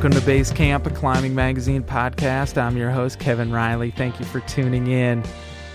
Welcome 0.00 0.18
to 0.18 0.24
Base 0.24 0.50
Camp, 0.50 0.86
a 0.86 0.90
climbing 0.90 1.34
magazine 1.34 1.82
podcast. 1.82 2.56
I'm 2.56 2.74
your 2.74 2.90
host, 2.90 3.18
Kevin 3.18 3.52
Riley. 3.52 3.90
Thank 3.90 4.18
you 4.18 4.24
for 4.24 4.40
tuning 4.40 4.86
in. 4.86 5.22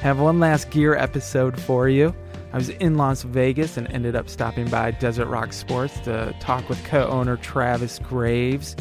Have 0.02 0.20
one 0.20 0.40
last 0.40 0.71
gear 0.71 0.96
episode 0.96 1.62
for 1.62 1.88
you. 1.90 2.12
I 2.52 2.58
was 2.58 2.70
in 2.70 2.98
Las 2.98 3.22
Vegas 3.22 3.77
and 3.77 3.88
ended 3.91 4.16
up 4.16 4.27
stopping 4.27 4.68
by 4.68 4.90
Desert 4.90 5.27
Rock 5.27 5.54
Sports 5.54 5.99
to 6.05 6.35
talk 6.40 6.68
with 6.70 6.84
co 6.85 7.08
owner 7.08 7.38
Travis 7.38 7.99
Graves. 7.99 8.76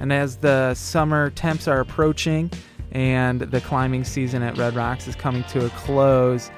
And 0.00 0.12
as 0.12 0.38
the 0.38 0.74
summer 0.74 1.30
temps 1.30 1.68
are 1.68 1.78
approaching 1.78 2.50
and 2.90 3.42
the 3.42 3.60
climbing 3.60 4.02
season 4.02 4.42
at 4.42 4.58
Red 4.58 4.74
Rocks 4.74 5.06
is 5.06 5.14
coming 5.14 5.44
to 5.50 5.66
a 5.66 5.70
close, 5.70 6.50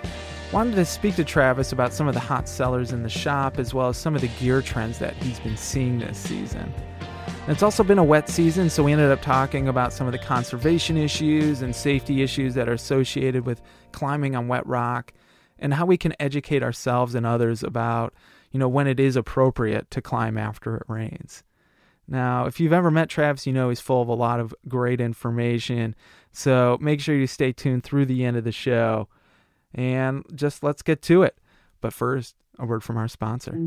wanted 0.54 0.76
to 0.76 0.86
speak 0.86 1.16
to 1.16 1.24
Travis 1.24 1.70
about 1.70 1.92
some 1.92 2.08
of 2.08 2.14
the 2.14 2.20
hot 2.20 2.48
sellers 2.48 2.92
in 2.92 3.02
the 3.02 3.10
shop 3.10 3.58
as 3.58 3.74
well 3.74 3.90
as 3.90 3.98
some 3.98 4.14
of 4.14 4.22
the 4.22 4.28
gear 4.40 4.62
trends 4.62 4.98
that 5.00 5.14
he's 5.16 5.38
been 5.38 5.58
seeing 5.58 5.98
this 5.98 6.16
season. 6.16 6.72
It's 7.48 7.62
also 7.62 7.82
been 7.82 7.98
a 7.98 8.04
wet 8.04 8.28
season, 8.28 8.70
so 8.70 8.84
we 8.84 8.92
ended 8.92 9.10
up 9.10 9.20
talking 9.20 9.66
about 9.66 9.92
some 9.92 10.06
of 10.06 10.12
the 10.12 10.18
conservation 10.18 10.96
issues 10.96 11.60
and 11.60 11.74
safety 11.74 12.22
issues 12.22 12.54
that 12.54 12.68
are 12.68 12.72
associated 12.72 13.44
with 13.44 13.60
climbing 13.90 14.36
on 14.36 14.46
wet 14.46 14.64
rock 14.64 15.12
and 15.58 15.74
how 15.74 15.84
we 15.84 15.96
can 15.96 16.14
educate 16.20 16.62
ourselves 16.62 17.16
and 17.16 17.26
others 17.26 17.64
about, 17.64 18.14
you 18.52 18.60
know, 18.60 18.68
when 18.68 18.86
it 18.86 19.00
is 19.00 19.16
appropriate 19.16 19.90
to 19.90 20.00
climb 20.00 20.38
after 20.38 20.76
it 20.76 20.84
rains. 20.86 21.42
Now, 22.06 22.46
if 22.46 22.60
you've 22.60 22.72
ever 22.72 22.92
met 22.92 23.08
Travis, 23.08 23.46
you 23.46 23.52
know 23.52 23.70
he's 23.70 23.80
full 23.80 24.02
of 24.02 24.08
a 24.08 24.14
lot 24.14 24.38
of 24.38 24.54
great 24.68 25.00
information. 25.00 25.96
So 26.30 26.78
make 26.80 27.00
sure 27.00 27.16
you 27.16 27.26
stay 27.26 27.52
tuned 27.52 27.82
through 27.82 28.06
the 28.06 28.24
end 28.24 28.36
of 28.36 28.44
the 28.44 28.52
show. 28.52 29.08
And 29.74 30.24
just 30.34 30.62
let's 30.62 30.82
get 30.82 31.02
to 31.02 31.22
it. 31.22 31.38
But 31.80 31.92
first, 31.92 32.36
a 32.58 32.66
word 32.66 32.84
from 32.84 32.96
our 32.96 33.08
sponsor. 33.08 33.58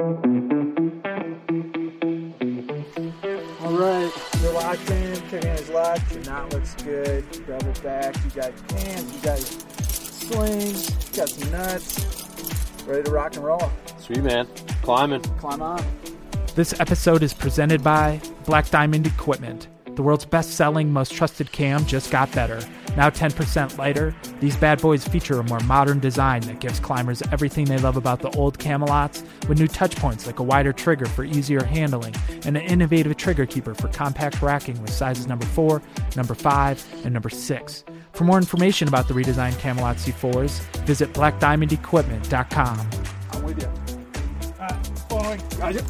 All 0.00 0.06
right, 3.76 4.10
you're 4.40 4.52
locked 4.54 4.90
in. 4.90 5.20
Kicking 5.28 5.50
is 5.50 5.68
locked. 5.68 6.10
Your 6.14 6.24
knot 6.24 6.50
looks 6.54 6.74
good. 6.76 7.22
Double 7.46 7.72
back. 7.82 8.16
You 8.24 8.30
got 8.30 8.50
your 8.50 8.62
pants. 8.68 9.14
You 9.14 9.20
got 9.20 9.38
your 9.38 9.60
slings. 9.90 10.90
You 11.10 11.16
got 11.18 11.28
some 11.28 11.52
nuts. 11.52 12.86
Ready 12.86 13.02
to 13.02 13.10
rock 13.10 13.36
and 13.36 13.44
roll. 13.44 13.70
Sweet 13.98 14.22
man, 14.22 14.48
climbing. 14.80 15.20
Climb 15.20 15.60
on. 15.60 15.84
This 16.54 16.80
episode 16.80 17.22
is 17.22 17.34
presented 17.34 17.84
by 17.84 18.22
Black 18.46 18.70
Diamond 18.70 19.06
Equipment. 19.06 19.68
The 19.94 20.02
world's 20.02 20.24
best 20.24 20.52
selling, 20.52 20.92
most 20.92 21.12
trusted 21.12 21.52
cam 21.52 21.84
just 21.84 22.10
got 22.10 22.30
better. 22.32 22.60
Now 22.96 23.10
10% 23.10 23.78
lighter, 23.78 24.14
these 24.40 24.56
bad 24.56 24.80
boys 24.80 25.06
feature 25.06 25.38
a 25.38 25.44
more 25.44 25.60
modern 25.60 26.00
design 26.00 26.42
that 26.42 26.60
gives 26.60 26.80
climbers 26.80 27.22
everything 27.30 27.64
they 27.64 27.78
love 27.78 27.96
about 27.96 28.20
the 28.20 28.30
old 28.30 28.58
Camalots, 28.58 29.24
with 29.48 29.58
new 29.58 29.68
touch 29.68 29.96
points 29.96 30.26
like 30.26 30.38
a 30.38 30.42
wider 30.42 30.72
trigger 30.72 31.06
for 31.06 31.24
easier 31.24 31.62
handling 31.62 32.14
and 32.44 32.56
an 32.56 32.62
innovative 32.62 33.16
trigger 33.16 33.46
keeper 33.46 33.74
for 33.74 33.88
compact 33.88 34.40
racking 34.42 34.80
with 34.80 34.90
sizes 34.92 35.26
number 35.26 35.46
4, 35.46 35.82
number 36.16 36.34
5, 36.34 37.04
and 37.04 37.12
number 37.12 37.28
6. 37.28 37.84
For 38.12 38.24
more 38.24 38.38
information 38.38 38.88
about 38.88 39.06
the 39.06 39.14
redesigned 39.14 39.54
Camalot 39.54 39.96
C4s, 39.96 40.60
visit 40.84 41.12
blackdiamondequipment.com. 41.12 42.90
I'm 43.32 43.42
with 43.42 43.62
you. 43.62 43.70
Ah, 44.58 44.80
falling. 45.08 45.40
Got 45.58 45.74
you. 45.74 45.80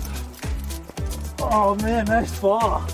Oh 1.40 1.74
man, 1.76 2.04
nice 2.04 2.38
fall. 2.38 2.86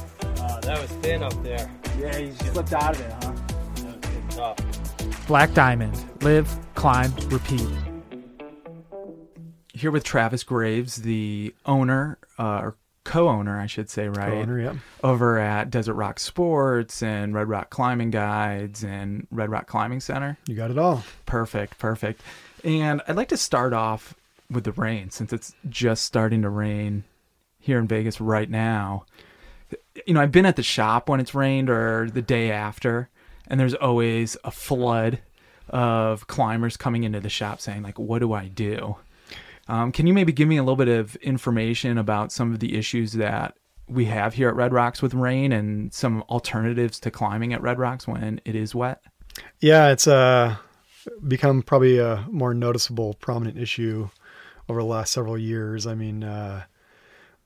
Uh, 0.46 0.60
that 0.60 0.80
was 0.80 0.90
thin 1.02 1.24
up 1.24 1.42
there. 1.42 1.68
Yeah, 1.98 2.18
you 2.18 2.32
slipped 2.32 2.72
out 2.72 2.94
of 2.94 3.00
it, 3.00 3.12
huh? 3.12 3.32
That 3.74 3.84
was 3.84 3.96
getting 3.96 4.28
tough. 4.28 5.26
Black 5.26 5.52
Diamond. 5.54 6.22
Live, 6.22 6.48
climb, 6.76 7.12
repeat. 7.26 7.66
Here 9.74 9.90
with 9.90 10.04
Travis 10.04 10.44
Graves, 10.44 10.96
the 10.96 11.52
owner, 11.66 12.18
uh, 12.38 12.60
or 12.60 12.76
co 13.02 13.28
owner, 13.28 13.58
I 13.58 13.66
should 13.66 13.90
say, 13.90 14.08
right? 14.08 14.30
Co-owner, 14.30 14.60
yeah. 14.60 14.74
Over 15.02 15.36
at 15.38 15.68
Desert 15.70 15.94
Rock 15.94 16.20
Sports 16.20 17.02
and 17.02 17.34
Red 17.34 17.48
Rock 17.48 17.70
Climbing 17.70 18.10
Guides 18.10 18.84
and 18.84 19.26
Red 19.32 19.50
Rock 19.50 19.66
Climbing 19.66 19.98
Center. 19.98 20.38
You 20.46 20.54
got 20.54 20.70
it 20.70 20.78
all. 20.78 21.02
Perfect, 21.26 21.78
perfect. 21.78 22.22
And 22.62 23.02
I'd 23.08 23.16
like 23.16 23.28
to 23.28 23.36
start 23.36 23.72
off 23.72 24.14
with 24.48 24.62
the 24.62 24.72
rain 24.72 25.10
since 25.10 25.32
it's 25.32 25.56
just 25.68 26.04
starting 26.04 26.42
to 26.42 26.48
rain 26.48 27.02
here 27.58 27.80
in 27.80 27.88
Vegas 27.88 28.20
right 28.20 28.48
now. 28.48 29.06
You 30.06 30.14
know, 30.14 30.20
I've 30.20 30.32
been 30.32 30.46
at 30.46 30.56
the 30.56 30.62
shop 30.62 31.08
when 31.08 31.20
it's 31.20 31.34
rained 31.34 31.70
or 31.70 32.10
the 32.10 32.22
day 32.22 32.50
after, 32.50 33.08
and 33.48 33.58
there's 33.58 33.74
always 33.74 34.36
a 34.44 34.50
flood 34.50 35.20
of 35.68 36.26
climbers 36.26 36.76
coming 36.76 37.04
into 37.04 37.20
the 37.20 37.28
shop 37.28 37.60
saying, 37.60 37.82
like, 37.82 37.98
what 37.98 38.20
do 38.20 38.32
I 38.32 38.48
do? 38.48 38.96
Um, 39.68 39.90
can 39.90 40.06
you 40.06 40.14
maybe 40.14 40.32
give 40.32 40.48
me 40.48 40.58
a 40.58 40.62
little 40.62 40.76
bit 40.76 40.88
of 40.88 41.16
information 41.16 41.98
about 41.98 42.30
some 42.30 42.52
of 42.52 42.60
the 42.60 42.76
issues 42.76 43.14
that 43.14 43.56
we 43.88 44.04
have 44.06 44.34
here 44.34 44.48
at 44.48 44.56
Red 44.56 44.72
Rocks 44.72 45.02
with 45.02 45.14
rain 45.14 45.52
and 45.52 45.92
some 45.92 46.22
alternatives 46.22 47.00
to 47.00 47.10
climbing 47.10 47.52
at 47.52 47.62
Red 47.62 47.78
Rocks 47.78 48.06
when 48.06 48.40
it 48.44 48.54
is 48.54 48.74
wet? 48.74 49.02
Yeah, 49.60 49.90
it's 49.90 50.06
uh, 50.06 50.56
become 51.26 51.62
probably 51.62 51.98
a 51.98 52.24
more 52.30 52.54
noticeable, 52.54 53.14
prominent 53.14 53.58
issue 53.58 54.08
over 54.68 54.80
the 54.80 54.86
last 54.86 55.12
several 55.12 55.38
years. 55.38 55.86
I 55.86 55.94
mean, 55.94 56.24
uh, 56.24 56.64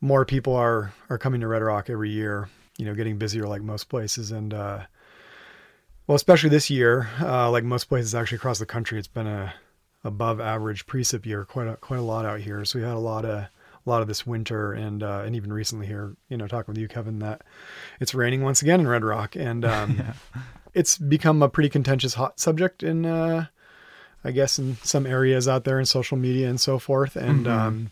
more 0.00 0.24
people 0.24 0.54
are 0.54 0.92
are 1.08 1.18
coming 1.18 1.40
to 1.40 1.48
Red 1.48 1.62
Rock 1.62 1.90
every 1.90 2.10
year. 2.10 2.48
You 2.78 2.86
know, 2.86 2.94
getting 2.94 3.18
busier 3.18 3.46
like 3.46 3.62
most 3.62 3.88
places, 3.88 4.30
and 4.30 4.54
uh, 4.54 4.80
well, 6.06 6.16
especially 6.16 6.48
this 6.50 6.70
year, 6.70 7.08
uh, 7.20 7.50
like 7.50 7.64
most 7.64 7.84
places 7.84 8.14
actually 8.14 8.36
across 8.36 8.58
the 8.58 8.66
country, 8.66 8.98
it's 8.98 9.08
been 9.08 9.26
a 9.26 9.54
above 10.02 10.40
average 10.40 10.86
precip 10.86 11.26
year, 11.26 11.44
quite 11.44 11.68
a 11.68 11.76
quite 11.76 11.98
a 12.00 12.02
lot 12.02 12.24
out 12.24 12.40
here. 12.40 12.64
So 12.64 12.78
we 12.78 12.84
had 12.84 12.94
a 12.94 12.98
lot 12.98 13.24
of 13.24 13.40
a 13.40 13.48
lot 13.90 14.00
of 14.00 14.08
this 14.08 14.26
winter, 14.26 14.72
and 14.72 15.02
uh, 15.02 15.22
and 15.26 15.36
even 15.36 15.52
recently 15.52 15.86
here, 15.86 16.16
you 16.28 16.36
know, 16.36 16.46
talking 16.46 16.72
with 16.72 16.78
you, 16.80 16.88
Kevin, 16.88 17.18
that 17.18 17.42
it's 18.00 18.14
raining 18.14 18.42
once 18.42 18.62
again 18.62 18.80
in 18.80 18.88
Red 18.88 19.04
Rock, 19.04 19.36
and 19.36 19.64
um, 19.66 20.02
it's 20.72 20.96
become 20.96 21.42
a 21.42 21.48
pretty 21.48 21.68
contentious 21.68 22.14
hot 22.14 22.40
subject 22.40 22.82
in, 22.82 23.04
uh, 23.04 23.46
I 24.24 24.30
guess, 24.30 24.58
in 24.58 24.76
some 24.82 25.06
areas 25.06 25.46
out 25.48 25.64
there 25.64 25.78
in 25.78 25.86
social 25.86 26.16
media 26.16 26.48
and 26.48 26.60
so 26.60 26.78
forth, 26.78 27.16
and. 27.16 27.44
Mhm. 27.44 27.50
Um, 27.50 27.90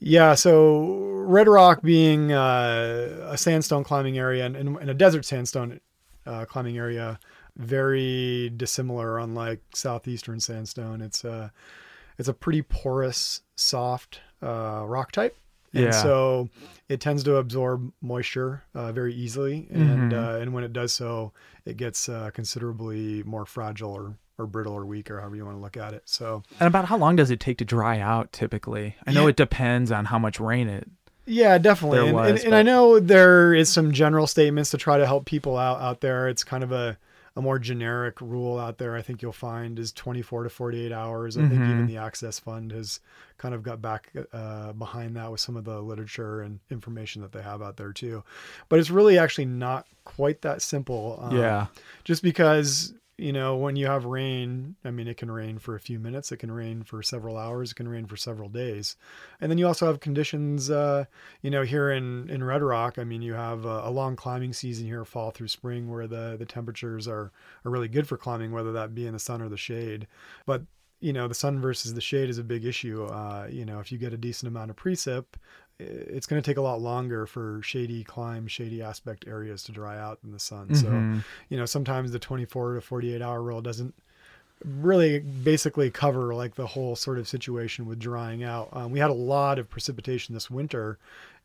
yeah, 0.00 0.34
so 0.34 0.96
Red 1.26 1.46
Rock 1.46 1.82
being 1.82 2.32
uh, 2.32 3.28
a 3.30 3.36
sandstone 3.36 3.84
climbing 3.84 4.18
area 4.18 4.46
and, 4.46 4.56
and, 4.56 4.90
a 4.90 4.94
desert 4.94 5.24
sandstone 5.24 5.80
uh, 6.26 6.46
climbing 6.46 6.78
area, 6.78 7.20
very 7.56 8.50
dissimilar, 8.56 9.18
unlike 9.18 9.60
southeastern 9.74 10.40
sandstone. 10.40 11.02
It's 11.02 11.24
a 11.24 11.52
it's 12.18 12.28
a 12.28 12.34
pretty 12.34 12.62
porous, 12.62 13.42
soft 13.56 14.20
uh, 14.42 14.84
rock 14.86 15.12
type, 15.12 15.36
and 15.74 15.84
Yeah. 15.84 15.90
so 15.90 16.48
it 16.88 17.00
tends 17.00 17.22
to 17.24 17.36
absorb 17.36 17.92
moisture 18.00 18.64
uh, 18.74 18.92
very 18.92 19.14
easily, 19.14 19.68
and 19.70 20.12
Mhm. 20.12 20.36
uh, 20.36 20.40
and 20.40 20.54
when 20.54 20.64
it 20.64 20.72
does 20.72 20.92
so, 20.92 21.32
it 21.66 21.76
gets 21.76 22.08
uh, 22.08 22.30
considerably 22.32 23.22
more 23.24 23.44
fragile 23.44 23.92
or 23.92 24.16
or 24.40 24.46
brittle 24.46 24.72
or 24.72 24.84
weak 24.86 25.10
or 25.10 25.20
however 25.20 25.36
you 25.36 25.44
want 25.44 25.56
to 25.56 25.60
look 25.62 25.76
at 25.76 25.94
it. 25.94 26.02
So 26.06 26.42
And 26.58 26.66
about 26.66 26.86
how 26.86 26.96
long 26.96 27.16
does 27.16 27.30
it 27.30 27.38
take 27.40 27.58
to 27.58 27.64
dry 27.64 28.00
out 28.00 28.32
typically? 28.32 28.96
I 29.06 29.12
know 29.12 29.22
Yeah. 29.24 29.28
it 29.30 29.36
depends 29.36 29.92
on 29.92 30.06
how 30.06 30.18
much 30.18 30.40
rain 30.40 30.68
it. 30.68 30.88
Yeah, 31.26 31.58
definitely. 31.58 32.08
And, 32.08 32.14
was, 32.16 32.30
and, 32.30 32.46
and 32.46 32.54
I 32.56 32.62
know 32.62 32.98
there 32.98 33.54
is 33.54 33.68
some 33.68 33.92
general 33.92 34.26
statements 34.26 34.70
to 34.70 34.78
try 34.78 34.98
to 34.98 35.06
help 35.06 35.26
people 35.26 35.56
out 35.56 35.80
out 35.80 36.00
there. 36.00 36.28
It's 36.28 36.42
kind 36.42 36.64
of 36.64 36.72
a, 36.72 36.98
a 37.36 37.42
more 37.42 37.60
generic 37.60 38.20
rule 38.20 38.58
out 38.58 38.78
there. 38.78 38.96
I 38.96 39.02
think 39.02 39.22
you'll 39.22 39.32
find 39.32 39.78
is 39.78 39.92
24 39.92 40.44
to 40.44 40.50
48 40.50 40.90
hours. 40.90 41.36
I 41.36 41.42
think 41.42 41.60
Mhm. 41.60 41.70
even 41.70 41.86
the 41.86 41.98
Access 41.98 42.40
Fund 42.40 42.72
has 42.72 42.98
kind 43.38 43.54
of 43.54 43.62
got 43.62 43.80
back 43.80 44.10
uh, 44.32 44.72
behind 44.72 45.14
that 45.16 45.30
with 45.30 45.40
some 45.40 45.56
of 45.56 45.64
the 45.64 45.80
literature 45.80 46.40
and 46.40 46.58
information 46.70 47.22
that 47.22 47.30
they 47.30 47.42
have 47.42 47.62
out 47.62 47.76
there 47.76 47.92
too. 47.92 48.24
But 48.68 48.80
it's 48.80 48.90
really 48.90 49.16
actually 49.16 49.44
not 49.44 49.86
quite 50.04 50.42
that 50.42 50.60
simple. 50.62 51.20
Um, 51.22 51.36
yeah. 51.36 51.66
Just 52.02 52.24
because 52.24 52.92
you 53.20 53.32
know 53.32 53.54
when 53.54 53.76
you 53.76 53.86
have 53.86 54.06
rain 54.06 54.74
i 54.84 54.90
mean 54.90 55.06
it 55.06 55.18
can 55.18 55.30
rain 55.30 55.58
for 55.58 55.74
a 55.74 55.80
few 55.80 55.98
minutes 55.98 56.32
it 56.32 56.38
can 56.38 56.50
rain 56.50 56.82
for 56.82 57.02
several 57.02 57.36
hours 57.36 57.72
it 57.72 57.74
can 57.74 57.86
rain 57.88 58.06
for 58.06 58.16
several 58.16 58.48
days. 58.48 58.96
And 59.40 59.50
then 59.50 59.58
you 59.58 59.66
also 59.66 59.86
have 59.86 60.00
conditions 60.00 60.70
uh 60.70 61.04
you 61.42 61.50
know 61.50 61.62
here 61.62 61.90
in 61.90 62.30
in 62.30 62.42
red 62.42 62.62
rock 62.62 62.98
i 62.98 63.04
mean 63.04 63.20
you 63.20 63.34
have 63.34 63.64
a, 63.66 63.82
a 63.84 63.90
long 63.90 64.16
climbing 64.16 64.52
season 64.52 64.86
here 64.86 65.04
fall 65.04 65.30
through 65.30 65.48
spring 65.48 65.90
where 65.90 66.06
the 66.06 66.36
the 66.38 66.46
temperatures 66.46 67.06
are 67.06 67.30
are 67.64 67.70
really 67.70 67.88
good 67.88 68.08
for 68.08 68.16
climbing 68.16 68.52
whether 68.52 68.72
that 68.72 68.94
be 68.94 69.06
in 69.06 69.12
the 69.12 69.18
sun 69.18 69.42
or 69.42 69.48
the 69.48 69.56
shade. 69.56 70.06
But 70.46 70.62
you 71.00 71.12
know 71.12 71.28
the 71.28 71.34
sun 71.34 71.60
versus 71.60 71.94
the 71.94 72.00
shade 72.00 72.30
is 72.30 72.38
a 72.38 72.44
big 72.44 72.64
issue. 72.64 73.04
Uh 73.04 73.46
you 73.50 73.64
know 73.64 73.80
if 73.80 73.92
you 73.92 73.98
get 73.98 74.14
a 74.14 74.18
decent 74.18 74.48
amount 74.48 74.70
of 74.70 74.76
precip 74.76 75.24
it's 75.80 76.26
going 76.26 76.40
to 76.40 76.48
take 76.50 76.56
a 76.58 76.60
lot 76.62 76.80
longer 76.80 77.26
for 77.26 77.60
shady 77.62 78.04
climb 78.04 78.46
shady 78.46 78.82
aspect 78.82 79.26
areas 79.26 79.62
to 79.64 79.72
dry 79.72 79.98
out 79.98 80.20
than 80.20 80.32
the 80.32 80.38
sun 80.38 80.74
so 80.74 80.88
Mhm. 80.88 81.24
you 81.48 81.56
know 81.56 81.66
sometimes 81.66 82.12
the 82.12 82.18
24 82.18 82.74
to 82.74 82.80
48 82.80 83.22
hour 83.22 83.42
rule 83.42 83.62
doesn't 83.62 83.94
really 84.64 85.18
basically 85.20 85.90
cover 85.90 86.34
like 86.34 86.54
the 86.54 86.66
whole 86.66 86.94
sort 86.94 87.18
of 87.18 87.26
situation 87.26 87.86
with 87.86 87.98
drying 87.98 88.44
out. 88.44 88.68
Um, 88.74 88.90
we 88.92 88.98
had 88.98 89.08
a 89.08 89.14
lot 89.14 89.58
of 89.58 89.70
precipitation 89.70 90.34
this 90.34 90.50
winter, 90.50 90.98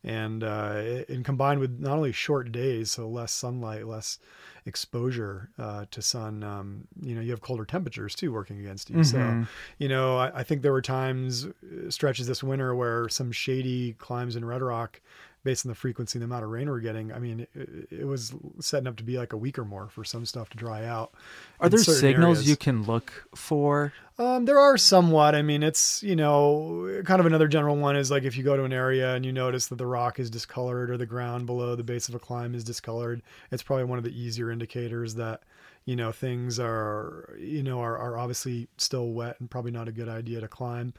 and 0.04 0.44
uh, 0.44 1.04
and 1.08 1.24
combined 1.24 1.60
with 1.60 1.80
not 1.80 1.96
only 1.96 2.12
short 2.12 2.52
days, 2.52 2.92
so 2.92 3.08
less 3.08 3.32
sunlight, 3.32 3.86
less 3.86 4.18
exposure 4.66 5.50
uh, 5.58 5.86
to 5.90 6.02
sun. 6.02 6.42
Um, 6.42 6.88
you 7.00 7.14
know, 7.14 7.20
you 7.20 7.30
have 7.30 7.40
colder 7.40 7.64
temperatures 7.64 8.14
too 8.14 8.32
working 8.32 8.58
against 8.58 8.90
you. 8.90 8.96
Mm-hmm. 8.96 9.42
So, 9.42 9.48
you 9.78 9.88
know, 9.88 10.16
I, 10.18 10.40
I 10.40 10.42
think 10.42 10.62
there 10.62 10.72
were 10.72 10.82
times, 10.82 11.46
uh, 11.46 11.90
stretches 11.90 12.26
this 12.26 12.42
winter 12.42 12.74
where 12.74 13.08
some 13.08 13.30
shady 13.30 13.92
climbs 13.94 14.36
in 14.36 14.44
Red 14.44 14.62
Rock 14.62 15.00
based 15.46 15.64
on 15.64 15.68
the 15.68 15.76
frequency 15.76 16.18
and 16.18 16.22
the 16.22 16.24
amount 16.24 16.42
of 16.42 16.50
rain 16.50 16.68
we're 16.68 16.80
getting, 16.80 17.12
I 17.12 17.20
mean, 17.20 17.46
it, 17.54 17.88
it 18.00 18.04
was 18.04 18.34
setting 18.58 18.88
up 18.88 18.96
to 18.96 19.04
be 19.04 19.16
like 19.16 19.32
a 19.32 19.36
week 19.36 19.60
or 19.60 19.64
more 19.64 19.88
for 19.88 20.02
some 20.02 20.26
stuff 20.26 20.50
to 20.50 20.56
dry 20.58 20.84
out. 20.84 21.14
Are 21.60 21.68
there 21.68 21.78
signals 21.78 22.38
areas. 22.38 22.48
you 22.48 22.56
can 22.56 22.82
look 22.82 23.28
for? 23.36 23.92
Um, 24.18 24.44
there 24.44 24.58
are 24.58 24.76
somewhat. 24.76 25.36
I 25.36 25.42
mean, 25.42 25.62
it's 25.62 26.02
you 26.02 26.16
know, 26.16 27.00
kind 27.04 27.20
of 27.20 27.26
another 27.26 27.46
general 27.46 27.76
one 27.76 27.94
is 27.94 28.10
like 28.10 28.24
if 28.24 28.36
you 28.36 28.42
go 28.42 28.56
to 28.56 28.64
an 28.64 28.72
area 28.72 29.14
and 29.14 29.24
you 29.24 29.32
notice 29.32 29.68
that 29.68 29.76
the 29.76 29.86
rock 29.86 30.18
is 30.18 30.30
discolored 30.30 30.90
or 30.90 30.96
the 30.96 31.06
ground 31.06 31.46
below 31.46 31.76
the 31.76 31.84
base 31.84 32.08
of 32.08 32.16
a 32.16 32.18
climb 32.18 32.52
is 32.52 32.64
discolored, 32.64 33.22
it's 33.52 33.62
probably 33.62 33.84
one 33.84 33.98
of 33.98 34.04
the 34.04 34.20
easier 34.20 34.50
indicators 34.50 35.14
that 35.14 35.42
you 35.84 35.94
know 35.94 36.10
things 36.10 36.58
are 36.58 37.36
you 37.38 37.62
know 37.62 37.78
are, 37.78 37.96
are 37.96 38.18
obviously 38.18 38.66
still 38.78 39.12
wet 39.12 39.36
and 39.38 39.48
probably 39.48 39.70
not 39.70 39.86
a 39.86 39.92
good 39.92 40.08
idea 40.08 40.40
to 40.40 40.48
climb. 40.48 40.92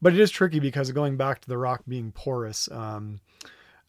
But 0.00 0.12
it 0.12 0.18
is 0.18 0.32
tricky 0.32 0.58
because 0.58 0.90
going 0.90 1.16
back 1.16 1.40
to 1.42 1.48
the 1.48 1.58
rock 1.58 1.82
being 1.86 2.10
porous. 2.10 2.68
Um, 2.72 3.20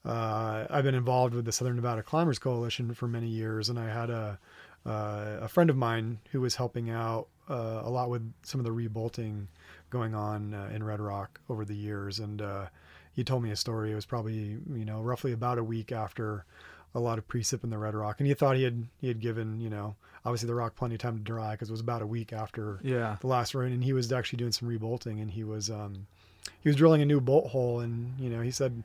uh, 0.06 0.66
I've 0.70 0.84
been 0.84 0.96
involved 0.96 1.34
with 1.34 1.46
the 1.46 1.52
Southern 1.52 1.76
Nevada 1.78 2.04
Climbers 2.04 2.40
Coalition 2.40 2.94
for 2.94 3.08
many 3.08 3.28
years, 3.28 3.70
and 3.70 3.80
I 3.80 3.88
had 3.90 4.10
a 4.10 4.40
uh, 4.86 5.38
a 5.42 5.48
friend 5.48 5.70
of 5.70 5.78
mine 5.78 6.20
who 6.32 6.42
was 6.42 6.56
helping 6.56 6.90
out 6.90 7.28
uh, 7.50 7.82
a 7.84 7.90
lot 7.90 8.10
with 8.10 8.34
some 8.44 8.60
of 8.60 8.66
the 8.66 8.72
rebolting 8.72 9.48
going 9.90 10.14
on 10.14 10.54
uh, 10.54 10.70
in 10.74 10.84
Red 10.84 11.00
Rock 11.00 11.40
over 11.50 11.64
the 11.64 11.76
years, 11.76 12.20
and 12.20 12.42
uh, 12.42 12.66
he 13.14 13.24
told 13.24 13.44
me 13.44 13.52
a 13.52 13.56
story. 13.56 13.92
It 13.92 13.96
was 13.96 14.06
probably 14.06 14.58
you 14.74 14.86
know 14.86 15.02
roughly 15.02 15.32
about 15.32 15.58
a 15.58 15.64
week 15.64 15.92
after 15.94 16.44
a 16.96 17.00
lot 17.00 17.18
of 17.18 17.28
precip 17.28 17.64
in 17.64 17.70
the 17.70 17.78
Red 17.78 17.96
Rock, 17.96 18.20
and 18.20 18.28
he 18.28 18.34
thought 18.34 18.58
he 18.58 18.64
had 18.64 18.88
he 19.00 19.08
had 19.08 19.22
given 19.22 19.62
you 19.62 19.70
know 19.70 19.96
obviously 20.26 20.48
the 20.48 20.56
rock 20.56 20.76
plenty 20.76 20.96
of 20.96 21.02
time 21.02 21.18
to 21.18 21.24
dry 21.24 21.52
because 21.52 21.70
it 21.70 21.74
was 21.74 21.82
about 21.82 22.02
a 22.02 22.08
week 22.08 22.32
after 22.34 22.80
Yeah. 22.84 23.18
the 23.22 23.28
last 23.28 23.56
rain, 23.56 23.72
and 23.72 23.84
he 23.84 23.94
was 23.94 24.12
actually 24.12 24.38
doing 24.38 24.52
some 24.52 24.68
rebolting, 24.70 25.22
and 25.22 25.32
he 25.32 25.44
was 25.46 25.70
um, 25.70 26.08
he 26.62 26.68
was 26.68 26.76
drilling 26.76 27.02
a 27.02 27.06
new 27.06 27.22
bolt 27.22 27.48
hole, 27.52 27.80
and 27.80 28.20
you 28.20 28.30
know 28.30 28.42
he 28.42 28.52
said 28.52 28.84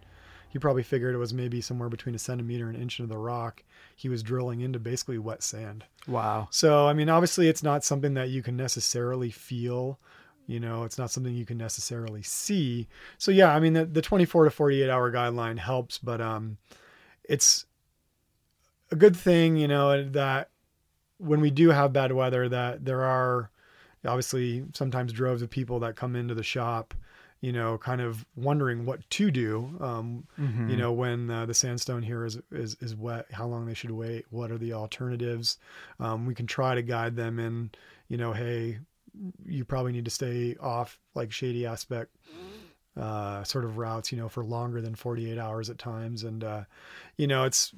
he 0.49 0.59
probably 0.59 0.83
figured 0.83 1.15
it 1.15 1.19
was 1.19 1.35
maybe 1.35 1.61
somewhere 1.61 1.89
between 1.89 2.15
a 2.15 2.19
centimeter 2.19 2.69
and 2.69 2.77
an 2.77 2.83
inch 2.83 2.99
into 2.99 3.13
the 3.13 3.19
rock. 3.19 3.63
He 3.95 4.09
was 4.09 4.23
drilling 4.23 4.61
into 4.61 4.79
basically 4.79 5.19
wet 5.19 5.43
sand. 5.43 5.85
Wow. 6.07 6.49
So 6.51 6.87
I 6.87 6.93
mean, 6.93 7.09
obviously, 7.09 7.49
it's 7.49 7.63
not 7.63 7.85
something 7.85 8.15
that 8.15 8.31
you 8.31 8.43
can 8.43 8.57
necessarily 8.57 9.31
feel. 9.31 9.99
You 10.47 10.61
know, 10.61 10.85
it's 10.85 10.97
not 10.97 11.11
something 11.11 11.35
you 11.35 11.45
can 11.45 11.59
necessarily 11.59 12.23
see. 12.23 12.89
So 13.19 13.31
yeah, 13.31 13.55
I 13.55 13.61
mean, 13.61 13.75
the, 13.75 13.85
the 13.85 14.01
24 14.01 14.45
to 14.45 14.51
48 14.51 14.89
hour 14.89 15.13
guideline 15.13 15.59
helps, 15.59 15.99
but 15.99 16.23
um, 16.23 16.57
it's 17.25 17.67
a 18.91 18.97
good 18.97 19.15
thing, 19.15 19.59
you 19.59 19.69
know, 19.69 20.03
that 20.11 20.49
when 21.19 21.41
we 21.41 21.51
do 21.51 21.69
have 21.69 21.93
bad 21.93 22.13
weather, 22.13 22.49
that 22.49 22.85
there 22.85 23.05
are 23.05 23.51
obviously 24.07 24.65
sometimes 24.73 25.13
droves 25.13 25.43
of 25.43 25.51
people 25.51 25.81
that 25.81 25.97
come 25.97 26.17
into 26.17 26.35
the 26.35 26.43
shop, 26.43 26.95
you 27.41 27.53
know, 27.53 27.79
kind 27.79 28.01
of 28.01 28.27
wondering 28.37 28.85
what 28.85 29.09
to 29.11 29.31
do. 29.31 29.77
Um, 29.81 30.27
Mhm. 30.39 30.69
you 30.71 30.77
know, 30.77 30.93
when 30.93 31.31
uh, 31.31 31.47
the 31.47 31.55
sandstone 31.55 32.03
here 32.03 32.25
is, 32.25 32.39
is 32.51 32.77
is 32.81 32.97
wet, 32.97 33.27
how 33.33 33.47
long 33.47 33.67
they 33.67 33.75
should 33.75 33.91
wait, 33.93 34.27
what 34.31 34.51
are 34.51 34.59
the 34.59 34.73
alternatives. 34.73 35.59
Um, 36.01 36.27
we 36.27 36.35
can 36.35 36.47
try 36.47 36.75
to 36.75 36.83
guide 36.83 37.17
them 37.17 37.39
in, 37.39 37.71
you 38.09 38.17
know, 38.17 38.33
hey, 38.33 38.81
you 39.45 39.65
probably 39.65 39.93
need 39.93 40.05
to 40.05 40.11
stay 40.11 40.57
off 40.61 40.99
like 41.15 41.33
shady 41.33 41.67
aspect 41.67 42.15
uh, 42.97 43.45
sort 43.45 43.65
of 43.65 43.79
routes, 43.79 44.11
you 44.13 44.19
know, 44.19 44.29
for 44.29 44.45
longer 44.45 44.81
than 44.81 44.95
48 44.95 45.39
hours 45.39 45.71
at 45.71 45.79
times. 45.79 46.25
And, 46.25 46.43
uh, 46.43 46.65
you 47.17 47.27
know, 47.27 47.45
it's 47.45 47.73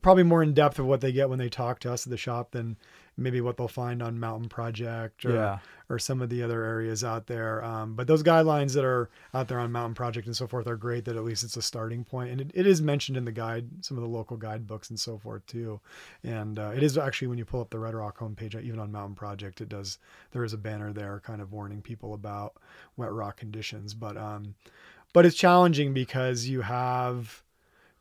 probably 0.00 0.22
more 0.22 0.42
in 0.42 0.54
depth 0.54 0.78
of 0.78 0.86
what 0.86 1.00
they 1.00 1.12
get 1.12 1.28
when 1.28 1.38
they 1.38 1.48
talk 1.48 1.80
to 1.80 1.92
us 1.92 2.06
at 2.06 2.10
the 2.10 2.16
shop 2.16 2.52
than 2.52 2.76
maybe 3.18 3.40
what 3.40 3.56
they'll 3.56 3.66
find 3.66 4.02
on 4.02 4.20
Mountain 4.20 4.48
Project 4.48 5.24
or, 5.24 5.32
Yeah. 5.32 5.58
or 5.88 5.98
some 5.98 6.20
of 6.20 6.28
the 6.28 6.42
other 6.42 6.62
areas 6.64 7.02
out 7.02 7.26
there. 7.26 7.64
Um, 7.64 7.94
but 7.94 8.06
those 8.06 8.22
guidelines 8.22 8.74
that 8.74 8.84
are 8.84 9.08
out 9.32 9.48
there 9.48 9.58
on 9.58 9.72
Mountain 9.72 9.94
Project 9.94 10.26
and 10.26 10.36
so 10.36 10.46
forth 10.46 10.66
are 10.66 10.76
great 10.76 11.06
that 11.06 11.16
at 11.16 11.24
least 11.24 11.42
it's 11.42 11.56
a 11.56 11.62
starting. 11.62 12.04
And 12.12 12.40
it, 12.42 12.50
it 12.52 12.66
is 12.66 12.82
mentioned 12.82 13.16
in 13.16 13.24
the 13.24 13.32
guide, 13.32 13.84
some 13.84 13.96
of 13.96 14.02
the 14.02 14.08
local 14.08 14.36
guidebooks 14.36 14.90
and 14.90 15.00
so 15.00 15.16
forth 15.16 15.46
too. 15.46 15.80
And 16.22 16.58
uh, 16.58 16.72
it 16.76 16.82
is 16.82 16.98
actually 16.98 17.28
when 17.28 17.38
you 17.38 17.46
pull 17.46 17.62
up 17.62 17.70
the 17.70 17.78
Red 17.78 17.94
Rock 17.94 18.18
homepage, 18.18 18.60
even 18.62 18.78
on 18.78 18.92
Mountain 18.92 19.14
Project, 19.16 19.60
it 19.62 19.68
does, 19.70 19.98
there 20.32 20.44
is 20.44 20.52
a 20.52 20.58
banner 20.58 20.92
there 20.92 21.20
kind 21.24 21.40
of 21.40 21.52
warning 21.52 21.80
people 21.80 22.12
about 22.12 22.56
wet 22.98 23.12
rock 23.12 23.38
conditions. 23.38 23.94
But, 23.94 24.18
um, 24.18 24.54
but 25.14 25.24
it's 25.24 25.36
challenging 25.36 25.94
because 25.94 26.46
you 26.46 26.60
have 26.60 27.42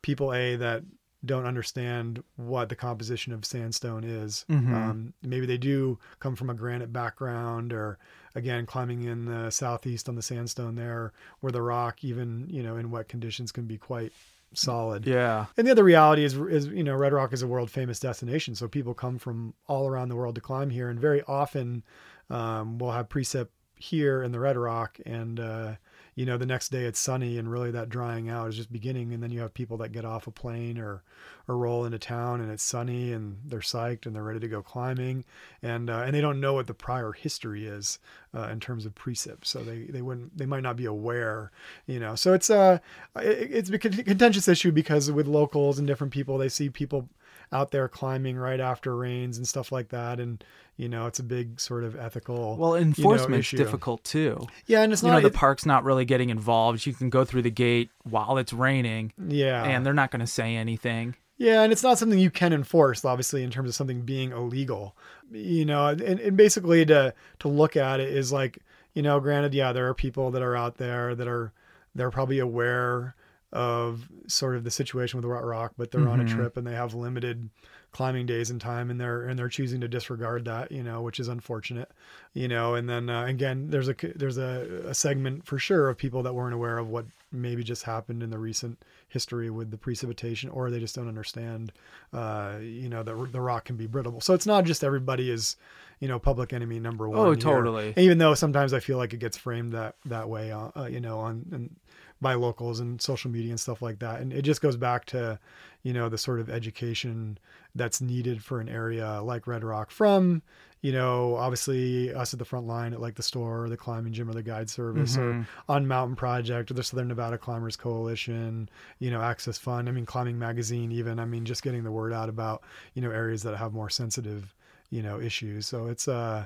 people, 0.01 0.33
A, 0.33 0.57
that 0.57 0.83
don't 1.25 1.45
understand 1.45 2.23
what 2.35 2.69
the 2.69 2.75
composition 2.75 3.33
of 3.33 3.43
sandstone 3.45 4.03
is. 4.03 4.45
Mhm. 4.49 4.73
Um, 4.73 5.13
maybe 5.23 5.45
they 5.45 5.57
do 5.57 5.97
come 6.19 6.35
from 6.35 6.49
a 6.49 6.53
granite 6.53 6.93
background 6.93 7.73
or 7.73 7.97
again 8.35 8.65
climbing 8.65 9.03
in 9.03 9.25
the 9.25 9.49
southeast 9.49 10.07
on 10.09 10.15
the 10.15 10.21
sandstone 10.21 10.75
there 10.75 11.13
where 11.39 11.51
the 11.51 11.61
rock 11.61 12.03
even 12.03 12.47
you 12.49 12.61
know 12.61 12.75
in 12.77 12.91
wet 12.91 13.07
conditions 13.07 13.51
can 13.51 13.65
be 13.65 13.77
quite 13.77 14.11
solid 14.53 15.05
Yeah. 15.05 15.45
and 15.57 15.67
the 15.67 15.71
other 15.71 15.83
reality 15.83 16.23
is 16.23 16.33
is 16.35 16.67
you 16.67 16.83
know 16.83 16.95
red 16.95 17.11
rock 17.13 17.33
is 17.33 17.41
a 17.41 17.47
world 17.47 17.69
famous 17.71 17.99
destination 17.99 18.55
so 18.55 18.67
people 18.67 18.93
come 18.93 19.17
from 19.17 19.53
all 19.67 19.87
around 19.87 20.09
the 20.09 20.15
world 20.15 20.35
to 20.35 20.41
climb 20.41 20.69
here 20.69 20.89
and 20.89 20.99
very 20.99 21.21
often 21.23 21.83
um, 22.29 22.77
we'll 22.77 22.91
have 22.91 23.09
precip 23.09 23.47
here 23.75 24.23
in 24.23 24.31
the 24.31 24.39
red 24.39 24.55
rock 24.57 24.97
and 25.05 25.39
uh, 25.39 25.73
you 26.15 26.25
know 26.25 26.37
the 26.37 26.45
next 26.45 26.69
day 26.69 26.85
it's 26.85 26.99
sunny 26.99 27.37
and 27.37 27.51
really 27.51 27.71
that 27.71 27.89
drying 27.89 28.29
out 28.29 28.47
is 28.47 28.55
just 28.55 28.71
beginning. 28.71 29.13
And 29.13 29.21
then 29.21 29.31
you 29.31 29.41
have 29.41 29.53
people 29.53 29.77
that 29.77 29.91
get 29.91 30.05
off 30.05 30.27
a 30.27 30.31
plane 30.31 30.77
or 30.77 31.03
or 31.47 31.57
roll 31.57 31.85
into 31.85 31.99
town 31.99 32.41
and 32.41 32.49
it's 32.49 32.63
sunny 32.63 33.11
and 33.11 33.37
they're 33.45 33.59
psyched 33.59 34.05
and 34.05 34.15
they're 34.15 34.23
ready 34.23 34.39
to 34.39 34.47
go 34.47 34.61
climbing. 34.61 35.25
And 35.61 35.89
uh, 35.89 36.03
and 36.05 36.15
they 36.15 36.21
don't 36.21 36.39
know 36.39 36.53
what 36.53 36.67
the 36.67 36.73
prior 36.73 37.11
history 37.11 37.65
is 37.67 37.99
uh, 38.33 38.47
in 38.47 38.61
terms 38.61 38.85
of 38.85 38.95
precip. 38.95 39.43
So 39.43 39.59
they 39.59 39.83
they 39.83 40.01
wouldn't 40.01 40.37
they 40.37 40.45
might 40.45 40.63
not 40.63 40.77
be 40.77 40.85
aware 40.85 41.51
you 41.85 41.99
know. 41.99 42.15
So 42.15 42.33
it's 42.33 42.49
uh 42.49 42.79
it, 43.17 43.51
it's 43.51 43.69
a 43.69 43.77
contentious 43.77 44.47
issue 44.47 44.71
because 44.71 45.11
with 45.11 45.27
locals 45.27 45.77
and 45.79 45.87
different 45.87 46.13
people 46.13 46.37
they 46.37 46.49
see 46.49 46.69
people 46.69 47.09
out 47.51 47.71
there 47.71 47.87
climbing 47.87 48.37
right 48.37 48.59
after 48.59 48.95
rains 48.95 49.37
and 49.37 49.47
stuff 49.47 49.71
like 49.71 49.89
that 49.89 50.19
and 50.19 50.43
you 50.77 50.89
know 50.89 51.05
it's 51.07 51.19
a 51.19 51.23
big 51.23 51.59
sort 51.59 51.83
of 51.83 51.95
ethical 51.95 52.57
Well, 52.57 52.77
you 52.79 52.85
know, 52.85 53.41
difficult 53.41 54.03
too. 54.03 54.47
yeah 54.65 54.81
and 54.81 54.91
it's 54.91 55.01
you 55.03 55.09
not 55.09 55.21
know, 55.21 55.29
the 55.29 55.35
park's 55.35 55.65
not 55.65 55.83
really 55.83 56.05
getting 56.05 56.29
involved. 56.29 56.85
You 56.85 56.93
can 56.93 57.09
go 57.09 57.23
through 57.25 57.43
the 57.43 57.51
gate 57.51 57.89
while 58.03 58.37
it's 58.37 58.53
raining, 58.53 59.13
yeah 59.27 59.63
and 59.63 59.85
they're 59.85 59.93
not 59.93 60.11
going 60.11 60.21
to 60.21 60.27
say 60.27 60.55
anything. 60.55 61.15
Yeah, 61.37 61.63
and 61.63 61.73
it's 61.73 61.83
not 61.83 61.97
something 61.97 62.17
you 62.17 62.31
can 62.31 62.53
enforce, 62.53 63.03
obviously, 63.03 63.43
in 63.43 63.51
terms 63.51 63.67
of 63.67 63.75
something 63.75 64.03
being 64.03 64.31
illegal. 64.31 64.95
You 65.31 65.65
know, 65.65 65.87
and, 65.87 66.01
and 66.01 66.37
basically 66.37 66.85
to 66.85 67.13
to 67.39 67.47
look 67.49 67.75
at 67.75 67.99
it 67.99 68.07
is 68.09 68.31
like, 68.31 68.59
you 68.93 69.01
know, 69.01 69.19
granted, 69.19 69.53
yeah, 69.53 69.73
there 69.73 69.87
are 69.89 69.93
people 69.93 70.31
that 70.31 70.41
are 70.41 70.55
out 70.55 70.77
there 70.77 71.13
that 71.13 71.27
are 71.27 71.51
they're 71.93 72.11
probably 72.11 72.39
aware 72.39 73.15
of 73.55 74.09
sort 74.27 74.55
of 74.55 74.63
the 74.63 74.71
situation 74.71 75.17
with 75.17 75.25
Red 75.25 75.43
Rock, 75.43 75.73
but 75.77 75.91
they're 75.91 76.07
on 76.07 76.19
a 76.19 76.23
Mhm. 76.23 76.27
trip 76.27 76.57
and 76.57 76.67
they 76.67 76.73
have 76.75 76.93
limited 76.93 77.49
climbing 77.91 78.25
days 78.25 78.49
and 78.49 78.59
time 78.59 78.89
and 78.91 78.99
they're 78.99 79.23
and 79.23 79.39
they're 79.39 79.47
choosing 79.47 79.79
to 79.79 79.87
disregard 79.87 80.43
that 80.43 80.69
you 80.69 80.83
know 80.83 81.01
which 81.01 81.17
is 81.17 81.29
unfortunate 81.29 81.89
you 82.33 82.45
know 82.45 82.75
and 82.75 82.89
then 82.89 83.09
uh, 83.09 83.23
again 83.23 83.69
there's 83.69 83.87
a 83.87 83.95
there's 84.17 84.37
a, 84.37 84.81
a 84.87 84.93
segment 84.93 85.45
for 85.45 85.57
sure 85.57 85.87
of 85.87 85.97
people 85.97 86.21
that 86.21 86.33
weren't 86.35 86.53
aware 86.53 86.77
of 86.77 86.89
what 86.89 87.05
maybe 87.31 87.63
just 87.63 87.83
happened 87.83 88.21
in 88.21 88.29
the 88.31 88.37
recent 88.37 88.83
history 89.07 89.49
with 89.49 89.71
the 89.71 89.77
precipitation 89.77 90.49
or 90.49 90.69
they 90.69 90.79
just 90.81 90.93
don't 90.93 91.07
understand 91.07 91.71
uh, 92.11 92.57
you 92.61 92.89
know 92.89 93.01
that 93.01 93.15
the 93.31 93.39
rock 93.39 93.63
can 93.63 93.77
be 93.77 93.87
brittle 93.87 94.19
so 94.19 94.33
it's 94.33 94.45
not 94.45 94.65
just 94.65 94.83
everybody 94.83 95.31
is 95.31 95.55
you 96.01 96.07
know 96.09 96.19
public 96.19 96.51
enemy 96.51 96.81
number 96.81 97.07
one 97.07 97.19
Oh, 97.27 97.29
here. 97.31 97.37
totally. 97.37 97.87
And 97.95 97.99
even 97.99 98.17
though 98.17 98.33
sometimes 98.33 98.73
i 98.73 98.81
feel 98.81 98.97
like 98.97 99.13
it 99.13 99.19
gets 99.21 99.37
framed 99.37 99.71
that 99.71 99.95
that 100.03 100.27
way 100.27 100.51
uh, 100.51 100.67
uh, 100.75 100.85
you 100.87 100.99
know 100.99 101.19
on 101.19 101.45
and 101.53 101.73
by 102.21 102.33
locals 102.33 102.79
and 102.79 103.01
social 103.01 103.29
media 103.29 103.49
and 103.51 103.59
stuff 103.59 103.81
like 103.81 103.99
that. 103.99 104.21
And 104.21 104.31
it 104.33 104.43
just 104.43 104.61
goes 104.61 104.77
back 104.77 105.05
to 105.07 105.39
you 105.83 105.93
know 105.93 106.09
the 106.09 106.17
sort 106.17 106.39
of 106.39 106.49
education 106.49 107.37
that's 107.75 108.01
needed 108.01 108.43
for 108.43 108.59
an 108.59 108.69
area 108.69 109.21
like 109.21 109.45
red 109.47 109.63
rock 109.63 109.91
from 109.91 110.41
you 110.81 110.91
know 110.91 111.35
obviously 111.35 112.11
us 112.13 112.33
at 112.33 112.39
the 112.39 112.45
front 112.45 112.65
line 112.65 112.93
at 112.93 112.99
like 113.01 113.15
the 113.15 113.21
store 113.23 113.63
or 113.65 113.69
the 113.69 113.77
climbing 113.77 114.11
gym 114.13 114.27
or 114.29 114.33
the 114.33 114.41
guide 114.41 114.67
service 114.69 115.15
Mhm. 115.15 115.21
or 115.43 115.47
on 115.69 115.87
mountain 115.87 116.15
project 116.15 116.71
or 116.71 116.73
the 116.73 116.83
southern 116.83 117.07
nevada 117.09 117.37
climbers 117.37 117.75
coalition 117.75 118.67
you 118.99 119.11
know 119.11 119.21
access 119.21 119.57
fund. 119.59 119.87
I 119.87 119.91
mean 119.91 120.05
climbing 120.07 120.39
magazine 120.39 120.91
even. 120.91 121.19
I 121.19 121.25
mean 121.25 121.45
just 121.45 121.61
getting 121.63 121.83
the 121.83 121.91
word 121.91 122.13
out 122.13 122.29
about 122.29 122.63
you 122.95 123.01
know 123.03 123.11
areas 123.11 123.43
that 123.43 123.55
have 123.57 123.73
more 123.73 123.89
sensitive 123.89 124.55
you 124.89 125.03
know 125.03 125.19
issues. 125.19 125.67
So 125.67 125.85
it's 125.87 126.07
uh 126.07 126.45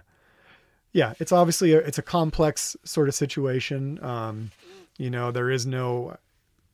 yeah 0.92 1.14
it's 1.20 1.32
obviously 1.32 1.74
a, 1.74 1.78
it's 1.80 1.98
a 1.98 2.02
complex 2.04 2.76
sort 2.84 3.08
of 3.08 3.16
situation. 3.16 4.04
Um 4.04 4.52
you 5.00 5.10
know 5.10 5.32
there 5.32 5.50
is 5.50 5.66
no 5.66 6.16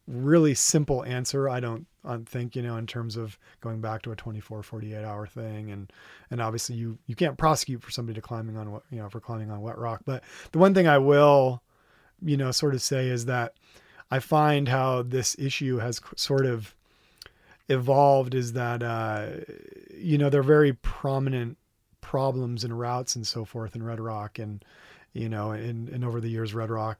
really 0.07 0.53
simple 0.53 1.03
answer. 1.03 1.49
I 1.49 1.59
don't, 1.59 1.87
I 2.03 2.17
think, 2.25 2.55
you 2.55 2.61
know, 2.61 2.77
in 2.77 2.85
terms 2.85 3.17
of 3.17 3.37
going 3.61 3.81
back 3.81 4.01
to 4.03 4.11
a 4.11 4.15
24, 4.15 4.63
48 4.63 5.03
hour 5.03 5.25
thing. 5.25 5.71
And, 5.71 5.91
and 6.29 6.41
obviously 6.41 6.75
you, 6.75 6.97
you 7.07 7.15
can't 7.15 7.37
prosecute 7.37 7.81
for 7.81 7.91
somebody 7.91 8.15
to 8.15 8.21
climbing 8.21 8.57
on, 8.57 8.81
you 8.91 8.99
know, 8.99 9.09
for 9.09 9.19
climbing 9.19 9.49
on 9.49 9.61
wet 9.61 9.77
rock. 9.77 10.01
But 10.05 10.23
the 10.51 10.59
one 10.59 10.73
thing 10.73 10.87
I 10.87 10.97
will, 10.97 11.63
you 12.21 12.37
know, 12.37 12.51
sort 12.51 12.75
of 12.75 12.81
say 12.81 13.07
is 13.07 13.25
that 13.25 13.53
I 14.11 14.19
find 14.19 14.67
how 14.67 15.01
this 15.01 15.35
issue 15.39 15.77
has 15.77 15.99
sort 16.15 16.45
of 16.45 16.75
evolved 17.67 18.35
is 18.35 18.53
that, 18.53 18.83
uh, 18.83 19.27
you 19.97 20.19
know, 20.19 20.29
they're 20.29 20.43
very 20.43 20.73
prominent 20.73 21.57
problems 22.01 22.63
and 22.63 22.77
routes 22.79 23.15
and 23.15 23.25
so 23.25 23.43
forth 23.43 23.75
in 23.75 23.81
Red 23.81 23.99
Rock. 23.99 24.37
And, 24.37 24.63
you 25.13 25.29
know, 25.29 25.51
and, 25.51 25.89
and 25.89 26.05
over 26.05 26.21
the 26.21 26.29
years, 26.29 26.53
Red 26.53 26.69
Rock 26.69 26.99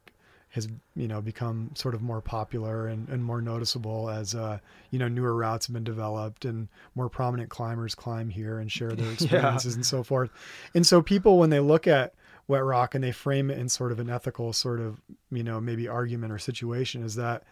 has 0.56 0.70
you 0.96 1.06
know 1.06 1.20
become 1.20 1.70
sort 1.76 1.94
of 1.94 2.02
more 2.02 2.22
popular 2.22 2.88
and, 2.88 3.10
and 3.10 3.22
more 3.26 3.42
noticeable 3.42 4.10
as 4.10 4.34
uh, 4.34 4.58
you 4.90 4.98
know 4.98 5.10
newer 5.10 5.36
routes 5.36 5.68
have 5.68 5.74
been 5.74 5.84
developed 5.84 6.46
and 6.46 6.70
more 6.96 7.10
prominent 7.10 7.50
climbers 7.50 7.94
climb 7.94 8.30
here 8.30 8.58
and 8.60 8.72
share 8.72 8.94
their 8.94 9.12
experiences 9.12 9.74
yeah. 9.74 9.76
and 9.76 9.86
so 9.86 10.02
forth. 10.02 10.30
And 10.74 10.88
so 10.88 11.02
people 11.02 11.38
when 11.38 11.50
they 11.50 11.60
look 11.60 11.88
at 11.88 12.14
wet 12.48 12.64
rock 12.64 12.96
and 12.96 13.04
they 13.04 13.12
frame 13.12 13.52
it 13.52 13.58
in 13.58 13.68
sort 13.68 13.92
of 13.92 14.00
an 14.00 14.10
ethical 14.10 14.54
sort 14.54 14.80
of 14.80 15.02
you 15.30 15.44
know 15.44 15.60
maybe 15.60 15.90
argument 15.90 16.32
or 16.32 16.40
situation 16.40 17.04
is 17.04 17.16
that 17.16 17.44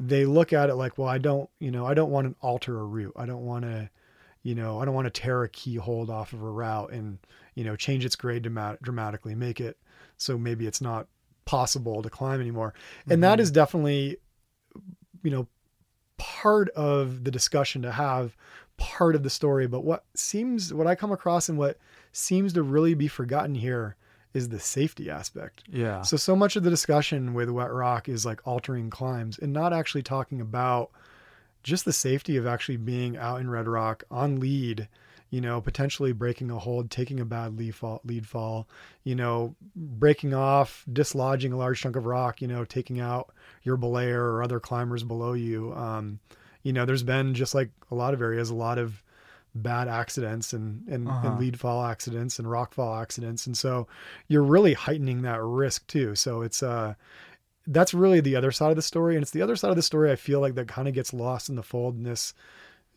they 0.00 0.24
look 0.24 0.52
at 0.52 0.68
it 0.68 0.74
like 0.74 0.98
well 0.98 1.08
I 1.08 1.18
don't 1.18 1.48
you 1.60 1.70
know 1.70 1.86
I 1.86 1.94
don't 1.94 2.10
want 2.10 2.26
to 2.26 2.34
alter 2.44 2.80
a 2.80 2.84
route 2.84 3.14
I 3.14 3.24
don't 3.24 3.46
want 3.46 3.66
to 3.66 3.88
you 4.42 4.56
know 4.56 4.80
I 4.80 4.84
don't 4.84 4.94
want 4.94 5.06
to 5.06 5.20
tear 5.20 5.44
a 5.44 5.48
key 5.48 5.76
hold 5.76 6.10
off 6.10 6.32
of 6.32 6.42
a 6.42 6.50
route 6.50 6.90
and 6.90 7.18
you 7.54 7.62
know 7.62 7.76
change 7.76 8.04
its 8.04 8.16
grade 8.16 8.42
dramatically 8.82 9.36
make 9.36 9.60
it 9.60 9.78
so 10.16 10.36
maybe 10.36 10.66
it's 10.66 10.80
not 10.80 11.06
possible 11.48 12.02
to 12.02 12.10
climb 12.10 12.42
anymore. 12.42 12.74
And 13.04 13.12
mm-hmm. 13.12 13.20
that 13.22 13.40
is 13.40 13.50
definitely, 13.50 14.18
you 15.22 15.30
know, 15.30 15.48
part 16.18 16.68
of 16.70 17.24
the 17.24 17.30
discussion 17.30 17.80
to 17.82 17.90
have, 17.90 18.36
part 18.76 19.14
of 19.14 19.22
the 19.22 19.30
story. 19.30 19.66
But 19.66 19.82
what 19.82 20.04
seems, 20.14 20.74
what 20.74 20.86
I 20.86 20.94
come 20.94 21.10
across 21.10 21.48
and 21.48 21.56
what 21.56 21.78
seems 22.12 22.52
to 22.52 22.62
really 22.62 22.92
be 22.92 23.08
forgotten 23.08 23.54
here 23.54 23.96
is 24.34 24.50
the 24.50 24.60
safety 24.60 25.08
aspect. 25.08 25.62
Yeah. 25.72 26.02
So, 26.02 26.18
so 26.18 26.36
much 26.36 26.54
of 26.54 26.64
the 26.64 26.70
discussion 26.70 27.32
with 27.32 27.48
Wet 27.48 27.72
Rock 27.72 28.10
is 28.10 28.26
like 28.26 28.46
altering 28.46 28.90
climbs 28.90 29.38
and 29.38 29.50
not 29.50 29.72
actually 29.72 30.02
talking 30.02 30.42
about 30.42 30.90
just 31.62 31.86
the 31.86 31.94
safety 31.94 32.36
of 32.36 32.46
actually 32.46 32.76
being 32.76 33.16
out 33.16 33.40
in 33.40 33.48
Red 33.48 33.66
Rock 33.66 34.04
on 34.10 34.38
lead 34.38 34.86
you 35.30 35.40
know, 35.40 35.60
potentially 35.60 36.12
breaking 36.12 36.50
a 36.50 36.58
hold, 36.58 36.90
taking 36.90 37.20
a 37.20 37.24
bad 37.24 37.58
lead 37.58 37.74
fall, 37.74 38.00
lead 38.04 38.26
fall, 38.26 38.66
you 39.04 39.14
know, 39.14 39.54
breaking 39.76 40.32
off, 40.32 40.84
dislodging 40.90 41.52
a 41.52 41.56
large 41.56 41.80
chunk 41.80 41.96
of 41.96 42.06
rock, 42.06 42.40
you 42.40 42.48
know, 42.48 42.64
taking 42.64 43.00
out 43.00 43.32
your 43.62 43.76
belayer 43.76 44.16
or 44.16 44.42
other 44.42 44.60
climbers 44.60 45.04
below 45.04 45.34
you. 45.34 45.74
Um, 45.74 46.18
you 46.62 46.72
know, 46.72 46.84
there's 46.84 47.02
been 47.02 47.34
just 47.34 47.54
like 47.54 47.70
a 47.90 47.94
lot 47.94 48.14
of 48.14 48.22
areas, 48.22 48.50
a 48.50 48.54
lot 48.54 48.78
of 48.78 49.02
bad 49.54 49.88
accidents 49.88 50.52
and, 50.52 50.86
and, 50.88 51.08
uh-huh. 51.08 51.28
and 51.28 51.40
lead 51.40 51.58
fall 51.58 51.84
accidents 51.84 52.38
and 52.38 52.50
rock 52.50 52.72
fall 52.72 52.96
accidents. 53.00 53.46
And 53.46 53.56
so 53.56 53.86
you're 54.28 54.42
really 54.42 54.74
heightening 54.74 55.22
that 55.22 55.42
risk 55.42 55.86
too. 55.86 56.14
So 56.14 56.42
it's, 56.42 56.62
uh, 56.62 56.94
that's 57.66 57.92
really 57.92 58.20
the 58.20 58.36
other 58.36 58.50
side 58.50 58.70
of 58.70 58.76
the 58.76 58.82
story. 58.82 59.14
And 59.14 59.22
it's 59.22 59.30
the 59.30 59.42
other 59.42 59.56
side 59.56 59.70
of 59.70 59.76
the 59.76 59.82
story 59.82 60.10
I 60.10 60.16
feel 60.16 60.40
like 60.40 60.54
that 60.54 60.68
kind 60.68 60.88
of 60.88 60.94
gets 60.94 61.12
lost 61.12 61.48
in 61.50 61.56
the 61.56 61.62
fold 61.62 61.96
in 61.96 62.02
this 62.02 62.32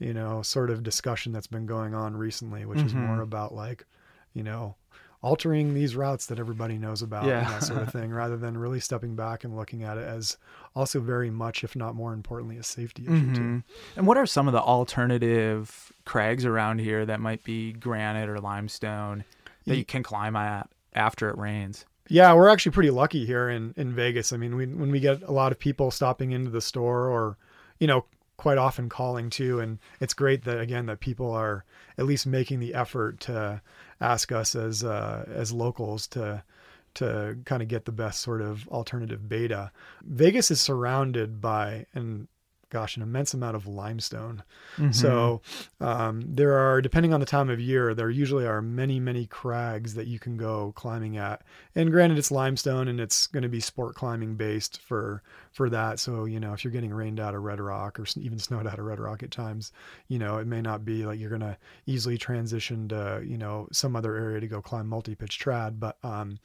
you 0.02 0.14
know, 0.16 0.42
sort 0.42 0.72
of 0.72 0.82
discussion 0.82 1.32
that's 1.32 1.48
been 1.48 1.68
going 1.68 1.94
on 1.94 2.18
recently, 2.18 2.66
which 2.66 2.80
mm-hmm. 2.80 2.88
is 2.88 2.94
more 2.96 3.22
about 3.22 3.54
like, 3.54 3.86
you 4.34 4.42
know, 4.42 4.76
altering 5.22 5.76
these 5.76 5.96
routes 5.96 6.26
that 6.26 6.40
everybody 6.40 6.80
knows 6.80 7.04
about 7.04 7.26
yeah. 7.26 7.40
and 7.40 7.48
that 7.48 7.64
sort 7.64 7.82
of 7.84 7.90
thing, 7.94 8.12
rather 8.12 8.36
than 8.36 8.58
really 8.58 8.80
stepping 8.80 9.16
back 9.16 9.44
and 9.44 9.56
looking 9.56 9.84
at 9.84 9.98
it 9.98 10.04
as 10.04 10.38
also 10.76 11.00
very 11.00 11.30
much, 11.30 11.64
if 11.64 11.76
not 11.76 11.94
more 11.94 12.14
importantly, 12.14 12.58
a 12.58 12.64
safety 12.64 13.04
issue 13.04 13.14
mm-hmm. 13.14 13.34
too. 13.36 13.64
And 13.96 14.08
what 14.08 14.18
are 14.18 14.26
some 14.26 14.48
of 14.48 14.54
the 14.54 14.62
alternative 14.62 15.94
crags 16.06 16.46
around 16.46 16.80
here 16.80 17.06
that 17.06 17.20
might 17.20 17.44
be 17.44 17.72
granite 17.72 18.28
or 18.28 18.40
limestone 18.40 19.24
that 19.68 19.78
you 19.78 19.86
can 19.86 20.02
climb 20.02 20.36
at 20.36 20.68
after 20.96 21.30
it 21.30 21.38
rains? 21.38 21.86
Yeah, 22.10 22.34
we're 22.34 22.50
actually 22.50 22.72
pretty 22.72 22.90
lucky 22.90 23.28
here 23.28 23.50
in, 23.50 23.76
in 23.78 23.94
Vegas. 23.94 24.34
I 24.34 24.38
mean, 24.38 24.56
we, 24.56 24.66
when 24.66 24.90
we 24.90 25.00
get 25.00 25.22
a 25.22 25.32
lot 25.32 25.52
of 25.52 25.60
people 25.60 25.92
stopping 25.92 26.32
into 26.32 26.50
the 26.50 26.60
store 26.60 27.08
or, 27.08 27.38
you 27.80 27.86
know, 27.86 28.06
quite 28.42 28.58
often 28.58 28.90
calling 28.90 29.30
too 29.30 29.60
and 29.60 29.78
it's 30.00 30.16
great 30.16 30.46
that 30.46 30.60
again 30.60 30.88
that 30.88 31.00
people 31.00 31.32
are 31.32 31.64
at 32.00 32.06
least 32.08 32.26
making 32.26 32.60
the 32.60 32.74
effort 32.74 33.20
to 33.20 33.62
ask 34.00 34.32
us 34.32 34.56
as 34.56 34.84
uh, 34.84 35.24
as 35.32 35.54
locals 35.54 36.08
to 36.08 36.44
to 36.96 37.38
kind 37.46 37.62
of 37.62 37.68
get 37.68 37.86
the 37.86 37.92
best 37.92 38.20
sort 38.20 38.42
of 38.42 38.68
alternative 38.70 39.30
beta. 39.30 39.72
Vegas 40.04 40.50
is 40.50 40.60
surrounded 40.60 41.40
by 41.40 41.86
and 41.94 42.28
gosh, 42.72 42.96
an 42.96 43.04
immense 43.04 43.34
amount 43.34 43.56
of 43.56 43.68
limestone. 43.68 44.42
Mm-hmm. 44.78 44.94
So 44.94 45.42
um, 45.80 46.24
there 46.26 46.58
are, 46.58 46.82
depending 46.82 47.14
on 47.14 47.20
the 47.20 47.26
time 47.26 47.50
of 47.50 47.60
year, 47.60 47.94
there 47.94 48.10
usually 48.10 48.48
are 48.48 48.62
many, 48.62 49.00
many 49.00 49.28
crags 49.28 49.94
that 49.96 50.08
you 50.08 50.18
can 50.18 50.38
go 50.38 50.72
climbing 50.76 51.18
at. 51.18 51.44
And 51.76 51.92
granted, 51.92 52.18
it's 52.18 52.32
limestone 52.32 52.88
and 52.88 53.00
it's 53.00 53.28
going 53.28 53.44
to 53.44 53.50
be 53.50 53.60
sport 53.60 53.96
climbing 53.96 54.36
based 54.36 54.82
for 54.82 55.22
for 55.52 55.70
that. 55.70 56.00
So 56.00 56.26
you 56.26 56.40
know, 56.40 56.54
if 56.54 56.64
you're 56.64 56.72
getting 56.72 56.94
rained 56.94 57.20
out 57.20 57.36
of 57.36 57.44
Red 57.44 57.60
Rock 57.60 58.00
or 58.00 58.06
even 58.18 58.40
snowed 58.40 58.66
out 58.66 58.80
of 58.80 58.86
Red 58.86 59.00
Rock 59.00 59.22
at 59.24 59.32
times, 59.32 59.72
you 60.08 60.18
know, 60.18 60.38
it 60.38 60.48
may 60.48 60.62
not 60.62 60.86
be 60.86 61.06
like 61.06 61.20
you're 61.20 61.30
going 61.30 61.42
to 61.42 61.58
easily 61.86 62.18
transition 62.18 62.88
to 62.90 63.22
you 63.26 63.38
know 63.38 63.68
some 63.72 63.96
other 63.96 64.16
area 64.16 64.40
to 64.40 64.48
go 64.48 64.62
climb 64.62 64.88
multi-pitch 64.88 65.40
trad. 65.40 65.80
But 65.80 65.98
um, 66.04 66.40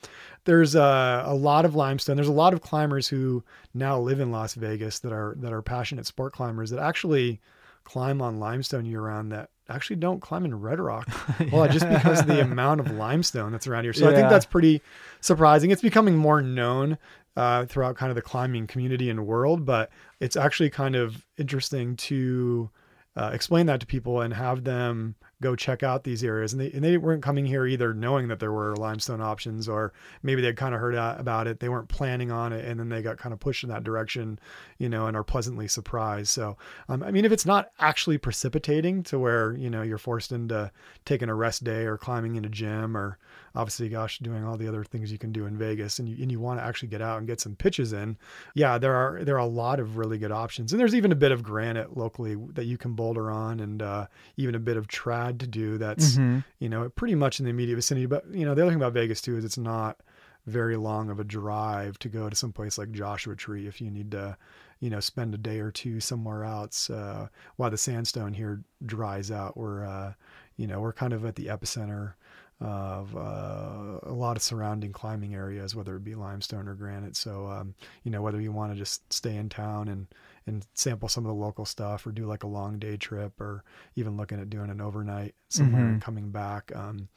there's 0.45 0.75
a, 0.75 1.23
a 1.27 1.35
lot 1.35 1.65
of 1.65 1.75
limestone. 1.75 2.17
There's 2.17 2.29
a 2.29 2.33
lot 2.33 2.53
of 2.53 2.61
climbers 2.61 3.09
who 3.09 3.45
now 3.75 3.99
live 3.99 4.21
in 4.21 4.33
Las 4.33 4.55
Vegas 4.55 4.99
that 5.01 5.13
are 5.13 5.37
that 5.39 5.53
are 5.53 5.63
passionate 5.63 6.07
sport 6.07 6.33
climbers 6.33 6.71
that 6.71 6.81
actually 6.81 7.41
climb 7.85 8.21
on 8.21 8.41
limestone 8.41 8.85
year 8.85 9.01
round 9.01 9.31
that 9.31 9.49
actually 9.69 9.97
don't 9.97 10.21
climb 10.21 10.45
in 10.45 10.61
red 10.61 10.81
rock 10.81 11.09
well 11.53 11.67
yeah. 11.67 11.73
just 11.73 11.89
because 11.89 12.21
of 12.21 12.27
the 12.27 12.41
amount 12.41 12.81
of 12.81 12.91
limestone 12.97 13.53
that's 13.53 13.69
around 13.69 13.85
here 13.85 13.93
so 13.93 14.05
yeah. 14.05 14.11
i 14.11 14.15
think 14.15 14.29
that's 14.29 14.45
pretty 14.45 14.83
surprising 15.21 15.71
it's 15.71 15.83
becoming 15.83 16.17
more 16.17 16.43
known 16.43 16.99
uh, 17.37 17.67
throughout 17.67 17.97
kind 17.97 18.11
of 18.11 18.17
the 18.17 18.23
climbing 18.23 18.67
community 18.67 19.11
and 19.11 19.27
world 19.27 19.65
but 19.65 19.91
it's 20.21 20.37
actually 20.37 20.71
kind 20.71 20.97
of 20.97 21.27
interesting 21.39 21.97
to 21.97 22.71
uh, 23.17 23.31
explain 23.33 23.67
that 23.67 23.81
to 23.81 23.87
people 23.87 24.21
and 24.21 24.35
have 24.35 24.65
them 24.65 25.15
go 25.41 25.57
check 25.57 25.83
out 25.83 26.05
these 26.05 26.23
areas. 26.23 26.53
And 26.53 26.61
they, 26.61 26.71
and 26.73 26.85
they 26.85 26.97
weren't 26.97 27.23
coming 27.23 27.47
here 27.47 27.67
either 27.67 27.95
knowing 27.95 28.29
that 28.29 28.41
there 28.41 28.53
were 28.53 28.77
limestone 28.77 29.21
options, 29.21 29.69
or 29.69 29.93
maybe 30.23 30.43
they'd 30.43 30.57
kind 30.57 30.75
of 30.75 30.81
heard 30.81 30.95
about 30.95 31.47
it. 31.47 31.61
They 31.61 31.69
weren't 31.69 31.89
planning 31.89 32.31
on 32.31 32.53
it. 32.53 32.65
And 32.65 32.79
then 32.79 32.89
they 32.91 33.03
got 33.03 33.19
kind 33.19 33.33
of 33.33 33.41
pushed 33.41 33.63
in 33.63 33.71
that 33.71 33.85
direction, 33.85 34.39
you 34.79 34.89
know, 34.89 35.07
and 35.07 35.17
are 35.17 35.25
pleasantly 35.25 35.69
surprised. 35.69 36.29
So, 36.29 36.57
um, 36.89 37.03
I 37.03 37.11
mean, 37.11 37.25
if 37.25 37.33
it's 37.33 37.47
not 37.47 37.71
actually 37.79 38.19
precipitating 38.19 39.03
to 39.05 39.19
where, 39.19 39.53
you 39.53 39.71
know, 39.71 39.83
you're 39.83 39.99
forced 39.99 40.33
into 40.33 40.71
taking 41.05 41.29
a 41.29 41.35
rest 41.35 41.65
day 41.65 41.85
or 41.85 41.97
climbing 41.97 42.37
in 42.37 42.45
a 42.45 42.51
gym 42.51 42.97
or 42.97 43.19
obviously, 43.57 43.89
gosh, 43.89 44.19
doing 44.19 44.45
all 44.45 44.57
the 44.57 44.69
other 44.69 44.85
things 44.85 45.11
you 45.11 45.19
can 45.19 45.33
do 45.33 45.47
in 45.47 45.57
Vegas 45.57 45.99
and 45.99 46.09
you, 46.09 46.17
and 46.23 46.31
you 46.31 46.39
want 46.39 46.61
to 46.61 46.65
actually 46.65 46.89
get 46.89 47.03
out 47.03 47.19
and 47.19 47.27
get 47.27 47.41
some 47.41 47.57
pitches 47.57 47.93
in. 47.93 48.17
Yeah, 48.55 48.79
there 48.79 48.95
are, 48.95 49.25
there 49.25 49.35
are 49.37 49.39
a 49.39 49.47
lot 49.47 49.81
of 49.81 49.97
really 49.97 50.19
good 50.19 50.33
options. 50.33 50.73
And 50.73 50.81
there's 50.81 50.95
even 50.95 51.11
a 51.11 51.17
bit 51.17 51.33
of 51.33 51.43
granite 51.43 51.97
locally 51.97 52.37
that 52.53 52.67
you 52.67 52.79
can 52.79 52.93
boulder 52.93 53.31
on 53.31 53.61
and 53.61 53.83
uh, 53.83 54.07
even 54.37 54.55
a 54.55 54.61
bit 54.61 54.77
of 54.77 54.87
trad 54.89 55.39
to 55.39 55.47
do 55.47 55.79
that's 55.79 56.15
mm-hmm. 56.15 56.41
you 56.59 56.69
know 56.69 56.89
pretty 56.91 57.15
much 57.15 57.39
in 57.39 57.45
the 57.45 57.51
immediate 57.51 57.77
vicinity 57.77 58.07
but 58.07 58.25
you 58.33 58.45
know 58.45 58.55
the 58.55 58.63
other 58.63 58.71
thing 58.71 58.81
about 58.81 58.93
vegas 58.93 59.21
too 59.21 59.37
is 59.37 59.45
it's 59.45 59.59
not 59.59 60.01
very 60.47 60.77
long 60.77 61.11
of 61.11 61.19
a 61.19 61.25
drive 61.25 61.99
to 61.99 62.09
go 62.09 62.29
to 62.29 62.37
some 62.37 62.53
place 62.53 62.79
like 62.79 62.91
joshua 62.93 63.35
tree 63.35 63.67
if 63.67 63.81
you 63.81 63.91
need 63.91 64.11
to 64.11 64.37
you 64.81 64.91
know 64.91 65.01
spend 65.01 65.35
a 65.35 65.39
day 65.39 65.59
or 65.59 65.71
two 65.71 66.01
somewhere 66.01 66.45
else 66.45 66.91
uh, 66.91 67.29
while 67.57 67.71
the 67.71 67.79
sandstone 67.79 68.33
here 68.33 68.63
dries 68.85 69.31
out 69.31 69.57
we're 69.57 69.85
uh, 69.85 70.13
you 70.57 70.67
know 70.67 70.81
we're 70.81 70.93
kind 70.93 71.13
of 71.13 71.25
at 71.25 71.35
the 71.37 71.47
epicenter 71.47 72.15
of 72.61 73.15
uh, 73.15 74.01
a 74.03 74.13
lot 74.13 74.37
of 74.37 74.43
surrounding 74.43 74.93
climbing 74.93 75.35
areas, 75.35 75.75
whether 75.75 75.97
it 75.97 76.05
be 76.05 76.15
limestone 76.15 76.69
or 76.69 76.75
granite. 76.75 77.17
So, 77.17 77.47
um, 77.47 77.75
you 78.03 78.11
know, 78.11 78.23
whether 78.23 78.41
you 78.41 78.51
want 78.51 78.73
to 78.73 78.79
just 78.79 79.13
stay 79.13 79.37
in 79.37 79.49
town 79.49 79.89
and 79.89 80.07
and 80.47 80.67
sample 80.75 81.09
some 81.09 81.25
of 81.25 81.29
the 81.29 81.35
local 81.35 81.65
stuff 81.65 82.07
or 82.07 82.13
do 82.13 82.25
like 82.25 82.45
a 82.45 82.49
long 82.49 82.79
day 82.79 82.97
trip 82.97 83.41
or 83.41 83.65
even 83.97 84.17
looking 84.17 84.41
at 84.41 84.49
doing 84.49 84.71
an 84.71 84.81
overnight 84.81 85.35
somewhere 85.49 85.83
mm-hmm. 85.83 85.93
and 85.95 86.03
coming 86.03 86.31
back. 86.31 86.71
Um, 86.75 87.09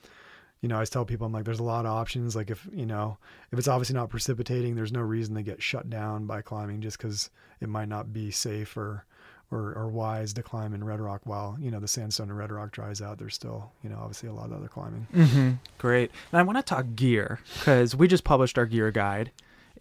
you 0.61 0.67
know, 0.67 0.75
I 0.75 0.79
always 0.79 0.89
tell 0.89 1.05
people, 1.05 1.27
I'm 1.27 1.31
like, 1.31 1.45
there's 1.45 1.59
a 1.59 1.63
lot 1.63 1.85
of 1.85 1.91
options. 1.91 2.35
Like 2.35 2.49
if, 2.49 2.67
you 2.73 2.85
know, 2.87 3.17
if 3.51 3.59
it's 3.59 3.67
obviously 3.67 3.95
not 3.95 4.09
precipitating, 4.09 4.75
there's 4.75 4.91
no 4.91 5.01
reason 5.01 5.35
to 5.35 5.43
get 5.43 5.61
shut 5.61 5.89
down 5.89 6.25
by 6.25 6.41
climbing 6.41 6.81
just 6.81 6.99
cause 6.99 7.29
it 7.61 7.69
might 7.69 7.87
not 7.87 8.11
be 8.11 8.31
safe 8.31 8.75
or, 8.75 9.05
or, 9.51 9.73
or 9.73 9.87
wise 9.87 10.33
to 10.33 10.43
climb 10.43 10.73
in 10.73 10.83
red 10.83 10.99
rock 10.99 11.21
while, 11.23 11.57
you 11.59 11.71
know, 11.71 11.79
the 11.79 11.87
sandstone 11.87 12.29
and 12.29 12.37
red 12.37 12.51
rock 12.51 12.71
dries 12.71 13.01
out. 13.01 13.17
There's 13.17 13.35
still, 13.35 13.71
you 13.83 13.89
know, 13.89 13.97
obviously 13.99 14.29
a 14.29 14.33
lot 14.33 14.47
of 14.47 14.53
other 14.53 14.67
climbing. 14.67 15.07
Mm-hmm. 15.13 15.51
Great. 15.77 16.11
And 16.31 16.39
I 16.39 16.43
want 16.43 16.57
to 16.57 16.63
talk 16.63 16.85
gear 16.95 17.39
cause 17.63 17.95
we 17.95 18.07
just 18.07 18.23
published 18.23 18.57
our 18.57 18.65
gear 18.65 18.91
guide 18.91 19.31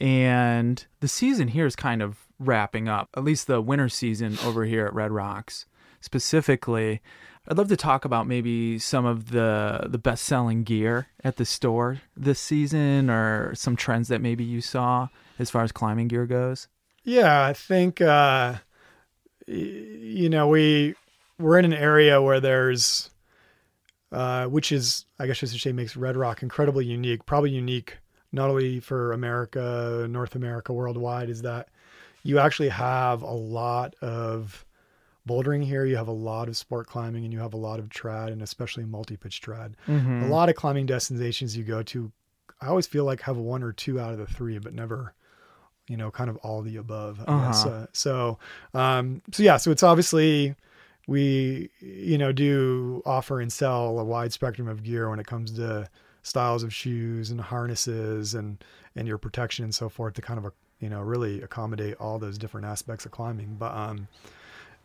and 0.01 0.85
the 1.01 1.09
season 1.09 1.49
here 1.49 1.67
is 1.67 1.77
kind 1.77 2.03
of 2.03 2.27
wrapping 2.39 2.89
up, 2.89 3.09
at 3.17 3.25
least 3.25 3.47
the 3.47 3.61
winter 3.61 3.89
season 3.89 4.39
over 4.45 4.65
here 4.65 4.87
at 4.87 4.95
Red 4.95 5.11
Rocks 5.11 5.67
specifically. 6.01 7.01
I'd 7.49 7.59
love 7.59 7.69
to 7.69 7.77
talk 7.77 8.05
about 8.05 8.27
maybe 8.27 8.79
some 8.79 9.07
of 9.07 9.31
the 9.31 9.87
the 9.89 9.99
best 9.99 10.25
selling 10.25 10.65
gear 10.65 11.09
at 11.25 11.37
the 11.37 11.45
store 11.45 12.03
this 12.17 12.39
season 12.39 13.09
or 13.09 13.55
some 13.55 13.75
trends 13.75 14.09
that 14.09 14.21
maybe 14.21 14.45
you 14.45 14.61
saw 14.61 15.09
as 15.39 15.51
far 15.51 15.63
as 15.63 15.73
climbing 15.73 16.09
gear 16.09 16.27
goes. 16.27 16.69
Yeah, 17.05 17.45
I 17.45 17.55
think 17.55 18.01
uh, 18.01 18.57
you 19.49 20.29
know 20.29 20.49
we 20.49 20.95
we're 21.39 21.59
in 21.59 21.65
an 21.65 21.73
area 21.75 22.21
where 22.21 22.41
there's 22.41 23.11
uh, 24.13 24.47
which 24.47 24.73
is 24.73 25.05
I 25.19 25.27
guess 25.27 25.43
I 25.43 25.47
should 25.47 25.61
say 25.61 25.73
makes 25.73 25.97
Red 25.97 26.17
Rock 26.17 26.43
incredibly 26.43 26.85
unique, 26.87 27.27
probably 27.27 27.51
unique 27.51 27.99
not 28.33 28.51
only 28.51 28.81
for 28.81 29.13
America, 29.13 30.07
North 30.09 30.35
America, 30.35 30.73
worldwide, 30.73 31.31
is 31.31 31.43
that 31.43 31.69
you 32.23 32.39
actually 32.39 32.69
have 32.69 33.23
a 33.23 33.33
lot 33.33 33.95
of 34.03 34.67
bouldering 35.27 35.65
here. 35.65 35.85
You 35.85 35.97
have 35.97 36.09
a 36.09 36.13
lot 36.13 36.49
of 36.49 36.57
sport 36.57 36.87
climbing 36.87 37.25
and 37.25 37.33
you 37.33 37.39
have 37.39 37.55
a 37.55 37.59
lot 37.59 37.79
of 37.79 37.89
trad 37.89 38.29
and 38.29 38.43
especially 38.43 38.85
multi-pitch 38.85 39.41
trad. 39.41 39.75
Mm-hmm. 39.87 40.25
A 40.25 40.29
lot 40.29 40.49
of 40.49 40.57
climbing 40.57 40.87
destinations 40.87 41.57
you 41.57 41.65
go 41.65 41.83
to, 41.85 42.13
I 42.61 42.67
always 42.67 42.87
feel 42.87 43.05
like 43.05 43.23
have 43.23 43.37
one 43.37 43.63
or 43.63 43.73
two 43.73 44.01
out 44.01 44.13
of 44.13 44.19
the 44.19 44.27
three, 44.27 44.59
but 44.59 44.75
never, 44.75 45.15
you 45.89 45.97
know, 45.97 46.11
kind 46.11 46.31
of 46.31 46.37
all 46.39 46.63
the 46.63 46.77
above. 46.77 47.21
Uh-huh. 47.27 47.69
Uh, 47.69 47.87
so, 47.93 48.39
um, 48.75 49.23
so 49.33 49.43
yeah, 49.43 49.57
so 49.57 49.71
it's 49.71 49.83
obviously 49.83 50.55
we, 51.07 51.71
you 51.81 52.19
know, 52.19 52.33
do 52.33 53.03
offer 53.07 53.41
and 53.41 53.53
sell 53.53 53.99
a 53.99 54.05
wide 54.05 54.33
spectrum 54.33 54.69
of 54.69 54.83
gear 54.83 55.09
when 55.09 55.19
it 55.19 55.27
comes 55.27 55.53
to 55.53 55.89
styles 56.23 56.63
of 56.63 56.73
shoes 56.73 57.31
and 57.31 57.41
harnesses 57.41 58.35
and 58.35 58.63
and 58.95 59.09
your 59.09 59.19
protection 59.19 59.65
and 59.65 59.75
so 59.75 59.89
forth 59.89 60.15
to 60.15 60.23
kind 60.23 60.45
of 60.45 60.53
you 60.81 60.89
know 60.89 61.01
really 61.01 61.41
accommodate 61.43 61.97
all 61.99 62.19
those 62.19 62.39
different 62.39 62.67
aspects 62.67 63.07
of 63.07 63.13
climbing 63.13 63.57
but 63.59 63.75
um 63.75 64.09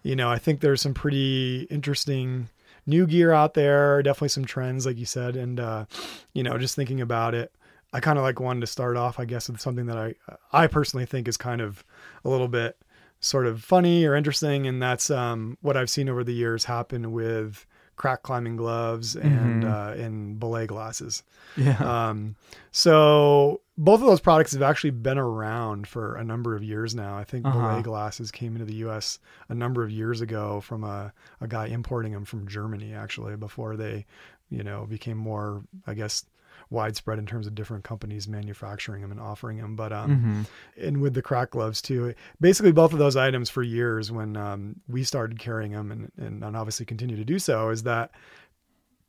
you 0.03 0.15
know 0.15 0.29
i 0.29 0.37
think 0.37 0.61
there's 0.61 0.81
some 0.81 0.93
pretty 0.93 1.67
interesting 1.69 2.49
new 2.85 3.05
gear 3.05 3.31
out 3.31 3.53
there 3.53 4.01
definitely 4.01 4.29
some 4.29 4.45
trends 4.45 4.85
like 4.85 4.97
you 4.97 5.05
said 5.05 5.35
and 5.35 5.59
uh 5.59 5.85
you 6.33 6.43
know 6.43 6.57
just 6.57 6.75
thinking 6.75 7.01
about 7.01 7.33
it 7.33 7.51
i 7.93 7.99
kind 7.99 8.17
of 8.17 8.23
like 8.23 8.39
wanted 8.39 8.59
to 8.59 8.67
start 8.67 8.97
off 8.97 9.19
i 9.19 9.25
guess 9.25 9.49
with 9.49 9.61
something 9.61 9.85
that 9.85 9.97
i 9.97 10.13
i 10.51 10.67
personally 10.67 11.05
think 11.05 11.27
is 11.27 11.37
kind 11.37 11.61
of 11.61 11.83
a 12.25 12.29
little 12.29 12.47
bit 12.47 12.77
sort 13.19 13.47
of 13.47 13.63
funny 13.63 14.05
or 14.05 14.15
interesting 14.15 14.67
and 14.67 14.81
that's 14.81 15.09
um 15.09 15.57
what 15.61 15.77
i've 15.77 15.89
seen 15.89 16.09
over 16.09 16.23
the 16.23 16.33
years 16.33 16.65
happen 16.65 17.11
with 17.11 17.65
crack 17.95 18.23
climbing 18.23 18.55
gloves 18.55 19.15
and 19.15 19.63
mm-hmm. 19.63 19.71
uh, 19.71 20.03
and 20.03 20.39
belay 20.39 20.65
glasses. 20.65 21.23
Yeah. 21.55 21.77
Um, 21.77 22.35
so 22.71 23.61
both 23.77 24.01
of 24.01 24.07
those 24.07 24.19
products 24.19 24.53
have 24.53 24.61
actually 24.61 24.91
been 24.91 25.17
around 25.17 25.87
for 25.87 26.15
a 26.15 26.23
number 26.23 26.55
of 26.55 26.63
years 26.63 26.95
now. 26.95 27.17
I 27.17 27.23
think 27.23 27.45
uh-huh. 27.45 27.59
belay 27.59 27.81
glasses 27.81 28.31
came 28.31 28.55
into 28.55 28.65
the 28.65 28.75
U.S. 28.75 29.19
a 29.49 29.55
number 29.55 29.83
of 29.83 29.91
years 29.91 30.21
ago 30.21 30.61
from 30.61 30.83
a, 30.83 31.13
a 31.41 31.47
guy 31.47 31.67
importing 31.67 32.13
them 32.13 32.25
from 32.25 32.47
Germany, 32.47 32.93
actually, 32.93 33.35
before 33.35 33.75
they, 33.77 34.05
you 34.49 34.63
know, 34.63 34.85
became 34.85 35.17
more, 35.17 35.63
I 35.85 35.93
guess, 35.93 36.25
widespread 36.73 37.19
in 37.19 37.25
terms 37.25 37.47
of 37.47 37.55
different 37.55 37.85
companies 37.85 38.27
manufacturing 38.27 39.01
them 39.01 39.11
and 39.11 39.19
offering 39.19 39.57
them. 39.57 39.75
But 39.77 39.93
um, 39.93 40.11
mm-hmm. 40.11 40.85
and 40.85 41.01
with 41.01 41.13
the 41.13 41.21
crack 41.21 41.51
gloves 41.51 41.81
too, 41.81 42.13
basically 42.41 42.73
both 42.73 42.91
of 42.91 42.99
those 42.99 43.15
items 43.15 43.49
for 43.49 43.63
years 43.63 44.11
when 44.11 44.35
um, 44.35 44.81
we 44.89 45.03
started 45.03 45.39
carrying 45.39 45.71
them 45.71 45.91
and, 45.91 46.11
and 46.17 46.43
and 46.43 46.57
obviously 46.57 46.85
continue 46.85 47.15
to 47.15 47.23
do 47.23 47.39
so 47.39 47.69
is 47.69 47.83
that 47.83 48.11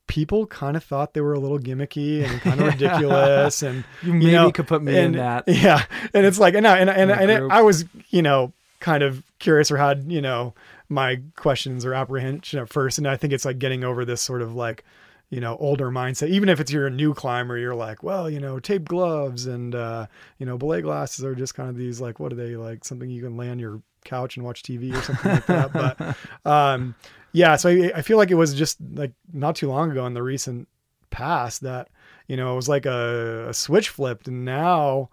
people 0.07 0.47
kind 0.47 0.77
of 0.77 0.85
thought 0.85 1.15
they 1.15 1.21
were 1.21 1.33
a 1.33 1.41
little 1.41 1.59
gimmicky 1.59 2.25
and 2.25 2.41
kind 2.43 2.61
of 2.61 2.67
ridiculous 2.73 3.63
and 3.63 3.85
you 4.03 4.13
maybe 4.13 4.33
know, 4.33 4.53
could 4.53 4.67
put 4.67 4.83
me 4.83 4.97
and, 4.97 5.15
in 5.15 5.21
that 5.21 5.45
yeah 5.49 5.83
and 6.13 6.27
it's 6.27 6.39
like 6.39 6.55
and 6.55 6.67
I, 6.67 6.79
and, 6.79 6.91
and, 6.91 7.11
and 7.11 7.31
it, 7.31 7.43
I 7.51 7.63
was 7.63 7.87
you 8.11 8.21
know 8.21 8.53
kind 8.81 9.03
of 9.03 9.23
curious 9.39 9.71
or 9.71 9.79
had 9.79 10.13
you 10.13 10.21
know 10.21 10.55
my 10.91 11.23
questions 11.37 11.87
or 11.87 11.95
apprehension 11.95 12.61
at 12.61 12.69
first 12.69 12.99
and 12.99 13.09
I 13.09 13.17
think 13.17 13.33
it's 13.33 13.47
like 13.47 13.59
getting 13.59 13.83
over 13.83 14.05
this 14.05 14.21
sort 14.21 14.43
of 14.43 14.55
like 14.55 14.85
you 15.31 15.41
know 15.41 15.57
older 15.59 15.91
mindset. 15.91 16.29
Even 16.29 16.49
if 16.49 16.61
it's 16.61 16.71
you're 16.73 16.87
a 16.87 16.91
new 16.91 17.15
climber 17.15 17.59
you're 17.59 17.75
like 17.75 18.03
well 18.03 18.29
you 18.29 18.41
know 18.41 18.59
tape 18.59 18.85
gloves 18.85 19.47
and 19.47 19.75
uh 19.75 20.07
you 20.39 20.47
know 20.47 20.57
belay 20.59 20.81
glasses 20.81 21.25
are 21.25 21.35
just 21.35 21.55
kind 21.55 21.69
of 21.69 21.77
these 21.77 22.01
like 22.01 22.21
what 22.21 22.33
are 22.33 22.37
they 22.37 22.57
like 22.57 22.85
something 22.85 23.11
you 23.11 23.23
can 23.23 23.37
lay 23.37 23.51
on 23.51 23.59
your 23.59 23.83
couch 24.05 24.37
and 24.37 24.45
watch 24.45 24.63
tv 24.63 24.95
or 24.95 25.03
something 25.03 25.33
like 25.33 25.47
that. 25.47 25.73
But 25.73 26.17
um 26.51 26.95
yeah 27.33 27.57
so 27.57 27.69
I, 27.69 27.93
I 27.97 28.03
feel 28.03 28.17
like 28.17 28.31
it 28.31 28.37
was 28.37 28.55
just 28.55 28.79
like 28.93 29.13
not 29.33 29.57
too 29.57 29.69
long 29.69 29.91
ago 29.91 30.07
in 30.07 30.15
the 30.15 30.23
recent 30.23 30.69
past 31.11 31.63
that 31.63 31.89
you 32.27 32.37
know 32.37 32.53
it 32.53 32.57
was 32.57 32.69
like 32.69 32.87
a, 32.87 33.49
a 33.49 33.55
switch 33.55 33.89
flipped 33.89 34.29
and 34.29 34.45
now 34.45 35.11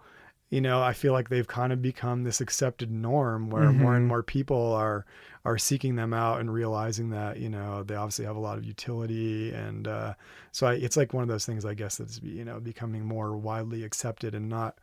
you 0.52 0.60
know 0.60 0.82
i 0.82 0.92
feel 0.92 1.12
like 1.12 1.30
they've 1.30 1.48
kind 1.48 1.72
of 1.72 1.80
become 1.80 2.22
this 2.22 2.40
accepted 2.40 2.90
norm 2.90 3.48
where 3.48 3.64
mm-hmm. 3.64 3.82
more 3.82 3.96
and 3.96 4.06
more 4.06 4.22
people 4.22 4.72
are 4.74 5.06
are 5.44 5.58
seeking 5.58 5.96
them 5.96 6.12
out 6.12 6.40
and 6.40 6.52
realizing 6.52 7.10
that 7.10 7.38
you 7.38 7.48
know 7.48 7.82
they 7.82 7.94
obviously 7.94 8.24
have 8.24 8.36
a 8.36 8.40
lot 8.40 8.58
of 8.58 8.64
utility 8.64 9.52
and 9.52 9.88
uh, 9.88 10.14
so 10.52 10.68
I, 10.68 10.74
it's 10.74 10.96
like 10.96 11.12
one 11.12 11.22
of 11.22 11.28
those 11.28 11.46
things 11.46 11.64
I 11.64 11.74
guess 11.74 11.96
that's 11.96 12.20
you 12.22 12.44
know 12.44 12.60
becoming 12.60 13.04
more 13.04 13.36
widely 13.36 13.82
accepted 13.82 14.34
and 14.34 14.48
not 14.48 14.76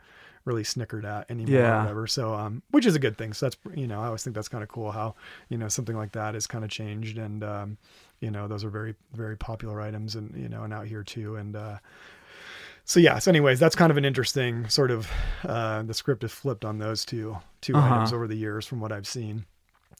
really 0.45 0.63
snickered 0.63 1.05
at 1.05 1.29
anymore 1.29 1.59
yeah. 1.59 1.77
or 1.77 1.81
whatever. 1.81 2.07
So 2.07 2.33
um, 2.33 2.63
which 2.71 2.85
is 2.85 2.95
a 2.95 2.99
good 2.99 3.17
thing. 3.17 3.33
So 3.33 3.45
that's 3.45 3.57
you 3.75 3.87
know 3.87 4.01
I 4.01 4.07
always 4.07 4.23
think 4.23 4.35
that's 4.35 4.49
kind 4.49 4.63
of 4.63 4.69
cool 4.69 4.91
how 4.91 5.15
you 5.47 5.57
know 5.57 5.69
something 5.69 5.95
like 5.95 6.11
that 6.13 6.35
is 6.35 6.47
kind 6.47 6.65
of 6.65 6.69
changed 6.69 7.17
and 7.17 7.43
um, 7.43 7.77
you 8.19 8.31
know 8.31 8.47
those 8.47 8.65
are 8.65 8.69
very 8.69 8.95
very 9.13 9.37
popular 9.37 9.79
items 9.79 10.15
and 10.15 10.35
you 10.35 10.49
know 10.49 10.63
and 10.63 10.73
out 10.73 10.87
here 10.87 11.03
too 11.03 11.35
and. 11.35 11.55
Uh, 11.55 11.77
so 12.89 12.99
yeah. 12.99 13.19
So, 13.19 13.29
anyways, 13.29 13.59
that's 13.59 13.75
kind 13.75 13.91
of 13.91 13.97
an 13.97 14.05
interesting 14.05 14.67
sort 14.67 14.89
of 14.89 15.07
uh, 15.47 15.83
the 15.83 15.93
script 15.93 16.23
is 16.23 16.31
flipped 16.31 16.65
on 16.65 16.79
those 16.79 17.05
two 17.05 17.37
two 17.61 17.75
uh-huh. 17.75 17.93
items 17.93 18.13
over 18.13 18.27
the 18.27 18.35
years 18.35 18.65
from 18.65 18.79
what 18.79 18.91
I've 18.91 19.05
seen. 19.05 19.45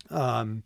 Um, 0.10 0.63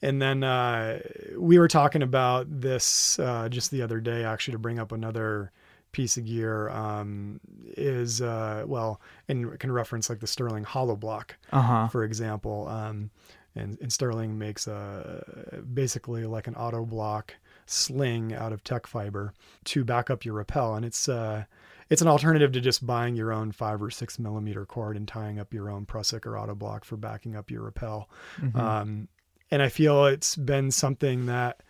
and 0.00 0.22
then 0.22 0.44
uh, 0.44 1.00
we 1.36 1.58
were 1.58 1.66
talking 1.66 2.04
about 2.04 2.46
this 2.48 3.18
uh, 3.18 3.48
just 3.48 3.72
the 3.72 3.82
other 3.82 3.98
day, 3.98 4.22
actually, 4.22 4.52
to 4.52 4.58
bring 4.60 4.78
up 4.78 4.92
another 4.92 5.50
piece 5.90 6.16
of 6.16 6.26
gear 6.26 6.68
um, 6.68 7.40
is 7.76 8.22
uh, 8.22 8.62
well, 8.64 9.00
and 9.26 9.58
can 9.58 9.72
reference 9.72 10.08
like 10.08 10.20
the 10.20 10.28
Sterling 10.28 10.62
Hollow 10.62 10.94
Block, 10.94 11.36
uh-huh. 11.50 11.88
for 11.88 12.04
example. 12.04 12.68
Um, 12.68 13.10
and, 13.56 13.76
and, 13.80 13.92
Sterling 13.92 14.38
makes 14.38 14.68
a 14.68 15.64
basically 15.74 16.24
like 16.24 16.46
an 16.46 16.54
auto 16.54 16.84
block 16.84 17.34
sling 17.70 18.32
out 18.32 18.52
of 18.52 18.64
tech 18.64 18.86
fiber 18.86 19.32
to 19.64 19.84
back 19.84 20.10
up 20.10 20.24
your 20.24 20.34
rappel, 20.34 20.74
and 20.74 20.84
it's 20.84 21.08
uh, 21.08 21.44
it's 21.90 22.02
an 22.02 22.08
alternative 22.08 22.52
to 22.52 22.60
just 22.60 22.86
buying 22.86 23.16
your 23.16 23.32
own 23.32 23.52
five 23.52 23.82
or 23.82 23.90
six 23.90 24.18
millimeter 24.18 24.66
cord 24.66 24.96
and 24.96 25.08
tying 25.08 25.38
up 25.38 25.54
your 25.54 25.70
own 25.70 25.86
Prusik 25.86 26.26
or 26.26 26.38
auto 26.38 26.54
block 26.54 26.84
for 26.84 26.96
backing 26.96 27.34
up 27.34 27.50
your 27.50 27.62
rappel. 27.62 28.08
Mm-hmm. 28.40 28.58
Um, 28.58 29.08
and 29.50 29.62
I 29.62 29.68
feel 29.68 30.06
it's 30.06 30.36
been 30.36 30.70
something 30.70 31.26
that 31.26 31.62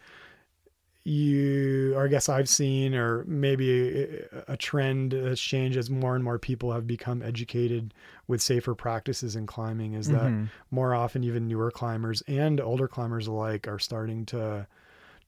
you, 1.04 1.94
or 1.94 2.04
I 2.04 2.08
guess 2.08 2.28
I've 2.28 2.48
seen, 2.48 2.94
or 2.94 3.24
maybe 3.24 4.02
a, 4.02 4.26
a 4.48 4.56
trend 4.56 5.12
that's 5.12 5.40
changed 5.40 5.78
as 5.78 5.88
more 5.88 6.14
and 6.14 6.24
more 6.24 6.38
people 6.38 6.72
have 6.72 6.86
become 6.86 7.22
educated 7.22 7.94
with 8.26 8.42
safer 8.42 8.74
practices 8.74 9.34
in 9.36 9.46
climbing 9.46 9.94
is 9.94 10.08
mm-hmm. 10.08 10.42
that 10.42 10.50
more 10.70 10.94
often 10.94 11.24
even 11.24 11.48
newer 11.48 11.70
climbers 11.70 12.22
and 12.26 12.60
older 12.60 12.88
climbers 12.88 13.26
alike 13.26 13.66
are 13.68 13.78
starting 13.78 14.26
to 14.26 14.66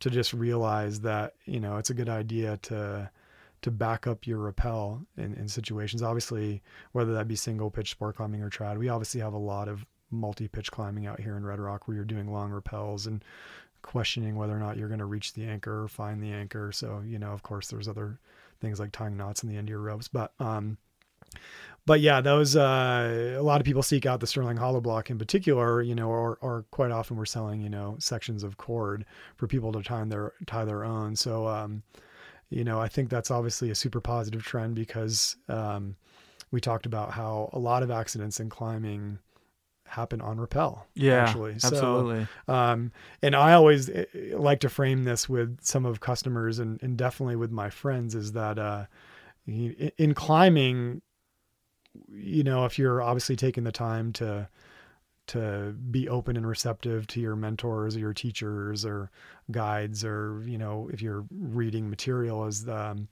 to 0.00 0.10
just 0.10 0.32
realize 0.32 1.00
that 1.00 1.34
you 1.44 1.60
know 1.60 1.76
it's 1.76 1.90
a 1.90 1.94
good 1.94 2.08
idea 2.08 2.56
to 2.58 3.10
to 3.62 3.70
back 3.70 4.06
up 4.06 4.26
your 4.26 4.38
rappel 4.38 5.06
in, 5.16 5.34
in 5.34 5.46
situations. 5.46 6.02
Obviously, 6.02 6.62
whether 6.92 7.12
that 7.12 7.28
be 7.28 7.36
single 7.36 7.70
pitch 7.70 7.90
sport 7.90 8.16
climbing 8.16 8.42
or 8.42 8.50
trad, 8.50 8.78
we 8.78 8.88
obviously 8.88 9.20
have 9.20 9.34
a 9.34 9.38
lot 9.38 9.68
of 9.68 9.84
multi 10.10 10.48
pitch 10.48 10.70
climbing 10.70 11.06
out 11.06 11.20
here 11.20 11.36
in 11.36 11.44
Red 11.44 11.60
Rock 11.60 11.86
where 11.86 11.94
you're 11.94 12.04
doing 12.04 12.32
long 12.32 12.50
rappels 12.50 13.06
and 13.06 13.24
questioning 13.82 14.36
whether 14.36 14.54
or 14.54 14.58
not 14.58 14.76
you're 14.76 14.88
going 14.88 14.98
to 14.98 15.04
reach 15.06 15.32
the 15.32 15.44
anchor 15.44 15.84
or 15.84 15.88
find 15.88 16.22
the 16.22 16.32
anchor. 16.32 16.72
So, 16.72 17.02
you 17.06 17.18
know, 17.18 17.32
of 17.32 17.42
course, 17.42 17.68
there's 17.68 17.88
other 17.88 18.18
things 18.60 18.80
like 18.80 18.92
tying 18.92 19.16
knots 19.16 19.42
in 19.42 19.48
the 19.48 19.56
end 19.56 19.68
of 19.68 19.70
your 19.70 19.80
ropes, 19.80 20.08
but, 20.08 20.32
um, 20.38 20.76
but 21.86 22.00
yeah, 22.00 22.20
those 22.20 22.56
uh, 22.56 23.36
a 23.38 23.42
lot 23.42 23.60
of 23.60 23.64
people 23.64 23.82
seek 23.82 24.06
out 24.06 24.20
the 24.20 24.26
Sterling 24.26 24.56
Hollow 24.56 24.80
Block 24.80 25.10
in 25.10 25.18
particular, 25.18 25.82
you 25.82 25.94
know, 25.94 26.08
or 26.08 26.38
or 26.40 26.64
quite 26.70 26.90
often 26.90 27.16
we're 27.16 27.24
selling, 27.24 27.60
you 27.60 27.70
know, 27.70 27.96
sections 27.98 28.42
of 28.44 28.56
cord 28.58 29.04
for 29.36 29.46
people 29.46 29.72
to 29.72 29.82
tie 29.82 30.04
their 30.04 30.32
tie 30.46 30.64
their 30.64 30.84
own. 30.84 31.16
So 31.16 31.48
um, 31.48 31.82
you 32.50 32.64
know, 32.64 32.80
I 32.80 32.88
think 32.88 33.08
that's 33.08 33.30
obviously 33.30 33.70
a 33.70 33.74
super 33.74 34.00
positive 34.00 34.42
trend 34.42 34.74
because 34.74 35.36
um, 35.48 35.96
we 36.50 36.60
talked 36.60 36.86
about 36.86 37.12
how 37.12 37.48
a 37.52 37.58
lot 37.58 37.82
of 37.82 37.90
accidents 37.90 38.40
in 38.40 38.50
climbing 38.50 39.18
happen 39.86 40.20
on 40.20 40.38
rappel. 40.38 40.86
Yeah, 40.94 41.24
actually, 41.24 41.54
absolutely. 41.54 42.26
Um, 42.48 42.92
and 43.22 43.34
I 43.34 43.52
always 43.52 43.88
eh, 43.88 44.04
eh, 44.14 44.36
like 44.36 44.60
to 44.60 44.68
frame 44.68 45.04
this 45.04 45.28
with 45.28 45.58
some 45.62 45.84
of 45.84 46.00
customers 46.00 46.58
and, 46.58 46.80
and 46.82 46.96
definitely 46.96 47.36
with 47.36 47.50
my 47.50 47.70
friends 47.70 48.14
is 48.14 48.32
that 48.32 48.58
uh, 48.58 48.86
in 49.46 50.14
climbing, 50.14 51.02
you 52.08 52.42
know, 52.42 52.64
if 52.64 52.78
you're 52.78 53.02
obviously 53.02 53.36
taking 53.36 53.64
the 53.64 53.72
time 53.72 54.12
to 54.14 54.48
to 55.30 55.72
be 55.92 56.08
open 56.08 56.36
and 56.36 56.44
receptive 56.44 57.06
to 57.06 57.20
your 57.20 57.36
mentors 57.36 57.94
or 57.94 58.00
your 58.00 58.12
teachers 58.12 58.84
or 58.84 59.12
guides 59.52 60.04
or 60.04 60.42
you 60.44 60.58
know 60.58 60.90
if 60.92 61.00
you're 61.00 61.24
reading 61.30 61.88
material 61.88 62.44
as 62.46 62.68
um, 62.68 63.06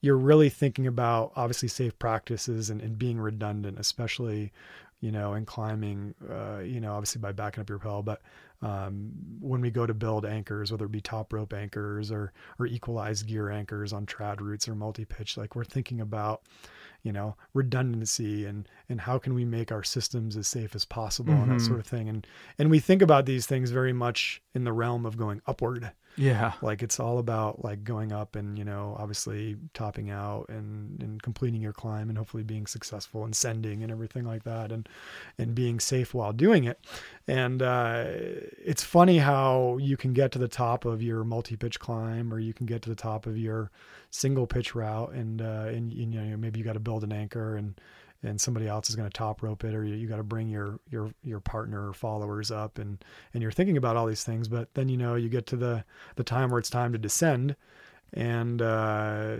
you're 0.00 0.16
really 0.16 0.48
thinking 0.48 0.86
about 0.86 1.32
obviously 1.34 1.66
safe 1.66 1.98
practices 1.98 2.70
and, 2.70 2.80
and 2.80 2.96
being 2.96 3.18
redundant 3.18 3.76
especially 3.76 4.52
you 5.00 5.10
know 5.10 5.34
in 5.34 5.44
climbing 5.44 6.14
uh, 6.30 6.60
you 6.60 6.78
know 6.78 6.94
obviously 6.94 7.20
by 7.20 7.32
backing 7.32 7.60
up 7.60 7.68
your 7.68 7.78
rappel 7.78 8.04
but 8.04 8.22
um, 8.62 9.10
when 9.40 9.60
we 9.60 9.68
go 9.68 9.84
to 9.84 9.94
build 9.94 10.24
anchors 10.24 10.70
whether 10.70 10.84
it 10.84 10.92
be 10.92 11.00
top 11.00 11.32
rope 11.32 11.52
anchors 11.52 12.12
or 12.12 12.32
or 12.60 12.66
equalized 12.66 13.26
gear 13.26 13.50
anchors 13.50 13.92
on 13.92 14.06
trad 14.06 14.40
routes 14.40 14.68
or 14.68 14.76
multi-pitch 14.76 15.36
like 15.36 15.56
we're 15.56 15.64
thinking 15.64 16.00
about 16.00 16.42
you 17.04 17.12
know 17.12 17.36
redundancy 17.52 18.44
and 18.46 18.68
and 18.88 19.02
how 19.02 19.18
can 19.18 19.34
we 19.34 19.44
make 19.44 19.70
our 19.70 19.84
systems 19.84 20.36
as 20.36 20.48
safe 20.48 20.74
as 20.74 20.84
possible 20.84 21.34
and 21.34 21.50
that 21.50 21.58
Mhm. 21.58 21.66
sort 21.66 21.78
of 21.80 21.86
thing 21.86 22.08
and 22.08 22.26
and 22.58 22.70
we 22.70 22.80
think 22.80 23.02
about 23.02 23.26
these 23.26 23.46
things 23.46 23.70
very 23.70 23.92
much 23.92 24.42
in 24.54 24.64
the 24.64 24.72
realm 24.72 25.04
of 25.06 25.16
going 25.16 25.40
upward 25.46 25.92
Yeah. 26.16 26.52
like 26.62 26.82
it's 26.82 27.00
all 27.00 27.18
about 27.18 27.64
like 27.64 27.82
going 27.82 28.12
up 28.12 28.36
and 28.36 28.56
you 28.56 28.64
know 28.64 28.96
obviously 28.98 29.56
topping 29.72 30.10
out 30.10 30.46
and 30.48 31.02
and 31.02 31.22
completing 31.22 31.60
your 31.60 31.72
climb 31.72 32.08
and 32.08 32.16
hopefully 32.16 32.42
being 32.42 32.66
successful 32.66 33.24
and 33.24 33.34
sending 33.34 33.82
and 33.82 33.90
everything 33.90 34.24
like 34.24 34.44
that 34.44 34.70
and 34.70 34.88
and 35.38 35.54
being 35.54 35.80
safe 35.80 36.14
while 36.14 36.32
doing 36.32 36.64
it 36.64 36.78
and 37.26 37.62
uh, 37.62 38.04
it's 38.06 38.84
funny 38.84 39.18
how 39.18 39.76
you 39.80 39.96
can 39.96 40.12
get 40.12 40.30
to 40.32 40.38
the 40.38 40.48
top 40.48 40.84
of 40.84 41.02
your 41.02 41.24
multi-pitch 41.24 41.80
climb 41.80 42.32
or 42.32 42.38
you 42.38 42.52
can 42.52 42.66
get 42.66 42.82
to 42.82 42.88
the 42.88 42.94
top 42.96 43.26
of 43.26 43.36
your 43.36 43.70
single 44.10 44.46
pitch 44.46 44.74
route 44.74 45.12
and 45.12 45.42
uh, 45.42 45.66
and 45.66 45.92
you 45.92 46.06
know 46.06 46.36
maybe 46.36 46.58
you 46.58 46.64
got 46.64 46.74
to 46.74 46.80
build 46.80 47.02
an 47.02 47.12
anchor 47.12 47.56
and 47.56 47.74
and 48.24 48.40
somebody 48.40 48.66
else 48.66 48.88
is 48.88 48.96
going 48.96 49.08
to 49.08 49.12
top 49.16 49.42
rope 49.42 49.62
it 49.64 49.74
or 49.74 49.84
you, 49.84 49.94
you 49.94 50.08
got 50.08 50.16
to 50.16 50.22
bring 50.22 50.48
your 50.48 50.80
your 50.90 51.10
your 51.22 51.40
partner 51.40 51.88
or 51.88 51.92
followers 51.92 52.50
up 52.50 52.78
and 52.78 53.04
and 53.32 53.42
you're 53.42 53.52
thinking 53.52 53.76
about 53.76 53.96
all 53.96 54.06
these 54.06 54.24
things 54.24 54.48
but 54.48 54.72
then 54.74 54.88
you 54.88 54.96
know 54.96 55.14
you 55.14 55.28
get 55.28 55.46
to 55.46 55.56
the 55.56 55.84
the 56.16 56.24
time 56.24 56.50
where 56.50 56.58
it's 56.58 56.70
time 56.70 56.92
to 56.92 56.98
descend 56.98 57.54
and 58.16 58.62
uh, 58.62 59.36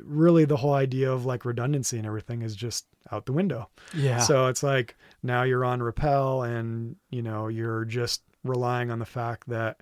really 0.00 0.44
the 0.44 0.56
whole 0.56 0.74
idea 0.74 1.10
of 1.12 1.24
like 1.26 1.44
redundancy 1.44 1.96
and 1.96 2.06
everything 2.06 2.42
is 2.42 2.54
just 2.56 2.86
out 3.12 3.26
the 3.26 3.32
window 3.32 3.68
Yeah. 3.94 4.18
so 4.18 4.46
it's 4.46 4.62
like 4.62 4.96
now 5.22 5.42
you're 5.44 5.64
on 5.64 5.82
rappel 5.82 6.42
and 6.42 6.96
you 7.10 7.22
know 7.22 7.48
you're 7.48 7.84
just 7.84 8.22
relying 8.42 8.90
on 8.90 8.98
the 8.98 9.06
fact 9.06 9.48
that 9.48 9.80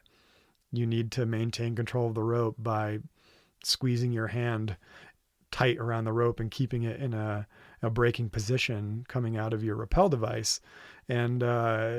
you 0.72 0.86
need 0.86 1.10
to 1.12 1.26
maintain 1.26 1.74
control 1.74 2.08
of 2.08 2.14
the 2.14 2.22
rope 2.22 2.56
by 2.58 2.98
squeezing 3.64 4.12
your 4.12 4.28
hand 4.28 4.76
tight 5.50 5.78
around 5.78 6.04
the 6.04 6.12
rope 6.12 6.40
and 6.40 6.50
keeping 6.50 6.82
it 6.84 6.98
in 7.00 7.12
a, 7.14 7.46
a 7.82 7.90
braking 7.90 8.28
position 8.30 9.04
coming 9.08 9.36
out 9.36 9.52
of 9.52 9.62
your 9.64 9.76
rappel 9.76 10.08
device 10.08 10.60
and 11.08 11.42
uh, 11.42 11.90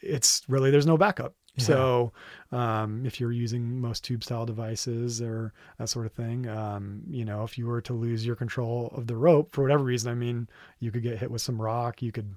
it's 0.00 0.42
really 0.48 0.70
there's 0.70 0.86
no 0.86 0.96
backup 0.96 1.34
Yeah. 1.56 1.64
so 1.64 2.12
um, 2.50 3.04
if 3.06 3.20
you're 3.20 3.32
using 3.32 3.80
most 3.80 4.04
tube 4.04 4.24
style 4.24 4.46
devices 4.46 5.20
or 5.22 5.52
that 5.78 5.88
sort 5.88 6.06
of 6.06 6.12
thing 6.12 6.48
um, 6.48 7.02
you 7.08 7.24
know 7.24 7.44
if 7.44 7.56
you 7.58 7.66
were 7.66 7.80
to 7.82 7.92
lose 7.92 8.24
your 8.26 8.36
control 8.36 8.92
of 8.96 9.06
the 9.06 9.16
rope 9.16 9.52
for 9.52 9.62
whatever 9.62 9.84
reason 9.84 10.10
i 10.10 10.14
mean 10.14 10.48
you 10.80 10.90
could 10.90 11.02
get 11.02 11.18
hit 11.18 11.30
with 11.30 11.42
some 11.42 11.60
rock 11.60 12.02
you 12.02 12.12
could 12.12 12.34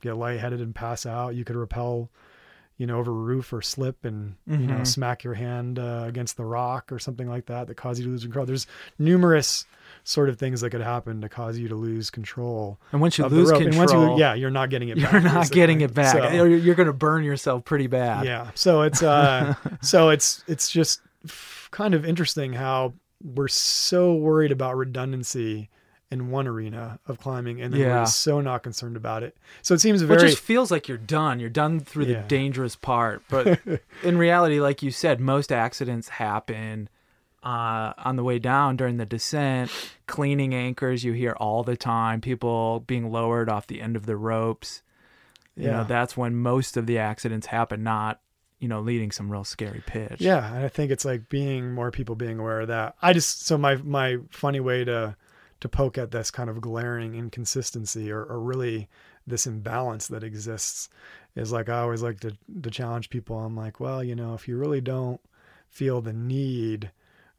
get 0.00 0.16
lightheaded 0.16 0.60
and 0.60 0.74
pass 0.74 1.06
out 1.06 1.34
you 1.34 1.44
could 1.44 1.56
rappel 1.56 2.10
you 2.78 2.86
know 2.86 2.98
over 2.98 3.10
a 3.10 3.14
roof 3.14 3.52
or 3.52 3.60
slip 3.60 4.04
and 4.04 4.36
you 4.46 4.56
know 4.66 4.76
Mhm. 4.76 4.86
smack 4.86 5.24
your 5.24 5.34
hand 5.34 5.78
uh, 5.78 6.04
against 6.06 6.36
the 6.36 6.44
rock 6.44 6.90
or 6.90 6.98
something 6.98 7.28
like 7.28 7.46
that 7.46 7.66
that 7.66 7.74
cause 7.76 7.98
you 7.98 8.04
to 8.06 8.10
lose 8.10 8.22
control 8.22 8.46
there's 8.46 8.66
numerous 8.98 9.64
sort 10.04 10.28
of 10.28 10.38
things 10.38 10.60
that 10.60 10.70
could 10.70 10.80
happen 10.80 11.20
to 11.20 11.28
cause 11.28 11.58
you 11.58 11.68
to 11.68 11.74
lose 11.74 12.08
control 12.10 12.78
and 12.92 13.00
once 13.00 13.18
you 13.18 13.26
lose 13.26 13.50
control, 13.50 13.68
and 13.68 13.76
once 13.76 13.92
you 13.92 14.18
yeah 14.20 14.32
you're 14.34 14.50
not 14.50 14.70
getting 14.70 14.88
it 14.88 14.96
you're 14.96 15.10
back 15.10 15.22
not 15.24 15.50
getting 15.50 15.80
it 15.80 15.92
back. 15.92 16.14
So- 16.32 16.44
you're 16.44 16.74
going 16.74 16.86
to 16.86 16.92
burn 16.92 17.24
yourself 17.24 17.64
pretty 17.64 17.86
bad. 17.88 18.24
yeah. 18.24 18.50
So 18.54 18.82
it's 18.82 19.02
uh 19.02 19.54
so 19.82 20.08
it's 20.10 20.44
it's 20.46 20.70
just 20.70 21.00
f- 21.24 21.68
kind 21.72 21.94
of 21.94 22.04
interesting 22.04 22.52
how 22.52 22.94
we're 23.22 23.48
so 23.48 24.14
worried 24.14 24.52
about 24.52 24.76
redundancy 24.76 25.68
in 26.10 26.30
one 26.30 26.46
arena 26.46 26.98
of 27.06 27.18
climbing 27.18 27.60
and 27.60 27.72
then 27.72 27.80
Yeah. 27.80 28.00
we're 28.00 28.06
so 28.06 28.40
not 28.40 28.62
concerned 28.62 28.96
about 28.96 29.22
it. 29.22 29.36
So 29.62 29.74
it 29.74 29.80
seems 29.80 30.02
Well, 30.02 30.18
It 30.18 30.22
just 30.22 30.38
feels 30.42 30.70
like 30.70 30.88
you're 30.88 30.96
done. 30.96 31.38
You're 31.38 31.50
done 31.50 31.80
through 31.80 32.06
Yeah. 32.06 32.22
the 32.22 32.28
dangerous 32.28 32.76
part. 32.76 33.22
But 33.28 33.60
in 34.02 34.16
reality, 34.16 34.58
like 34.60 34.82
you 34.82 34.90
said, 34.90 35.20
most 35.20 35.52
accidents 35.52 36.08
happen 36.08 36.88
uh, 37.42 37.92
on 37.98 38.16
the 38.16 38.24
way 38.24 38.38
down 38.38 38.76
during 38.76 38.96
the 38.96 39.06
descent. 39.06 39.70
Cleaning 40.06 40.54
anchors, 40.54 41.04
you 41.04 41.12
hear 41.12 41.32
all 41.32 41.62
the 41.62 41.76
time. 41.76 42.20
People 42.20 42.80
being 42.80 43.12
lowered 43.12 43.48
off 43.48 43.66
the 43.66 43.80
end 43.80 43.94
of 43.94 44.06
the 44.06 44.16
ropes. 44.16 44.82
You 45.56 45.66
know, 45.70 45.84
that's 45.84 46.16
when 46.16 46.36
most 46.36 46.76
of 46.76 46.86
the 46.86 46.98
accidents 46.98 47.48
happen, 47.48 47.82
not, 47.82 48.20
you 48.60 48.68
know, 48.68 48.80
leading 48.80 49.10
some 49.10 49.28
real 49.30 49.42
scary 49.44 49.82
pitch. 49.84 50.20
Yeah, 50.20 50.54
and 50.54 50.64
I 50.64 50.68
think 50.68 50.92
it's 50.92 51.04
like 51.04 51.28
being 51.28 51.72
more 51.72 51.90
people 51.90 52.14
being 52.14 52.38
aware 52.38 52.60
of 52.60 52.68
that. 52.68 52.94
I 53.02 53.12
just 53.12 53.44
so 53.44 53.58
my 53.58 53.74
my 53.76 54.18
funny 54.30 54.60
way 54.60 54.84
to 54.84 55.16
to 55.60 55.68
poke 55.68 55.98
at 55.98 56.10
this 56.10 56.30
kind 56.30 56.48
of 56.48 56.60
glaring 56.60 57.14
inconsistency 57.14 58.10
or, 58.10 58.24
or 58.24 58.40
really 58.40 58.88
this 59.26 59.46
imbalance 59.46 60.06
that 60.06 60.24
exists 60.24 60.88
is 61.34 61.52
like 61.52 61.68
I 61.68 61.80
always 61.80 62.02
like 62.02 62.20
to 62.20 62.36
to 62.62 62.70
challenge 62.70 63.10
people. 63.10 63.38
I'm 63.38 63.56
like, 63.56 63.80
well, 63.80 64.02
you 64.02 64.14
know, 64.14 64.34
if 64.34 64.48
you 64.48 64.56
really 64.56 64.80
don't 64.80 65.20
feel 65.68 66.00
the 66.00 66.12
need 66.12 66.90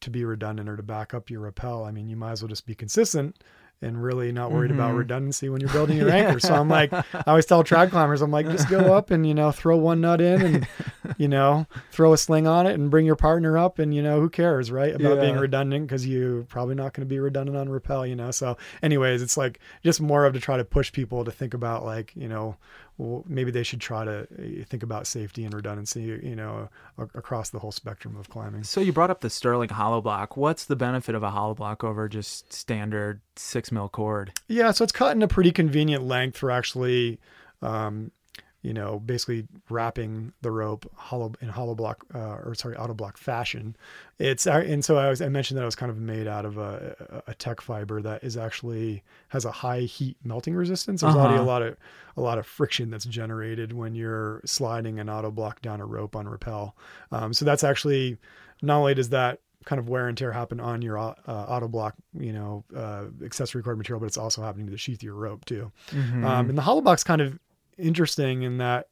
to 0.01 0.09
be 0.09 0.23
redundant 0.23 0.69
or 0.69 0.77
to 0.77 0.83
back 0.83 1.13
up 1.13 1.29
your 1.29 1.41
rappel, 1.41 1.83
I 1.83 1.91
mean, 1.91 2.07
you 2.07 2.15
might 2.15 2.31
as 2.31 2.41
well 2.41 2.49
just 2.49 2.65
be 2.65 2.75
consistent 2.75 3.43
and 3.81 4.03
really 4.03 4.31
not 4.31 4.51
worried 4.51 4.71
about 4.71 4.91
Mhm. 4.93 4.97
redundancy 4.97 5.47
when 5.49 5.61
you're 5.61 5.69
building 5.71 5.97
your 6.01 6.09
anchor. 6.09 6.39
So 6.39 6.53
I'm 6.53 6.67
like, 6.67 6.91
I 6.91 7.03
always 7.27 7.45
tell 7.45 7.63
trad 7.63 7.91
climbers, 7.91 8.21
I'm 8.21 8.31
like, 8.31 8.45
just 8.49 8.67
go 8.69 8.93
up 8.93 9.09
and 9.09 9.25
you 9.25 9.33
know 9.33 9.51
throw 9.51 9.77
one 9.77 10.01
nut 10.01 10.19
in 10.19 10.41
and 10.41 10.67
you 11.17 11.27
know 11.27 11.65
throw 11.91 12.11
a 12.13 12.17
sling 12.17 12.45
on 12.47 12.67
it 12.67 12.73
and 12.73 12.91
bring 12.91 13.05
your 13.05 13.15
partner 13.15 13.57
up 13.57 13.79
and 13.79 13.93
you 13.93 14.01
know 14.01 14.19
who 14.19 14.29
cares 14.29 14.71
right 14.71 14.93
about 14.93 15.21
being 15.21 15.37
redundant 15.37 15.87
because 15.87 16.05
you're 16.05 16.43
probably 16.43 16.75
not 16.75 16.93
going 16.93 17.05
to 17.07 17.09
be 17.09 17.19
redundant 17.19 17.57
on 17.57 17.69
rappel 17.69 18.05
you 18.05 18.15
know 18.15 18.31
so 18.31 18.57
anyways 18.83 19.21
it's 19.21 19.37
like 19.37 19.59
just 19.83 20.01
more 20.01 20.25
of 20.25 20.33
to 20.33 20.39
try 20.39 20.57
to 20.57 20.65
push 20.65 20.91
people 20.91 21.23
to 21.25 21.31
think 21.31 21.53
about 21.53 21.83
like 21.85 22.11
you 22.15 22.27
know 22.27 22.55
well, 22.99 23.23
maybe 23.27 23.49
they 23.49 23.63
should 23.63 23.79
try 23.79 24.03
to 24.03 24.19
uh, 24.21 24.65
think 24.65 24.83
about 24.83 25.07
safety 25.07 25.45
and 25.45 25.53
redundancy 25.53 26.01
you 26.01 26.35
know 26.35 26.69
across 26.97 27.49
the 27.49 27.59
whole 27.59 27.71
spectrum 27.71 28.17
of 28.17 28.29
climbing 28.29 28.63
So 28.63 28.81
you 28.81 28.91
brought 28.91 29.09
up 29.09 29.21
the 29.21 29.29
Sterling 29.29 29.69
hollow 29.69 30.01
block. 30.01 30.35
What's 30.35 30.65
the 30.65 30.75
benefit 30.75 31.15
of 31.15 31.23
a 31.23 31.31
hollow 31.31 31.55
block 31.55 31.83
over 31.83 32.09
just 32.09 32.51
standard 32.51 33.21
six 33.35 33.71
mil 33.71 33.87
cord? 33.87 34.33
Yeah, 34.47 34.71
so 34.71 34.83
it's 34.83 34.91
cut 34.91 35.15
in 35.15 35.23
a 35.23 35.27
pretty 35.27 35.51
convenient 35.51 36.03
length 36.03 36.37
for 36.37 36.51
actually, 36.51 37.19
um, 37.61 38.11
you 38.61 38.73
know, 38.73 38.99
basically 38.99 39.47
wrapping 39.69 40.33
the 40.41 40.51
rope 40.51 40.89
hollow 40.95 41.31
in 41.41 41.47
hollow 41.47 41.75
block 41.75 42.03
uh, 42.13 42.37
or 42.43 42.53
sorry, 42.55 42.75
auto 42.75 42.93
block 42.93 43.17
fashion. 43.17 43.75
It's 44.17 44.45
uh, 44.47 44.63
and 44.67 44.83
so 44.83 44.97
I 44.97 45.09
was 45.09 45.21
I 45.21 45.29
mentioned 45.29 45.57
that 45.57 45.61
I 45.61 45.65
was 45.65 45.75
kind 45.75 45.89
of 45.89 45.97
made 45.97 46.27
out 46.27 46.45
of 46.45 46.57
a, 46.57 47.23
a 47.27 47.33
tech 47.35 47.61
fiber 47.61 48.01
that 48.01 48.23
is 48.23 48.35
actually 48.35 49.03
has 49.29 49.45
a 49.45 49.51
high 49.51 49.81
heat 49.81 50.17
melting 50.23 50.55
resistance. 50.55 51.01
There's 51.01 51.15
already 51.15 51.35
a 51.35 51.37
Uh-huh. 51.37 51.45
lot 51.45 51.61
of 51.61 51.77
a 52.17 52.21
lot 52.21 52.37
of 52.37 52.45
friction 52.45 52.89
that's 52.89 53.05
generated 53.05 53.71
when 53.71 53.95
you're 53.95 54.41
sliding 54.45 54.99
an 54.99 55.09
auto 55.09 55.31
block 55.31 55.61
down 55.61 55.79
a 55.79 55.85
rope 55.85 56.15
on 56.17 56.27
rappel. 56.27 56.75
Um, 57.13 57.33
so 57.33 57.45
that's 57.45 57.63
actually 57.63 58.17
not 58.61 58.79
only 58.79 58.93
does 58.93 59.09
that 59.09 59.39
kind 59.65 59.79
of 59.79 59.87
wear 59.87 60.07
and 60.09 60.17
tear 60.17 60.31
happen 60.33 60.59
on 60.59 60.81
your 60.81 60.97
uh, 60.97 61.13
auto 61.27 61.67
block, 61.69 61.93
you 62.17 62.33
know, 62.33 62.63
uh, 62.75 63.05
accessory 63.23 63.61
cord 63.63 63.77
material, 63.77 63.99
but 63.99 64.07
it's 64.07 64.17
also 64.17 64.41
happening 64.41 64.65
to 64.65 64.71
the 64.71 64.77
sheath 64.77 64.99
of 64.99 65.03
your 65.03 65.15
rope 65.15 65.45
too. 65.45 65.71
Mhm. 65.91 66.23
Um, 66.25 66.49
and 66.49 66.57
the 66.57 66.61
hollow 66.61 66.81
block's 66.81 67.03
kind 67.03 67.21
of 67.21 67.39
interesting 67.79 68.43
in 68.43 68.57
that 68.57 68.87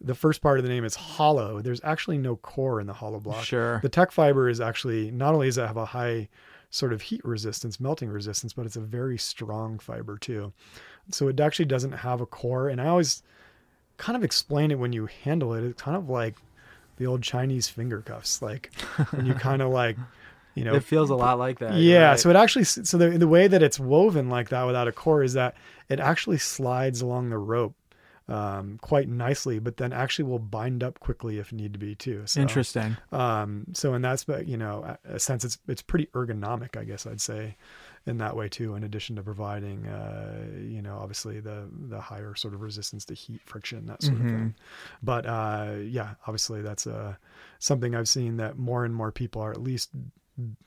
the 0.00 0.14
first 0.14 0.42
part 0.42 0.58
of 0.58 0.64
the 0.64 0.68
name 0.68 0.84
is 0.84 0.94
hollow. 0.94 1.60
There's 1.60 1.80
actually 1.82 2.18
no 2.18 2.36
core 2.36 2.80
in 2.80 2.86
the 2.86 2.92
hollow 2.92 3.20
block. 3.20 3.44
sure. 3.44 3.80
The 3.80 3.88
tech 3.88 4.12
fiber 4.12 4.48
is 4.48 4.60
actually 4.60 5.10
not 5.10 5.34
only 5.34 5.46
does 5.46 5.58
it 5.58 5.66
have 5.66 5.76
a 5.76 5.86
high 5.86 6.28
sort 6.70 6.92
of 6.92 7.00
heat 7.00 7.24
resistance, 7.24 7.80
melting 7.80 8.10
resistance, 8.10 8.52
but 8.52 8.66
it's 8.66 8.76
a 8.76 8.80
very 8.80 9.16
strong 9.16 9.78
fiber 9.78 10.18
too. 10.18 10.52
So 11.10 11.28
it 11.28 11.40
actually 11.40 11.64
doesn't 11.66 11.92
have 11.92 12.20
a 12.20 12.26
core. 12.26 12.68
And 12.68 12.80
I 12.80 12.88
always 12.88 13.22
kind 13.96 14.16
of 14.16 14.22
explain 14.24 14.70
it 14.70 14.78
when 14.78 14.92
you 14.92 15.08
handle 15.24 15.54
it. 15.54 15.64
It's 15.64 15.80
kind 15.80 15.96
of 15.96 16.10
like 16.10 16.36
the 16.98 17.06
old 17.06 17.22
Chinese 17.22 17.68
finger 17.68 18.02
cuffs, 18.02 18.42
like 18.42 18.72
when 19.10 19.24
you 19.24 19.34
kind 19.34 19.62
of 19.62 19.70
like, 19.72 19.96
you 20.54 20.64
know, 20.64 20.74
it 20.74 20.84
feels 20.84 21.10
a 21.10 21.14
lot 21.14 21.38
like 21.38 21.58
that. 21.60 21.74
yeah. 21.74 22.10
right. 22.10 22.20
So 22.20 22.28
it 22.30 22.36
actually, 22.36 22.64
so 22.64 22.98
the, 22.98 23.10
the 23.10 23.28
way 23.28 23.46
that 23.46 23.62
it's 23.62 23.78
woven 23.78 24.28
like 24.28 24.50
that 24.50 24.64
without 24.64 24.88
a 24.88 24.92
core 24.92 25.22
is 25.22 25.34
that 25.34 25.54
it 25.88 26.00
actually 26.00 26.38
slides 26.38 27.00
along 27.00 27.30
the 27.30 27.38
rope 27.38 27.74
um, 28.28 28.78
quite 28.82 29.08
nicely, 29.08 29.58
but 29.60 29.76
then 29.76 29.92
actually 29.92 30.24
will 30.24 30.38
bind 30.40 30.82
up 30.82 30.98
quickly 30.98 31.38
if 31.38 31.52
need 31.52 31.72
to 31.74 31.78
be 31.78 31.94
too. 31.94 32.22
So, 32.26 32.40
Interesting. 32.40 32.96
um, 33.12 33.66
so 33.72 33.94
in 33.94 34.02
that 34.02 34.18
spe- 34.18 34.46
you 34.46 34.56
know, 34.56 34.96
a 35.04 35.18
sense, 35.20 35.44
it's, 35.44 35.58
it's 35.68 35.82
pretty 35.82 36.06
ergonomic, 36.06 36.76
I 36.76 36.84
guess 36.84 37.06
I'd 37.06 37.20
say 37.20 37.56
in 38.04 38.18
that 38.18 38.36
way 38.36 38.48
too, 38.48 38.74
in 38.74 38.84
addition 38.84 39.16
to 39.16 39.22
providing, 39.22 39.86
uh, 39.86 40.44
you 40.58 40.80
know, 40.82 40.96
obviously 41.00 41.40
the, 41.40 41.68
the 41.88 42.00
higher 42.00 42.34
sort 42.34 42.54
of 42.54 42.62
resistance 42.62 43.04
to 43.04 43.14
heat 43.14 43.40
friction, 43.44 43.86
that 43.86 44.02
sort 44.02 44.18
Mhm. 44.18 44.24
of 44.26 44.30
thing. 44.30 44.54
But, 45.02 45.26
uh, 45.26 45.74
yeah, 45.82 46.14
obviously 46.26 46.62
that's, 46.62 46.86
uh, 46.86 47.14
something 47.58 47.94
I've 47.94 48.08
seen 48.08 48.36
that 48.38 48.58
more 48.58 48.84
and 48.84 48.94
more 48.94 49.10
people 49.12 49.40
are 49.42 49.50
at 49.50 49.60
least, 49.60 49.90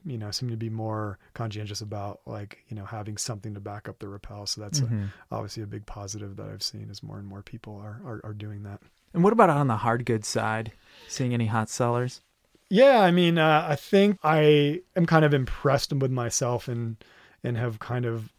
you 0.05 0.17
know, 0.17 0.31
seem 0.31 0.49
to 0.49 0.57
be 0.57 0.69
more 0.69 1.19
conscientious 1.33 1.81
about 1.81 2.21
like, 2.25 2.63
you 2.69 2.75
know, 2.75 2.85
having 2.85 3.17
something 3.17 3.53
to 3.53 3.59
back 3.59 3.87
up 3.87 3.99
the 3.99 4.07
rappel. 4.07 4.45
So 4.47 4.61
that's 4.61 4.79
a, 4.79 4.85
Mhm. 4.85 5.09
obviously 5.31 5.63
a 5.63 5.67
big 5.67 5.85
positive 5.85 6.35
that 6.37 6.47
I've 6.47 6.63
seen 6.63 6.89
is 6.89 7.03
more 7.03 7.19
and 7.19 7.27
more 7.27 7.41
people 7.43 7.77
are, 7.77 8.01
are, 8.03 8.21
are 8.23 8.33
doing 8.33 8.63
that. 8.63 8.81
And 9.13 9.23
what 9.23 9.33
about 9.33 9.49
on 9.49 9.67
the 9.67 9.77
hard 9.77 10.05
goods 10.05 10.27
side? 10.27 10.71
Seeing 11.07 11.33
any 11.33 11.47
hot 11.47 11.69
sellers? 11.69 12.21
Yeah, 12.69 12.99
I 13.01 13.09
mean, 13.11 13.37
uh, 13.37 13.65
I 13.67 13.75
think 13.75 14.19
I 14.23 14.81
am 14.95 15.05
kind 15.05 15.25
of 15.25 15.33
impressed 15.33 15.91
with 15.93 16.11
myself 16.11 16.67
and 16.67 16.97
and 17.43 17.57
have 17.57 17.79
kind 17.79 18.05
of 18.05 18.31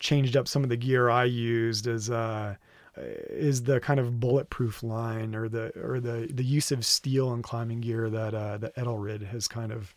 changed 0.00 0.36
up 0.36 0.48
some 0.48 0.62
of 0.64 0.70
the 0.70 0.76
gear 0.76 1.10
I 1.10 1.24
used 1.24 1.86
as 1.86 2.10
uh, 2.10 2.56
is 2.96 3.64
the 3.64 3.78
kind 3.80 4.00
of 4.00 4.18
bulletproof 4.18 4.82
line 4.82 5.34
or 5.34 5.48
the 5.48 5.72
or 5.80 6.00
the 6.00 6.28
the 6.32 6.42
use 6.44 6.72
of 6.72 6.84
steel 6.84 7.32
and 7.32 7.44
climbing 7.44 7.80
gear 7.80 8.10
that 8.10 8.34
uh, 8.34 8.56
that 8.58 8.74
Edelrid 8.76 9.22
has 9.28 9.46
kind 9.46 9.70
of 9.72 9.94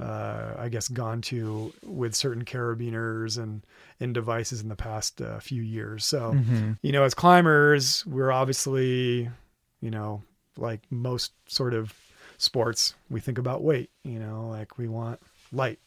uh, 0.00 0.54
I 0.58 0.68
guess, 0.68 0.88
gone 0.88 1.20
to 1.22 1.72
with 1.84 2.14
certain 2.14 2.44
carabiners 2.44 3.38
and 3.38 3.64
and 4.00 4.12
devices 4.12 4.60
in 4.60 4.68
the 4.68 4.76
past 4.76 5.20
uh, 5.20 5.38
few 5.40 5.62
years. 5.62 6.04
So, 6.04 6.32
Mm-hmm. 6.32 6.72
you 6.82 6.92
know, 6.92 7.04
as 7.04 7.14
climbers, 7.14 8.04
we're 8.06 8.32
obviously, 8.32 9.30
you 9.80 9.90
know, 9.90 10.22
like 10.56 10.80
most 10.90 11.32
sort 11.46 11.74
of 11.74 11.94
sports, 12.38 12.94
we 13.08 13.20
think 13.20 13.38
about 13.38 13.62
weight. 13.62 13.90
You 14.02 14.18
know, 14.18 14.48
like 14.48 14.78
we 14.78 14.88
want 14.88 15.20
light. 15.54 15.78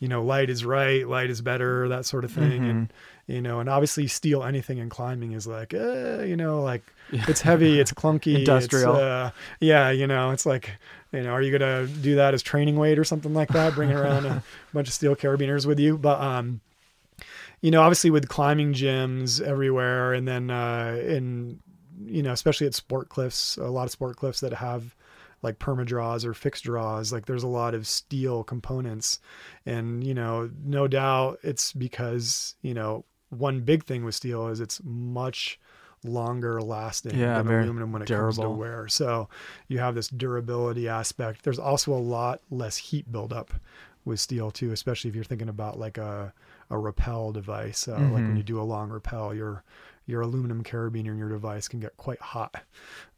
You 0.00 0.08
know, 0.08 0.24
light 0.24 0.50
is 0.50 0.64
right, 0.64 1.06
light 1.06 1.30
is 1.30 1.40
better, 1.40 1.88
that 1.88 2.06
sort 2.06 2.24
of 2.24 2.32
thing. 2.32 2.68
And 2.68 2.92
you 3.26 3.40
know, 3.40 3.60
and 3.60 3.68
obviously, 3.68 4.06
steel 4.06 4.44
anything 4.44 4.78
in 4.78 4.88
climbing 4.88 5.32
is 5.32 5.46
like, 5.46 5.74
uh, 5.74 6.20
you 6.22 6.36
know, 6.36 6.62
like 6.62 6.82
it's 7.10 7.40
heavy, 7.40 7.80
it's 7.80 7.92
clunky, 7.92 8.34
it's, 8.34 8.48
Industrial. 8.48 8.94
uh, 8.94 9.30
yeah, 9.60 9.90
you 9.90 10.06
know, 10.06 10.30
it's 10.30 10.46
like, 10.46 10.70
you 11.12 11.22
know, 11.22 11.30
are 11.30 11.42
you 11.42 11.56
gonna 11.56 11.86
do 11.86 12.16
that 12.16 12.34
as 12.34 12.42
training 12.42 12.76
weight 12.76 12.98
or 12.98 13.04
something 13.04 13.34
like 13.34 13.48
that? 13.48 13.74
Bring 13.74 13.92
around 13.92 14.26
a 14.26 14.42
bunch 14.72 14.88
of 14.88 14.94
steel 14.94 15.16
carabiners 15.16 15.66
with 15.66 15.80
you, 15.80 15.98
but 15.98 16.20
um, 16.20 16.60
you 17.60 17.70
know, 17.70 17.82
obviously 17.82 18.10
with 18.10 18.28
climbing 18.28 18.72
gyms 18.72 19.40
everywhere, 19.40 20.12
and 20.12 20.28
then 20.28 20.50
uh, 20.50 21.00
in 21.04 21.58
you 22.04 22.22
know, 22.22 22.32
especially 22.32 22.66
at 22.66 22.74
sport 22.74 23.08
cliffs, 23.08 23.56
a 23.56 23.64
lot 23.64 23.84
of 23.84 23.90
sport 23.90 24.16
cliffs 24.16 24.40
that 24.40 24.52
have 24.52 24.94
like 25.42 25.58
perma 25.58 25.84
draws 25.86 26.24
or 26.24 26.34
fixed 26.34 26.64
draws, 26.64 27.12
like 27.12 27.26
there's 27.26 27.42
a 27.42 27.48
lot 27.48 27.74
of 27.74 27.86
steel 27.86 28.44
components, 28.44 29.20
and 29.64 30.02
you 30.04 30.14
know, 30.14 30.50
no 30.64 30.88
doubt 30.88 31.38
it's 31.42 31.72
because 31.72 32.54
you 32.62 32.74
know 32.74 33.04
one 33.30 33.60
big 33.60 33.84
thing 33.84 34.04
with 34.04 34.14
steel 34.14 34.48
is 34.48 34.60
it's 34.60 34.80
much 34.84 35.58
longer 36.04 36.60
lasting 36.62 37.18
Yeah, 37.18 37.34
than 37.34 37.46
aluminum 37.48 37.92
when 37.92 38.02
it 38.02 38.10
comes 38.10 38.38
to 38.38 38.50
wear. 38.50 38.86
So 38.88 39.28
you 39.68 39.78
have 39.78 39.94
this 39.94 40.08
durability 40.08 40.88
aspect. 40.88 41.42
There's 41.42 41.58
also 41.58 41.92
a 41.92 41.98
lot 41.98 42.40
less 42.50 42.76
heat 42.76 43.10
buildup 43.10 43.52
with 44.04 44.20
steel 44.20 44.50
too, 44.50 44.70
especially 44.72 45.08
if 45.10 45.14
you're 45.14 45.24
thinking 45.24 45.48
about 45.48 45.78
like 45.78 45.98
a 45.98 46.32
a 46.70 46.78
rappel 46.78 47.32
device. 47.32 47.88
Uh, 47.88 48.08
Like 48.08 48.28
when 48.28 48.36
Mhm. 48.36 48.36
you 48.36 48.42
do 48.42 48.60
a 48.60 48.62
long 48.62 48.90
rappel, 48.90 49.34
your 49.34 49.64
your 50.06 50.20
aluminum 50.20 50.62
carabiner 50.62 51.10
in 51.10 51.18
your 51.18 51.28
device 51.28 51.68
can 51.68 51.80
get 51.80 51.96
quite 51.96 52.20
hot, 52.20 52.54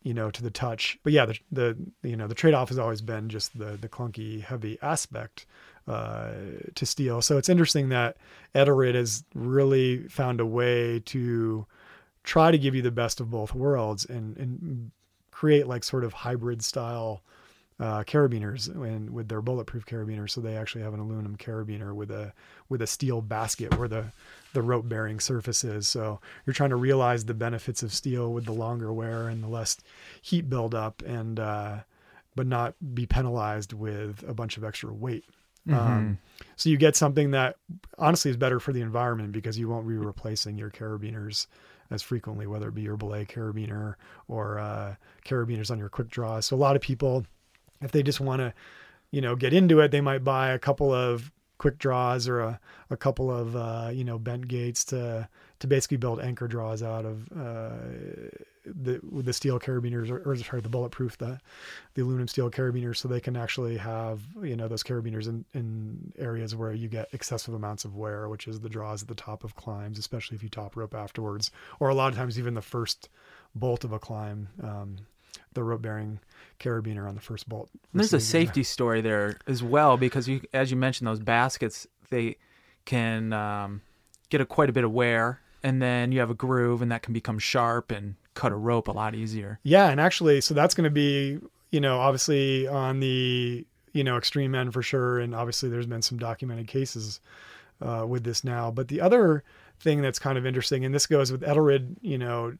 you 0.03 0.15
know, 0.15 0.31
to 0.31 0.43
the 0.43 0.51
touch. 0.51 0.99
But 1.03 1.13
yeah, 1.13 1.27
the 1.27 1.39
the 1.53 1.77
you 2.03 2.17
know 2.17 2.27
the 2.27 2.35
trade 2.35 2.55
off 2.55 2.69
has 2.71 2.79
always 2.79 3.03
been 3.03 3.29
just 3.29 3.59
the 3.59 3.77
the 3.81 3.89
clunky, 3.89 4.43
heavy 4.43 4.79
aspect 4.83 5.47
uh, 5.87 6.33
to 6.75 6.87
steel. 6.87 7.23
So 7.23 7.39
it's 7.39 7.49
interesting 7.49 7.91
that 7.91 8.17
Edelrid 8.55 8.95
has 8.95 9.25
really 9.35 10.09
found 10.09 10.41
a 10.41 10.47
way 10.47 11.01
to 11.07 11.67
try 12.25 12.51
to 12.51 12.59
give 12.59 12.75
you 12.75 12.83
the 12.83 12.91
best 12.91 13.21
of 13.21 13.31
both 13.31 13.55
worlds 13.55 14.05
and 14.05 14.37
and 14.37 14.91
create 15.31 15.67
like 15.69 15.85
sort 15.85 16.05
of 16.05 16.13
hybrid 16.13 16.63
style 16.63 17.23
uh, 17.81 18.03
carabiners 18.05 18.69
and 18.69 19.11
with 19.11 19.29
their 19.29 19.41
bulletproof 19.41 19.87
carabiners. 19.87 20.31
So 20.31 20.41
they 20.41 20.57
actually 20.57 20.83
have 20.83 20.95
an 20.95 21.01
aluminum 21.01 21.37
carabiner 21.37 21.95
with 21.95 22.11
a 22.11 22.33
with 22.69 22.83
a 22.83 22.87
steel 22.87 23.23
basket 23.23 23.79
where 23.79 23.89
the 23.89 24.07
the 24.53 24.63
rope 24.63 24.89
bearing 24.89 25.21
surface 25.21 25.65
is. 25.65 25.87
So 25.87 26.21
you're 26.45 26.55
trying 26.55 26.71
to 26.71 26.77
realize 26.77 27.25
the 27.25 27.35
benefits 27.35 27.83
of 27.83 27.93
steel 27.93 28.33
with 28.33 28.45
the 28.47 28.53
longer 28.53 28.93
wear 28.93 29.29
and 29.29 29.43
the 29.43 29.49
less 29.49 29.77
heat 30.23 30.49
buildup 30.51 31.03
and 31.03 31.39
uh, 31.39 31.79
but 32.35 32.47
not 32.47 32.75
be 32.95 33.07
penalized 33.07 33.73
with 33.73 34.25
a 34.27 34.35
bunch 34.35 34.57
of 34.57 34.65
extra 34.65 34.93
weight. 34.93 35.25
Um, 35.71 36.19
so 36.57 36.71
you 36.71 36.77
get 36.79 36.97
something 36.97 37.33
that 37.33 37.57
honestly 37.99 38.31
is 38.31 38.37
better 38.37 38.59
for 38.59 38.73
the 38.73 38.81
environment 38.81 39.33
because 39.33 39.59
you 39.59 39.69
won't 39.69 39.87
be 39.87 39.95
replacing 39.95 40.57
your 40.57 40.71
carabiners 40.71 41.47
as 41.91 42.03
frequently, 42.03 42.47
whether 42.47 42.69
it 42.69 42.75
be 42.75 42.83
your 42.83 42.97
belay 42.97 43.25
carabiner 43.25 43.95
or 44.29 44.59
uh, 44.59 44.95
carabiners 45.25 45.71
on 45.71 45.79
your 45.79 45.89
quick 45.89 46.09
draw. 46.09 46.41
So 46.41 46.57
a 46.57 46.59
lot 46.59 46.77
of 46.77 46.83
people, 46.83 47.25
if 47.81 47.93
they 47.93 48.03
just 48.03 48.21
want 48.21 48.41
to, 48.41 48.53
you 49.11 49.21
know, 49.21 49.37
get 49.37 49.53
into 49.53 49.81
it, 49.81 49.91
they 49.91 50.01
might 50.01 50.25
buy 50.25 50.51
a 50.51 50.59
couple 50.59 50.93
of 50.93 51.31
quick 51.59 51.79
draws 51.79 52.29
or 52.29 52.41
a, 52.41 52.61
a 52.91 52.97
couple 52.97 53.31
of 53.31 53.55
uh, 53.57 53.91
you 53.93 54.05
know 54.05 54.19
bent 54.19 54.49
gates 54.49 54.85
to 54.85 55.29
to 55.59 55.67
basically 55.67 55.97
build 55.97 56.21
anchor 56.21 56.47
draws 56.47 56.83
out 56.83 57.05
of 57.05 57.29
uh, 57.33 57.71
the 58.65 59.01
the 59.03 59.33
steel 59.33 59.59
carabiners 59.59 60.09
or, 60.09 60.19
or 60.31 60.37
sorry 60.37 60.63
the 60.63 60.69
bulletproof 60.69 61.19
the 61.19 61.41
the 61.95 62.03
aluminum 62.03 62.29
steel 62.29 62.51
carabiners 62.51 62.97
so 62.97 63.09
they 63.09 63.21
can 63.21 63.37
actually 63.37 63.77
have 63.77 64.23
you 64.43 64.57
know 64.57 64.69
those 64.69 64.83
carabiners 64.83 65.27
in, 65.27 65.45
in 65.53 66.13
areas 66.19 66.55
where 66.55 66.73
you 66.73 66.89
get 66.89 67.09
excessive 67.13 67.55
amounts 67.55 67.85
of 67.85 67.97
wear 67.97 68.29
which 68.29 68.47
is 68.47 68.61
the 68.61 68.69
draws 68.69 69.03
at 69.03 69.09
the 69.09 69.15
top 69.15 69.43
of 69.43 69.57
climbs 69.57 69.99
especially 69.99 70.37
if 70.37 70.43
you 70.43 70.49
top 70.49 70.77
rope 70.77 70.95
afterwards 70.95 71.51
or 71.81 71.89
a 71.89 71.95
lot 71.95 72.13
of 72.13 72.17
times 72.17 72.39
even 72.39 72.55
the 72.55 72.63
first 72.63 73.09
bolt 73.55 73.85
of 73.85 73.93
a 73.93 73.99
climb 73.99 74.49
um, 74.63 74.97
the 75.55 75.63
rope 75.63 75.83
bearing 75.83 76.21
carabiner 76.61 77.09
on 77.09 77.15
the 77.15 77.21
first 77.21 77.49
bolt 77.49 77.71
There's 77.95 78.13
a 78.13 78.21
safety 78.21 78.63
story 78.63 79.01
there 79.01 79.39
as 79.47 79.63
well 79.63 79.97
because 79.97 80.29
you, 80.29 80.41
as 80.53 80.71
you 80.71 80.77
mentioned, 80.77 81.07
those 81.07 81.21
baskets 81.21 81.87
they 82.11 82.37
can 82.85 83.33
um, 83.33 83.83
get 84.31 84.41
a 84.41 84.47
quite 84.47 84.71
a 84.71 84.73
bit 84.73 84.85
of 84.85 84.93
wear, 84.93 85.41
and 85.63 85.83
then 85.83 86.13
you 86.13 86.21
have 86.21 86.31
a 86.31 86.35
groove, 86.35 86.83
and 86.83 86.91
that 86.91 87.03
can 87.03 87.13
become 87.13 87.39
sharp 87.39 87.91
and 87.91 88.15
cut 88.35 88.53
a 88.53 88.57
rope 88.57 88.89
a 88.89 88.93
lot 88.93 89.15
easier. 89.15 89.59
Yeah, 89.63 89.89
and 89.89 90.01
actually, 90.01 90.41
so 90.41 90.55
that's 90.55 90.75
going 90.75 90.85
to 90.85 90.91
be, 90.91 91.39
you 91.71 91.81
know, 91.81 91.99
obviously 91.99 92.67
on 92.67 93.01
the, 93.01 93.67
you 93.93 94.05
know, 94.05 94.17
extreme 94.17 94.55
end 94.55 94.73
for 94.73 94.83
sure, 94.83 95.19
and 95.19 95.35
obviously 95.35 95.69
there's 95.69 95.87
been 95.87 96.03
some 96.03 96.19
documented 96.19 96.67
cases 96.69 97.21
uh, 97.83 98.07
with 98.09 98.25
this 98.25 98.45
now. 98.45 98.71
But 98.71 98.89
the 98.89 99.01
other 99.01 99.45
thing 99.81 100.01
that's 100.01 100.19
kind 100.19 100.39
of 100.39 100.47
interesting, 100.47 100.85
and 100.85 100.95
this 100.95 101.07
goes 101.07 101.31
with 101.31 101.43
Edelrid, 101.43 101.97
you 102.01 102.19
know, 102.19 102.57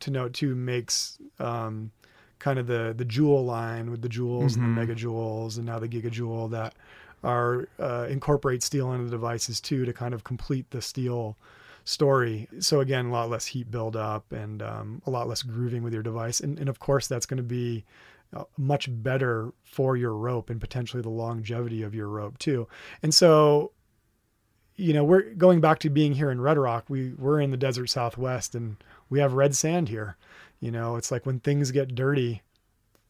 to 0.00 0.10
note 0.10 0.34
too, 0.34 0.54
makes 0.54 1.18
um, 1.38 1.90
kind 2.42 2.58
of 2.58 2.66
the 2.66 2.92
the 2.96 3.04
Jul 3.04 3.44
line 3.44 3.90
with 3.90 4.02
the 4.02 4.08
Juls 4.08 4.56
and 4.56 4.64
the 4.64 4.68
Mhm. 4.68 4.74
Mega 4.74 4.94
Juls, 4.94 5.56
and 5.56 5.64
now 5.66 5.78
the 5.78 5.88
Giga 5.88 6.10
Jul 6.10 6.48
that 6.48 6.74
are 7.22 7.68
uh, 7.78 8.06
incorporate 8.10 8.62
steel 8.64 8.92
into 8.92 9.04
the 9.04 9.10
devices 9.12 9.60
too 9.60 9.84
to 9.84 9.92
kind 9.92 10.12
of 10.12 10.24
complete 10.24 10.68
the 10.70 10.82
steel 10.82 11.36
story. 11.84 12.48
So 12.58 12.80
again, 12.80 13.06
a 13.06 13.12
lot 13.12 13.30
less 13.30 13.46
heat 13.46 13.70
buildup 13.70 14.32
and 14.32 14.60
um, 14.62 15.02
a 15.06 15.10
lot 15.10 15.28
less 15.28 15.42
grooving 15.42 15.82
with 15.84 15.92
your 15.94 16.02
device, 16.02 16.40
and 16.40 16.58
and 16.58 16.68
of 16.68 16.78
course 16.80 17.06
that's 17.06 17.26
going 17.26 17.38
to 17.38 17.42
be 17.60 17.84
uh, 18.34 18.44
much 18.56 18.88
better 18.90 19.52
for 19.62 19.96
your 19.96 20.14
rope 20.14 20.50
and 20.50 20.60
potentially 20.60 21.02
the 21.02 21.10
longevity 21.10 21.82
of 21.82 21.94
your 21.94 22.08
rope 22.08 22.38
too. 22.38 22.66
And 23.02 23.12
so, 23.14 23.72
you 24.74 24.92
know, 24.94 25.04
we're 25.04 25.34
going 25.34 25.60
back 25.60 25.78
to 25.80 25.90
being 25.90 26.14
here 26.14 26.30
in 26.30 26.40
Red 26.40 26.56
Rock. 26.58 26.84
We 26.88 27.12
we're 27.12 27.40
in 27.40 27.50
the 27.50 27.56
desert 27.56 27.88
Southwest, 27.88 28.54
and 28.54 28.76
we 29.10 29.20
have 29.20 29.34
red 29.34 29.54
sand 29.54 29.88
here. 29.90 30.16
You 30.62 30.70
know, 30.70 30.96
it's 30.96 31.10
like 31.10 31.26
when 31.26 31.40
things 31.40 31.70
get 31.72 31.94
dirty, 31.94 32.40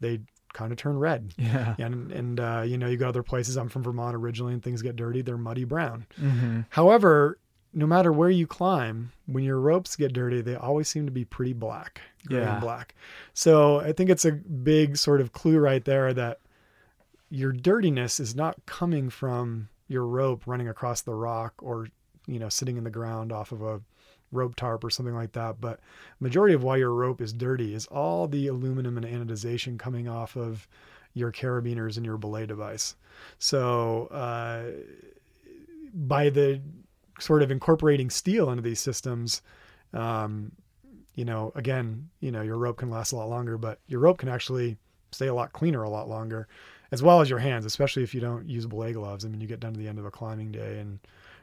they 0.01 0.21
kind 0.55 0.73
of 0.73 0.79
turn 0.79 0.99
red. 0.99 1.33
Yeah. 1.39 1.75
And 1.79 2.11
and 2.11 2.41
uh, 2.41 2.63
you 2.67 2.77
know, 2.79 2.89
you 2.89 2.97
go 2.97 3.09
other 3.09 3.23
places. 3.23 3.57
I'm 3.57 3.69
from 3.69 3.83
Vermont 3.85 4.17
originally, 4.17 4.55
and 4.55 4.63
things 4.63 4.83
get 4.83 4.97
dirty. 4.97 5.23
They're 5.23 5.37
muddy 5.39 5.65
brown. 5.65 6.07
Mm-hmm. 6.21 6.63
However, 6.71 7.39
no 7.75 7.87
matter 7.87 8.11
where 8.13 8.31
you 8.31 8.47
climb, 8.47 9.13
when 9.27 9.45
your 9.45 9.61
ropes 9.61 9.97
get 9.97 10.13
dirty, 10.13 10.41
they 10.41 10.57
always 10.57 10.89
seem 10.89 11.07
to 11.07 11.13
be 11.13 11.25
pretty 11.25 11.53
black, 11.53 12.01
gray 12.27 12.41
Yeah. 12.41 12.55
and 12.55 12.61
black. 12.61 12.95
So 13.35 13.81
I 13.81 13.93
think 13.93 14.11
it's 14.11 14.25
a 14.25 14.33
big 14.33 14.97
sort 14.97 15.21
of 15.21 15.33
clue 15.33 15.59
right 15.59 15.85
there 15.85 16.13
that 16.15 16.41
your 17.31 17.53
dirtiness 17.53 18.19
is 18.21 18.35
not 18.35 18.57
coming 18.67 19.09
from 19.11 19.69
your 19.89 20.07
rope 20.07 20.43
running 20.47 20.69
across 20.69 21.03
the 21.03 21.15
rock 21.15 21.55
or 21.63 21.87
you 22.27 22.39
know 22.39 22.49
sitting 22.49 22.77
in 22.77 22.85
the 22.85 22.91
ground 22.91 23.31
off 23.33 23.53
of 23.53 23.61
a 23.63 23.81
rope 24.33 24.57
tarp 24.57 24.83
or 24.83 24.91
something 24.91 25.15
like 25.15 25.33
that 25.33 25.61
but 25.61 25.79
majority 26.21 26.55
of 26.55 26.65
why 26.65 26.77
your 26.77 26.93
rope 26.93 27.21
is 27.21 27.33
dirty 27.33 27.75
is 27.75 27.87
all 27.87 28.27
the 28.27 28.49
aluminum 28.49 28.97
and 28.97 29.07
anodization 29.07 29.79
coming 29.79 30.09
off 30.09 30.37
of 30.37 30.67
your 31.15 31.33
carabiners 31.33 31.97
and 31.97 32.07
your 32.07 32.17
belay 32.17 32.47
device. 32.47 32.97
So 33.39 34.07
uh, 34.07 34.63
by 35.95 36.31
the 36.31 36.61
sort 37.19 37.43
of 37.43 37.51
incorporating 37.51 38.11
steel 38.11 38.51
into 38.51 38.63
these 38.63 38.81
systems 38.81 39.43
um, 39.93 40.51
you 41.15 41.25
know 41.25 41.53
again 41.55 42.09
you 42.21 42.33
know 42.33 42.41
your 42.41 42.57
rope 42.57 42.79
can 42.79 42.91
last 42.91 43.13
a 43.13 43.17
lot 43.17 43.29
longer 43.29 43.59
but 43.59 43.79
your 43.87 44.01
rope 44.01 44.17
can 44.17 44.31
actually 44.31 44.79
stay 45.11 45.27
a 45.27 45.35
lot 45.35 45.53
cleaner 45.53 45.83
a 45.83 45.91
lot 45.91 46.09
longer 46.09 46.49
as 46.91 47.03
well 47.03 47.21
as 47.21 47.29
your 47.29 47.39
hands 47.39 47.67
especially 47.67 48.03
if 48.03 48.15
you 48.15 48.21
don't 48.21 48.49
use 48.49 48.67
belay 48.67 48.93
gloves. 48.93 49.25
I 49.25 49.29
mean 49.29 49.41
you 49.41 49.47
get 49.47 49.61
down 49.61 49.75
to 49.75 49.79
the 49.79 49.89
end 49.89 49.99
of 49.99 50.07
a 50.07 50.11
climbing 50.11 50.51
day 50.51 50.79
and 50.79 50.99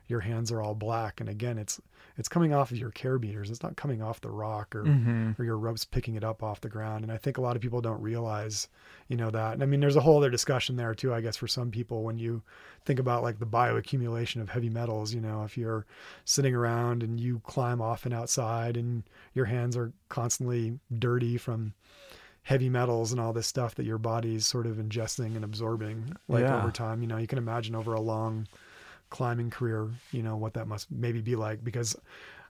your 0.09 0.19
hands 0.19 0.51
are 0.51 0.61
all 0.61 0.75
black 0.75 1.21
and 1.21 1.29
again 1.29 1.57
it's 1.57 1.79
it's 2.17 2.27
coming 2.27 2.53
off 2.53 2.71
of 2.71 2.77
your 2.77 2.89
care 2.91 3.17
carabiners 3.17 3.49
it's 3.49 3.63
not 3.63 3.77
coming 3.77 4.01
off 4.01 4.19
the 4.21 4.29
rock 4.29 4.75
or 4.75 4.83
Mm-hmm. 4.83 5.31
or 5.39 5.45
your 5.45 5.57
ropes 5.57 5.85
picking 5.85 6.15
it 6.15 6.23
up 6.23 6.43
off 6.43 6.59
the 6.61 6.67
ground. 6.67 7.03
And 7.03 7.11
I 7.13 7.17
think 7.17 7.37
a 7.37 7.41
lot 7.41 7.55
of 7.55 7.61
people 7.61 7.79
don't 7.79 8.01
realize, 8.01 8.67
you 9.07 9.15
know, 9.15 9.29
that. 9.29 9.53
And 9.53 9.63
I 9.63 9.65
mean, 9.65 9.79
there's 9.79 9.95
a 9.95 10.01
whole 10.01 10.17
other 10.17 10.29
discussion 10.29 10.75
there 10.75 10.93
too, 10.93 11.13
I 11.13 11.21
guess, 11.21 11.37
for 11.37 11.47
some 11.47 11.71
people 11.71 12.03
when 12.03 12.17
you 12.17 12.41
think 12.85 12.99
about 12.99 13.23
like 13.23 13.39
the 13.39 13.45
bioaccumulation 13.45 14.41
of 14.41 14.49
heavy 14.49 14.69
metals, 14.69 15.13
you 15.13 15.21
know, 15.21 15.43
if 15.43 15.57
you're 15.57 15.85
sitting 16.25 16.53
around 16.53 17.03
and 17.03 17.19
you 17.19 17.39
climb 17.45 17.81
often 17.81 18.11
outside 18.11 18.75
and 18.75 19.03
your 19.33 19.45
hands 19.45 19.77
are 19.77 19.93
constantly 20.09 20.79
dirty 20.97 21.37
from 21.37 21.73
heavy 22.43 22.69
metals 22.69 23.11
and 23.11 23.21
all 23.21 23.31
this 23.33 23.47
stuff 23.47 23.75
that 23.75 23.85
your 23.85 23.97
body's 23.97 24.45
sort 24.47 24.65
of 24.65 24.77
ingesting 24.77 25.35
and 25.35 25.43
absorbing 25.45 26.15
like 26.27 26.41
Yeah. 26.41 26.57
over 26.57 26.71
time, 26.71 27.01
you 27.01 27.07
know, 27.07 27.17
you 27.17 27.27
can 27.27 27.37
imagine 27.37 27.75
over 27.75 27.93
a 27.93 28.01
long 28.01 28.47
climbing 29.09 29.49
career, 29.49 29.89
you 30.11 30.23
know, 30.23 30.37
what 30.37 30.53
that 30.53 30.67
must 30.67 30.91
maybe 30.91 31.21
be 31.21 31.35
like 31.35 31.63
because 31.63 31.95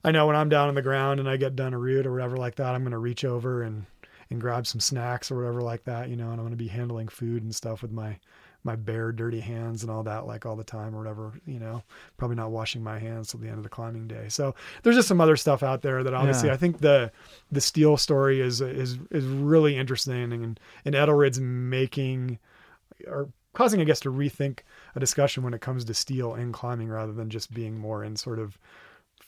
I 0.04 0.12
know 0.12 0.28
when 0.28 0.36
I'm 0.36 0.50
down 0.50 0.70
on 0.70 0.76
the 0.76 0.82
ground 0.82 1.20
and 1.20 1.30
I 1.30 1.38
get 1.38 1.56
done 1.56 1.74
a 1.74 1.78
route 1.80 2.06
or 2.06 2.12
whatever 2.12 2.38
like 2.38 2.56
that, 2.56 2.74
I'm 2.76 2.82
going 2.84 2.92
to 2.92 2.98
reach 2.98 3.26
over 3.26 3.64
and, 3.64 3.86
and 4.30 4.40
grab 4.40 4.66
some 4.68 4.80
snacks 4.80 5.32
or 5.32 5.36
whatever 5.38 5.62
like 5.62 5.84
that, 5.86 6.10
you 6.10 6.16
know, 6.16 6.26
and 6.32 6.34
I'm 6.34 6.40
going 6.46 6.52
to 6.52 6.56
be 6.58 6.68
handling 6.68 7.08
food 7.10 7.44
and 7.44 7.54
stuff 7.54 7.82
with 7.82 7.92
my, 7.92 8.18
my 8.64 8.76
bare 8.76 9.12
dirty 9.12 9.40
hands 9.40 9.84
and 9.84 9.92
all 9.92 10.04
that 10.04 10.28
like 10.28 10.46
all 10.46 10.56
the 10.58 10.66
time 10.66 10.94
or 10.94 10.98
whatever 10.98 11.32
you 11.46 11.60
know 11.60 11.82
probably 12.18 12.36
not 12.36 12.52
washing 12.52 12.84
my 12.84 13.00
hands 13.00 13.32
till 13.32 13.40
the 13.40 13.48
end 13.48 13.56
of 13.56 13.64
the 13.64 13.70
climbing 13.70 14.06
day 14.06 14.26
so 14.28 14.54
there's 14.84 14.98
just 14.98 15.08
some 15.08 15.22
other 15.22 15.38
stuff 15.38 15.64
out 15.64 15.82
there 15.82 16.04
that 16.04 16.14
obviously 16.14 16.50
Yeah. 16.50 16.56
i 16.56 16.58
think 16.58 16.80
the 16.80 17.10
the 17.50 17.62
steel 17.62 17.96
story 17.96 18.42
is 18.42 18.60
is 18.60 19.00
is 19.12 19.24
really 19.26 19.78
interesting 19.78 20.34
and 20.34 20.60
and 20.84 20.94
Edelrid's 20.94 21.40
making 21.40 22.38
or 23.08 23.30
causing 23.60 23.82
i 23.82 23.84
guess 23.84 24.00
to 24.00 24.12
rethink 24.12 24.60
a 24.96 25.00
discussion 25.00 25.44
when 25.44 25.54
it 25.54 25.62
comes 25.62 25.84
to 25.86 25.94
steel 25.94 26.34
in 26.36 26.52
climbing 26.52 26.90
rather 26.90 27.14
than 27.14 27.30
just 27.30 27.54
being 27.54 27.78
more 27.78 28.04
in 28.04 28.16
sort 28.16 28.40
of 28.40 28.58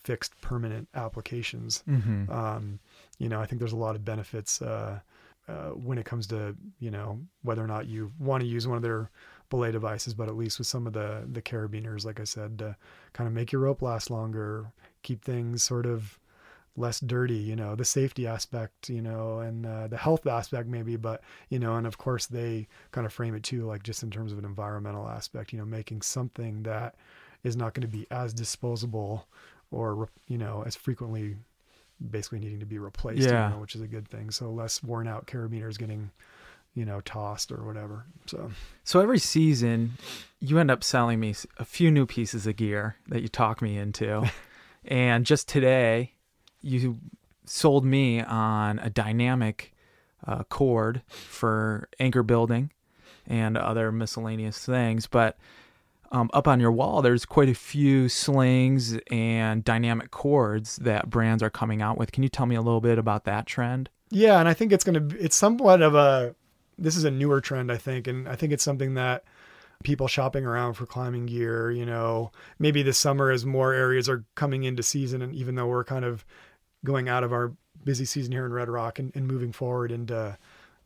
fixed 0.04 0.34
permanent 0.42 0.88
applications 0.96 1.84
Mm-hmm. 1.88 2.32
um, 2.32 2.80
you 3.20 3.30
know, 3.30 3.40
I 3.40 3.46
think 3.46 3.60
there's 3.60 3.72
a 3.80 3.84
lot 3.88 3.96
of 3.96 4.04
benefits 4.04 4.62
uh, 4.64 5.00
uh, 5.48 5.70
when 5.88 5.98
it 6.00 6.06
comes 6.06 6.26
to 6.28 6.56
you 6.80 6.90
know 6.90 7.20
whether 7.44 7.64
or 7.64 7.68
not 7.68 7.86
you 7.86 8.12
want 8.20 8.42
to 8.42 8.48
use 8.48 8.68
one 8.68 8.78
of 8.78 8.84
their 8.84 9.12
belay 9.50 9.72
devices, 9.72 10.14
but 10.16 10.28
at 10.28 10.36
least 10.36 10.58
with 10.58 10.68
some 10.68 10.88
of 10.88 10.94
the 10.94 11.28
the 11.32 11.42
carabiners, 11.42 12.04
like 12.04 12.20
I 12.20 12.24
said, 12.24 12.58
to 12.60 12.76
kind 13.14 13.28
of 13.28 13.34
make 13.34 13.52
your 13.52 13.62
rope 13.62 13.82
last 13.84 14.10
longer, 14.10 14.72
keep 15.04 15.24
things 15.24 15.62
sort 15.62 15.86
of 15.86 16.18
less 16.78 17.00
dirty, 17.02 17.36
you 17.36 17.56
know, 17.56 17.76
the 17.76 17.84
safety 17.86 18.26
aspect, 18.26 18.90
you 18.90 19.02
know, 19.02 19.40
and 19.40 19.66
uh, 19.66 19.88
the 19.88 19.98
health 19.98 20.26
aspect 20.26 20.68
maybe, 20.70 20.96
but 20.96 21.22
you 21.50 21.60
know, 21.60 21.76
and 21.76 21.86
of 21.86 21.98
course 21.98 22.28
they 22.28 22.68
kind 22.92 23.06
of 23.06 23.12
frame 23.14 23.36
it 23.36 23.44
too, 23.44 23.66
like 23.66 23.84
just 23.84 24.04
in 24.04 24.10
terms 24.10 24.32
of 24.32 24.38
an 24.40 24.46
environmental 24.46 25.08
aspect, 25.08 25.52
you 25.52 25.60
know, 25.60 25.66
making 25.66 26.02
something 26.02 26.64
that 26.64 26.96
is 27.44 27.58
not 27.58 27.74
going 27.74 27.82
to 27.82 27.88
be 27.98 28.08
as 28.12 28.34
disposable 28.34 29.28
or 29.72 30.08
you 30.28 30.38
know 30.38 30.64
as 30.66 30.76
frequently 30.76 31.36
basically 32.10 32.40
needing 32.40 32.60
to 32.60 32.66
be 32.66 32.80
replaced, 32.80 33.22
Yeah. 33.28 33.48
you 33.50 33.54
know, 33.56 33.62
which 33.62 33.76
is 33.76 33.82
a 33.82 33.88
good 33.88 34.08
thing. 34.08 34.32
So 34.32 34.50
less 34.50 34.82
worn 34.82 35.08
out 35.08 35.28
carabiners 35.28 35.78
getting, 35.78 36.10
you 36.74 36.84
know, 36.86 37.00
tossed 37.02 37.52
or 37.52 37.64
whatever. 37.64 38.06
So 38.26 38.50
So 38.86 39.02
every 39.02 39.20
season, 39.20 39.92
you 40.40 40.58
end 40.58 40.72
up 40.72 40.84
selling 40.84 41.20
me 41.20 41.36
a 41.58 41.66
few 41.66 41.92
new 41.92 42.06
pieces 42.08 42.48
of 42.48 42.56
gear 42.56 42.96
that 43.10 43.22
you 43.22 43.28
talk 43.28 43.62
me 43.62 43.78
into. 43.78 44.28
and 44.86 45.26
just 45.28 45.48
today, 45.48 46.14
you 46.62 47.00
sold 47.46 47.86
me 47.86 48.22
on 48.22 48.80
a 48.80 48.90
dynamic 48.90 49.74
uh, 50.26 50.44
cord 50.44 51.02
for 51.08 51.90
anchor 52.00 52.24
building 52.24 52.72
and 53.28 53.58
other 53.58 53.92
miscellaneous 53.92 54.64
things. 54.64 55.08
But 55.08 55.38
um, 56.12 56.30
up 56.34 56.48
on 56.48 56.60
your 56.60 56.72
wall, 56.72 57.02
there's 57.02 57.26
quite 57.26 57.50
a 57.50 57.56
few 57.56 58.10
slings 58.10 58.98
and 59.10 59.64
dynamic 59.64 60.12
cords 60.12 60.76
that 60.78 61.10
brands 61.10 61.42
are 61.42 61.50
coming 61.50 61.82
out 61.82 61.98
with. 61.98 62.12
Can 62.12 62.24
you 62.24 62.30
tell 62.30 62.46
me 62.46 62.56
a 62.56 62.62
little 62.62 62.82
bit 62.82 62.98
about 62.98 63.24
that 63.26 63.46
trend? 63.46 63.90
yeah, 64.12 64.40
and 64.40 64.48
I 64.48 64.54
think 64.54 64.74
it's 64.74 64.84
going 64.84 65.10
to, 65.10 65.18
it's 65.18 65.36
somewhat 65.36 65.82
of 65.82 65.96
a, 65.96 66.36
this 66.78 66.98
is 66.98 67.06
a 67.06 67.12
newer 67.12 67.42
trend, 67.42 67.72
I 67.72 67.78
think. 67.78 68.08
And 68.08 68.28
I 68.28 68.36
think 68.36 68.52
it's 68.52 68.64
something 68.64 68.94
that 68.96 69.24
people 69.84 70.08
shopping 70.08 70.46
around 70.46 70.74
for 70.74 70.86
climbing 70.86 71.26
gear, 71.28 71.72
you 71.72 71.86
know, 71.86 72.32
maybe 72.60 72.84
this 72.84 72.98
summer 72.98 73.32
as 73.32 73.46
more 73.46 73.74
areas 73.74 74.10
are 74.10 74.26
coming 74.36 74.66
into 74.66 74.84
season. 74.84 75.22
And 75.22 75.34
even 75.34 75.56
though 75.56 75.68
we're 75.68 75.86
kind 75.86 76.04
of 76.04 76.26
going 76.84 77.10
out 77.10 77.24
of 77.24 77.32
our 77.32 77.52
busy 77.84 78.06
season 78.06 78.32
here 78.32 78.46
in 78.46 78.54
Red 78.54 78.70
Rock 78.70 79.00
and, 79.00 79.12
and 79.16 79.28
moving 79.28 79.52
forward 79.52 79.92
into, 79.92 80.38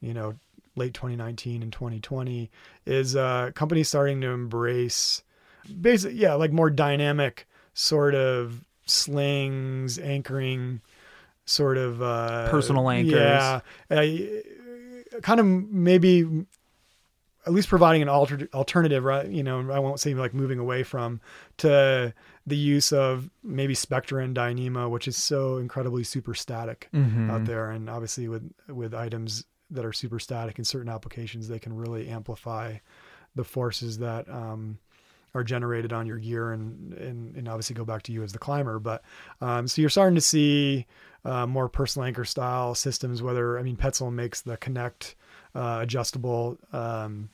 you 0.01 0.13
know, 0.13 0.35
late 0.75 0.93
2019 0.93 1.63
and 1.63 1.71
2020 1.71 2.49
is 2.85 3.15
uh, 3.15 3.51
companies 3.55 3.87
starting 3.87 4.21
to 4.21 4.27
embrace 4.27 5.23
basic, 5.81 6.13
yeah, 6.15 6.33
like 6.33 6.51
more 6.51 6.69
dynamic 6.69 7.47
sort 7.73 8.15
of 8.15 8.63
slings, 8.85 9.97
anchoring, 9.99 10.81
sort 11.45 11.77
of 11.77 12.01
uh, 12.01 12.49
Personal 12.49 12.89
anchors. 12.89 13.13
Yeah, 13.13 13.61
I, 13.89 14.41
kind 15.21 15.39
of 15.39 15.45
maybe 15.45 16.45
at 17.45 17.53
least 17.53 17.69
providing 17.69 18.01
an 18.01 18.09
alter, 18.09 18.49
alternative, 18.53 19.03
right? 19.03 19.27
You 19.29 19.43
know, 19.43 19.71
I 19.71 19.79
won't 19.79 19.99
say 19.99 20.13
like 20.13 20.33
moving 20.33 20.59
away 20.59 20.83
from 20.83 21.21
to 21.57 22.13
the 22.47 22.55
use 22.55 22.93
of 22.93 23.29
maybe 23.43 23.73
Spectra 23.73 24.23
and 24.23 24.35
Dyneema, 24.35 24.89
which 24.89 25.07
is 25.07 25.17
so 25.17 25.57
incredibly 25.57 26.03
super 26.03 26.33
static 26.33 26.89
Mm-hmm. 26.93 27.31
out 27.31 27.45
there. 27.45 27.71
And 27.71 27.89
obviously 27.89 28.27
with, 28.27 28.51
with 28.67 28.93
items 28.93 29.45
that 29.71 29.83
are 29.83 29.93
super 29.93 30.19
static 30.19 30.59
in 30.59 30.65
certain 30.65 30.89
applications, 30.89 31.47
they 31.47 31.59
can 31.59 31.75
really 31.75 32.07
amplify 32.07 32.77
the 33.35 33.43
forces 33.43 33.97
that, 33.97 34.29
um, 34.29 34.77
are 35.33 35.43
generated 35.43 35.91
on 35.91 36.05
your 36.05 36.17
gear 36.17 36.53
and, 36.53 36.93
and, 36.93 37.35
and 37.35 37.49
obviously 37.49 37.73
go 37.73 37.83
back 37.83 38.03
to 38.03 38.11
you 38.13 38.23
as 38.23 38.31
the 38.31 38.39
climber. 38.39 38.79
But, 38.79 39.01
um, 39.41 39.67
so 39.67 39.81
you're 39.81 39.89
starting 39.89 40.15
to 40.15 40.21
see, 40.21 40.85
uh, 41.25 41.45
more 41.47 41.67
personal 41.67 42.05
anchor 42.05 42.23
style 42.25 42.75
systems, 42.75 43.21
whether, 43.21 43.59
I 43.59 43.63
mean, 43.63 43.75
Petzl 43.75 44.13
makes 44.13 44.41
the 44.41 44.55
connect, 44.57 45.15
uh, 45.55 45.79
adjustable, 45.81 46.57
um, 46.71 47.29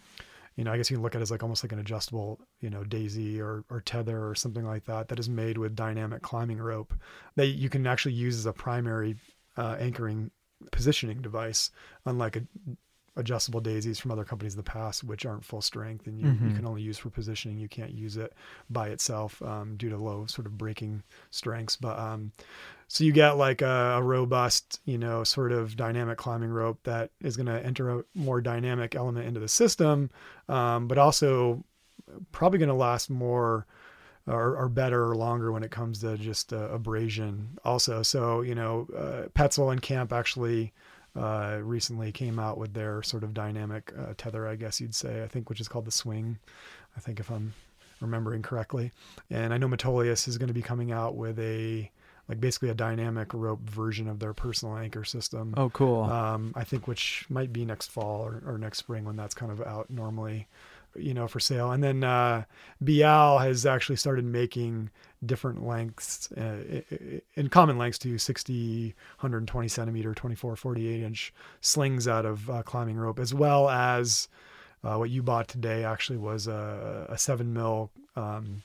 you 0.61 0.65
know, 0.65 0.71
I 0.71 0.77
guess 0.77 0.91
you 0.91 0.97
can 0.97 1.01
look 1.01 1.15
at 1.15 1.21
it 1.21 1.23
as 1.23 1.31
like 1.31 1.41
almost 1.41 1.63
like 1.63 1.71
an 1.71 1.79
adjustable, 1.79 2.39
you 2.59 2.69
know, 2.69 2.83
daisy 2.83 3.41
or, 3.41 3.63
or 3.71 3.81
tether 3.81 4.29
or 4.29 4.35
something 4.35 4.63
like 4.63 4.85
that, 4.85 5.07
that 5.07 5.17
is 5.17 5.27
made 5.27 5.57
with 5.57 5.75
dynamic 5.75 6.21
climbing 6.21 6.59
rope 6.59 6.93
that 7.35 7.47
you 7.47 7.67
can 7.67 7.87
actually 7.87 8.13
use 8.13 8.37
as 8.37 8.45
a 8.45 8.53
primary 8.53 9.15
uh, 9.57 9.75
anchoring 9.79 10.29
positioning 10.71 11.19
device, 11.19 11.71
unlike 12.05 12.35
a, 12.35 12.43
adjustable 13.17 13.59
daisies 13.59 13.99
from 13.99 14.09
other 14.11 14.23
companies 14.23 14.53
in 14.53 14.57
the 14.57 14.63
past, 14.63 15.03
which 15.03 15.25
aren't 15.25 15.43
full 15.43 15.61
strength 15.61 16.07
and 16.07 16.17
you, 16.17 16.27
you 16.27 16.33
Mhm. 16.33 16.55
can 16.55 16.65
only 16.65 16.81
use 16.81 16.97
for 16.97 17.09
positioning. 17.09 17.57
You 17.57 17.67
can't 17.67 17.91
use 17.91 18.15
it 18.15 18.33
by 18.69 18.87
itself 18.89 19.41
um, 19.41 19.75
due 19.75 19.89
to 19.89 19.97
low 19.97 20.25
sort 20.27 20.45
of 20.47 20.57
breaking 20.57 21.03
strengths. 21.29 21.75
But 21.75 21.99
um, 21.99 22.31
so 22.87 23.03
you 23.03 23.11
get 23.11 23.31
like 23.37 23.61
a, 23.61 23.95
a 23.97 24.01
robust, 24.01 24.79
you 24.85 24.97
know, 24.97 25.23
sort 25.25 25.51
of 25.51 25.75
dynamic 25.75 26.17
climbing 26.17 26.51
rope 26.51 26.79
that 26.83 27.11
is 27.19 27.35
going 27.35 27.47
to 27.47 27.65
enter 27.65 27.99
a 27.99 28.03
more 28.15 28.39
dynamic 28.41 28.95
element 28.95 29.27
into 29.27 29.39
the 29.41 29.47
system, 29.49 30.09
um, 30.47 30.87
but 30.87 30.97
also 30.97 31.63
probably 32.31 32.59
going 32.59 32.69
to 32.69 32.75
last 32.75 33.09
more 33.09 33.65
or, 34.27 34.55
or 34.55 34.69
better 34.69 35.03
or 35.09 35.15
longer 35.15 35.51
when 35.51 35.63
it 35.63 35.71
comes 35.71 35.99
to 35.99 36.17
just 36.17 36.53
uh, 36.53 36.69
abrasion 36.69 37.57
also. 37.65 38.03
So, 38.03 38.41
you 38.41 38.55
know, 38.55 38.87
uh, 38.95 39.27
Petzl 39.37 39.71
and 39.71 39.81
Camp 39.81 40.13
actually 40.13 40.71
uh, 41.15 41.59
recently 41.61 42.11
came 42.11 42.39
out 42.39 42.57
with 42.57 42.73
their 42.73 43.03
sort 43.03 43.23
of 43.23 43.33
dynamic 43.33 43.91
uh, 43.97 44.13
tether, 44.17 44.47
I 44.47 44.55
guess 44.55 44.79
you'd 44.79 44.95
say, 44.95 45.23
I 45.23 45.27
think, 45.27 45.49
which 45.49 45.59
is 45.59 45.67
called 45.67 45.85
the 45.85 45.91
swing. 45.91 46.39
I 46.95 46.99
think 46.99 47.19
if 47.19 47.29
I'm 47.29 47.53
remembering 47.99 48.41
correctly. 48.41 48.91
And 49.29 49.53
I 49.53 49.57
know 49.57 49.67
Metolius 49.67 50.27
is 50.27 50.37
going 50.37 50.47
to 50.47 50.53
be 50.53 50.61
coming 50.61 50.91
out 50.91 51.15
with 51.15 51.39
a, 51.39 51.89
like 52.27 52.39
basically 52.39 52.69
a 52.69 52.73
dynamic 52.73 53.33
rope 53.33 53.61
version 53.61 54.07
of 54.07 54.19
their 54.19 54.33
personal 54.33 54.77
anchor 54.77 55.03
system. 55.03 55.53
Oh, 55.57 55.69
cool. 55.69 56.03
Um, 56.03 56.53
I 56.55 56.63
think 56.63 56.87
which 56.87 57.25
might 57.29 57.53
be 57.53 57.65
next 57.65 57.91
fall 57.91 58.21
or, 58.21 58.41
or 58.45 58.57
next 58.57 58.79
spring 58.79 59.05
when 59.05 59.15
that's 59.15 59.35
kind 59.35 59.51
of 59.51 59.61
out 59.61 59.89
normally, 59.89 60.47
you 60.95 61.13
know, 61.13 61.27
for 61.27 61.39
sale. 61.39 61.71
And 61.71 61.83
then 61.83 62.03
uh, 62.03 62.43
Beal 62.83 63.37
has 63.39 63.65
actually 63.65 63.95
started 63.95 64.25
making 64.25 64.89
different 65.25 65.65
lengths 65.65 66.31
uh, 66.33 66.81
in 67.35 67.49
common 67.49 67.77
lengths 67.77 67.99
to 67.99 68.17
60, 68.17 68.87
120 68.87 69.67
centimeter, 69.67 70.13
24, 70.13 70.55
48 70.55 71.03
inch 71.03 71.33
slings 71.61 72.07
out 72.07 72.25
of 72.25 72.49
uh, 72.49 72.63
climbing 72.63 72.97
rope, 72.97 73.19
as 73.19 73.33
well 73.33 73.69
as 73.69 74.27
uh, 74.83 74.95
what 74.95 75.09
you 75.09 75.21
bought 75.21 75.47
today 75.47 75.83
actually 75.83 76.17
was 76.17 76.47
a, 76.47 77.05
a 77.09 77.17
seven 77.17 77.53
mil 77.53 77.91
um, 78.15 78.63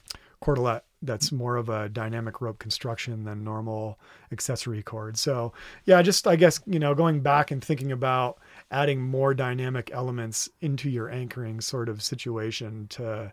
that's 1.02 1.32
more 1.32 1.56
of 1.56 1.68
a 1.68 1.88
dynamic 1.88 2.40
rope 2.40 2.58
construction 2.58 3.24
than 3.24 3.44
normal 3.44 3.98
accessory 4.32 4.82
cord. 4.82 5.18
So 5.18 5.52
yeah, 5.84 6.00
just 6.02 6.26
I 6.26 6.36
guess, 6.36 6.60
you 6.66 6.78
know, 6.78 6.94
going 6.94 7.20
back 7.20 7.50
and 7.50 7.62
thinking 7.62 7.92
about 7.92 8.38
adding 8.70 9.00
more 9.00 9.35
dynamic 9.35 9.90
elements 9.92 10.48
into 10.61 10.90
your 10.90 11.09
anchoring 11.11 11.61
sort 11.61 11.88
of 11.88 12.02
situation 12.02 12.87
to 12.88 13.33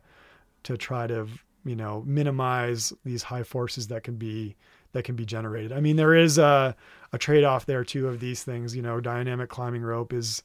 to 0.64 0.78
try 0.78 1.08
to, 1.08 1.28
you 1.66 1.76
know, 1.76 2.04
minimize 2.06 2.94
these 3.04 3.24
high 3.24 3.44
forces 3.44 3.88
that 3.88 4.04
can 4.04 4.16
be 4.16 4.56
that 4.94 5.04
can 5.04 5.16
be 5.16 5.26
generated. 5.26 5.72
I 5.72 5.80
mean, 5.80 5.96
there 5.96 6.16
is 6.16 6.38
a 6.38 6.76
a 7.12 7.18
trade-off 7.18 7.66
there 7.66 7.84
too 7.84 8.08
of 8.08 8.20
these 8.20 8.44
things, 8.44 8.76
you 8.76 8.82
know, 8.82 9.00
dynamic 9.00 9.50
climbing 9.50 9.82
rope 9.82 10.14
is 10.14 10.44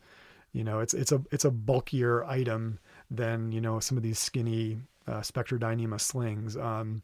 you 0.52 0.64
know, 0.64 0.80
it's 0.80 0.94
it's 0.94 1.12
a 1.12 1.22
it's 1.30 1.44
a 1.44 1.50
bulkier 1.50 2.24
item 2.24 2.78
than, 3.10 3.52
you 3.52 3.60
know, 3.60 3.80
some 3.80 3.96
of 3.96 4.02
these 4.02 4.18
skinny 4.18 4.78
uh, 5.06 5.22
Spectra 5.22 5.58
Dyneema 5.58 6.00
slings. 6.00 6.56
Um, 6.56 7.02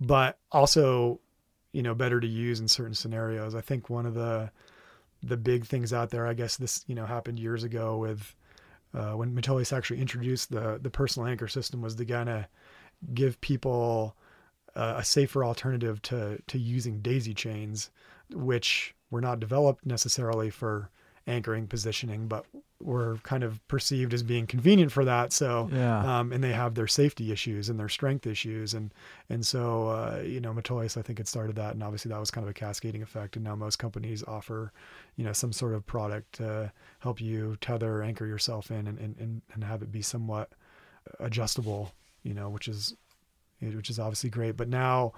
but 0.00 0.38
also, 0.50 1.20
you 1.72 1.82
know, 1.82 1.94
better 1.94 2.20
to 2.20 2.26
use 2.26 2.60
in 2.60 2.68
certain 2.68 2.94
scenarios. 2.94 3.54
I 3.54 3.60
think 3.60 3.88
one 3.88 4.06
of 4.06 4.14
the 4.14 4.50
the 5.22 5.36
big 5.36 5.64
things 5.64 5.92
out 5.92 6.10
there, 6.10 6.26
I 6.26 6.34
guess 6.34 6.56
this, 6.56 6.84
you 6.86 6.94
know, 6.94 7.06
happened 7.06 7.38
years 7.38 7.64
ago 7.64 7.98
with 7.98 8.34
uh, 8.94 9.12
when 9.12 9.34
Metolius 9.34 9.72
actually 9.72 10.00
introduced 10.00 10.50
the 10.50 10.78
the 10.82 10.90
personal 10.90 11.28
anchor 11.28 11.48
system 11.48 11.80
was 11.80 11.94
to 11.96 12.04
kind 12.04 12.28
of 12.28 12.44
give 13.14 13.40
people 13.40 14.16
uh, 14.74 14.94
a 14.98 15.04
safer 15.04 15.44
alternative 15.44 16.02
to 16.02 16.40
to 16.46 16.58
using 16.58 17.00
daisy 17.00 17.34
chains, 17.34 17.90
which 18.30 18.94
were 19.10 19.20
not 19.20 19.40
developed 19.40 19.86
necessarily 19.86 20.50
for 20.50 20.90
anchoring 21.26 21.66
positioning, 21.66 22.26
but 22.26 22.44
were 22.84 23.18
kind 23.22 23.44
of 23.44 23.66
perceived 23.68 24.12
as 24.12 24.22
being 24.22 24.46
convenient 24.46 24.92
for 24.92 25.04
that. 25.04 25.32
So 25.32 25.68
yeah. 25.72 26.18
um, 26.18 26.32
and 26.32 26.42
they 26.42 26.52
have 26.52 26.74
their 26.74 26.86
safety 26.86 27.32
issues 27.32 27.68
and 27.68 27.78
their 27.78 27.88
strength 27.88 28.26
issues, 28.26 28.74
and 28.74 28.92
and 29.28 29.46
so 29.46 29.88
uh, 29.88 30.22
you 30.24 30.40
know 30.40 30.52
Metolius 30.52 30.96
I 30.96 31.02
think 31.02 31.20
it 31.20 31.28
started 31.28 31.56
that, 31.56 31.74
and 31.74 31.82
obviously 31.82 32.10
that 32.10 32.20
was 32.20 32.30
kind 32.30 32.44
of 32.44 32.50
a 32.50 32.54
cascading 32.54 33.02
effect, 33.02 33.36
and 33.36 33.44
now 33.44 33.54
most 33.54 33.76
companies 33.76 34.22
offer 34.24 34.72
you 35.16 35.24
know 35.24 35.32
some 35.32 35.52
sort 35.52 35.74
of 35.74 35.86
product 35.86 36.34
to 36.34 36.72
help 37.00 37.20
you 37.20 37.56
tether, 37.60 38.02
anchor 38.02 38.26
yourself 38.26 38.70
in, 38.70 38.86
and 38.86 38.98
and 38.98 39.16
and, 39.18 39.42
and 39.54 39.64
have 39.64 39.82
it 39.82 39.92
be 39.92 40.02
somewhat 40.02 40.50
adjustable, 41.20 41.92
you 42.22 42.34
know, 42.34 42.48
which 42.48 42.68
is 42.68 42.94
which 43.60 43.90
is 43.90 43.98
obviously 43.98 44.30
great. 44.30 44.56
But 44.56 44.68
now 44.68 45.12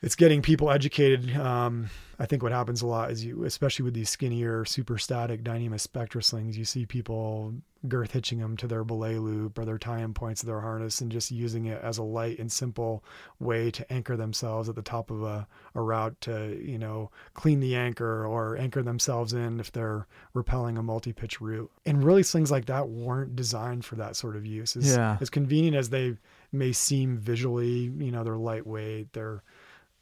it's 0.00 0.14
getting 0.14 0.42
people 0.42 0.70
educated. 0.70 1.36
Um, 1.36 1.90
I 2.20 2.26
think 2.26 2.42
what 2.42 2.52
happens 2.52 2.82
a 2.82 2.86
lot 2.86 3.10
is 3.10 3.24
you, 3.24 3.44
especially 3.44 3.84
with 3.84 3.94
these 3.94 4.10
skinnier, 4.10 4.64
super 4.64 4.98
static 4.98 5.44
Dyneema 5.44 5.78
Spectra 5.78 6.22
slings, 6.22 6.58
you 6.58 6.64
see 6.64 6.84
people 6.84 7.54
girth 7.86 8.10
hitching 8.10 8.40
them 8.40 8.56
to 8.56 8.66
their 8.66 8.82
belay 8.82 9.18
loop 9.18 9.56
or 9.56 9.64
their 9.64 9.78
tie-in 9.78 10.12
points 10.12 10.42
of 10.42 10.48
their 10.48 10.60
harness 10.60 11.00
and 11.00 11.12
just 11.12 11.30
using 11.30 11.66
it 11.66 11.80
as 11.80 11.98
a 11.98 12.02
light 12.02 12.40
and 12.40 12.50
simple 12.50 13.04
way 13.38 13.70
to 13.70 13.92
anchor 13.92 14.16
themselves 14.16 14.68
at 14.68 14.74
the 14.74 14.82
top 14.82 15.12
of 15.12 15.22
a, 15.22 15.46
a 15.76 15.80
route 15.80 16.20
to, 16.20 16.60
you 16.60 16.76
know, 16.76 17.08
clean 17.34 17.60
the 17.60 17.76
anchor 17.76 18.26
or 18.26 18.56
anchor 18.56 18.82
themselves 18.82 19.32
in 19.32 19.60
if 19.60 19.70
they're 19.70 20.08
repelling 20.34 20.76
a 20.76 20.82
multi-pitch 20.82 21.40
route. 21.40 21.70
And 21.86 22.02
really 22.02 22.24
slings 22.24 22.50
like 22.50 22.66
that 22.66 22.88
weren't 22.88 23.36
designed 23.36 23.84
for 23.84 23.94
that 23.94 24.16
sort 24.16 24.34
of 24.34 24.44
use. 24.44 24.76
As, 24.76 24.96
yeah. 24.96 25.18
as 25.20 25.30
convenient 25.30 25.76
as 25.76 25.90
they 25.90 26.16
may 26.50 26.72
seem 26.72 27.16
visually, 27.16 27.92
you 27.98 28.10
know, 28.10 28.24
they're 28.24 28.36
lightweight, 28.36 29.12
they're 29.12 29.44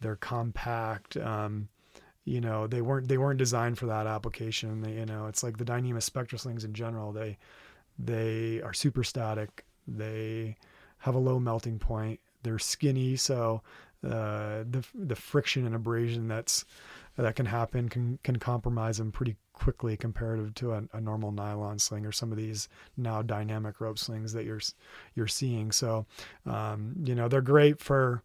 they're 0.07 0.14
compact. 0.14 1.16
Um, 1.16 1.68
you 2.24 2.40
know, 2.40 2.68
they 2.68 2.80
weren't 2.80 3.09
they 3.09 3.18
weren't 3.18 3.40
designed 3.40 3.76
for 3.76 3.86
that 3.86 4.07
application. 4.07 4.80
They, 4.82 4.92
you 4.92 5.07
know, 5.07 5.26
it's 5.26 5.42
like 5.42 5.59
the 5.59 5.64
Dyneema 5.64 6.00
Spectra 6.00 6.38
slings 6.38 6.62
in 6.62 6.74
general. 6.74 7.11
They 7.11 7.38
they 7.98 8.62
are 8.62 8.72
super 8.72 9.02
static. 9.02 9.64
They 9.88 10.57
have 10.98 11.16
a 11.16 11.18
low 11.18 11.40
melting 11.40 11.80
point. 11.80 12.20
They're 12.44 12.61
skinny, 12.61 13.16
so 13.16 13.62
uh, 14.04 14.62
the 14.70 14.86
the 14.94 15.16
friction 15.16 15.66
and 15.66 15.74
abrasion 15.74 16.28
that's 16.28 16.64
that 17.16 17.34
can 17.34 17.46
happen 17.46 17.88
can 17.88 18.20
can 18.22 18.36
compromise 18.36 18.98
them 18.98 19.11
pretty 19.11 19.34
quickly 19.54 19.96
comparative 19.96 20.54
to 20.54 20.72
a, 20.72 20.84
a, 20.92 21.00
normal 21.00 21.32
nylon 21.32 21.78
sling 21.78 22.04
or 22.04 22.12
some 22.12 22.30
of 22.30 22.36
these 22.36 22.68
now 22.98 23.22
dynamic 23.22 23.80
rope 23.80 23.98
slings 23.98 24.32
that 24.34 24.44
you're 24.44 24.61
you're 25.16 25.26
seeing. 25.26 25.72
So 25.72 26.07
um, 26.44 26.94
you 27.02 27.16
know 27.16 27.26
they're 27.26 27.40
great 27.40 27.80
for 27.80 28.22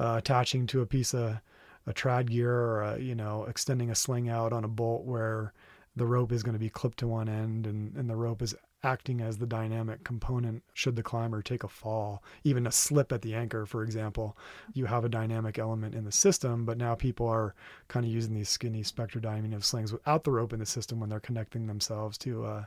uh, 0.00 0.14
attaching 0.16 0.66
to 0.66 0.80
a 0.80 0.86
piece 0.86 1.14
of 1.14 1.40
a 1.86 1.92
trad 1.92 2.26
gear 2.30 2.52
or 2.52 2.82
a, 2.82 2.98
you 2.98 3.14
know 3.14 3.44
extending 3.44 3.90
a 3.90 3.94
sling 3.94 4.28
out 4.28 4.52
on 4.52 4.64
a 4.64 4.68
bolt 4.68 5.04
where 5.04 5.52
the 5.96 6.06
rope 6.06 6.32
is 6.32 6.42
going 6.42 6.54
to 6.54 6.58
be 6.58 6.70
clipped 6.70 6.98
to 6.98 7.06
one 7.06 7.28
end 7.28 7.66
and, 7.66 7.94
and 7.96 8.08
the 8.08 8.16
rope 8.16 8.40
is 8.40 8.54
acting 8.82 9.20
as 9.20 9.36
the 9.36 9.46
dynamic 9.46 10.02
component 10.04 10.62
should 10.72 10.96
the 10.96 11.02
climber 11.02 11.42
take 11.42 11.64
a 11.64 11.68
fall 11.68 12.22
even 12.44 12.66
a 12.66 12.72
slip 12.72 13.12
at 13.12 13.20
the 13.20 13.34
anchor 13.34 13.66
for 13.66 13.82
example. 13.82 14.38
You 14.72 14.86
have 14.86 15.04
a 15.04 15.08
dynamic 15.08 15.58
element 15.58 15.94
in 15.94 16.04
the 16.04 16.12
system 16.12 16.64
but 16.64 16.78
now 16.78 16.94
people 16.94 17.28
are 17.28 17.54
kind 17.88 18.06
of 18.06 18.12
using 18.12 18.34
these 18.34 18.48
skinny 18.48 18.82
spectra 18.82 19.20
Dyneema 19.20 19.62
slings 19.62 19.92
without 19.92 20.24
the 20.24 20.30
rope 20.30 20.54
in 20.54 20.60
the 20.60 20.66
system 20.66 20.98
when 20.98 21.10
they're 21.10 21.20
connecting 21.20 21.66
themselves 21.66 22.16
to 22.18 22.44
uh 22.44 22.64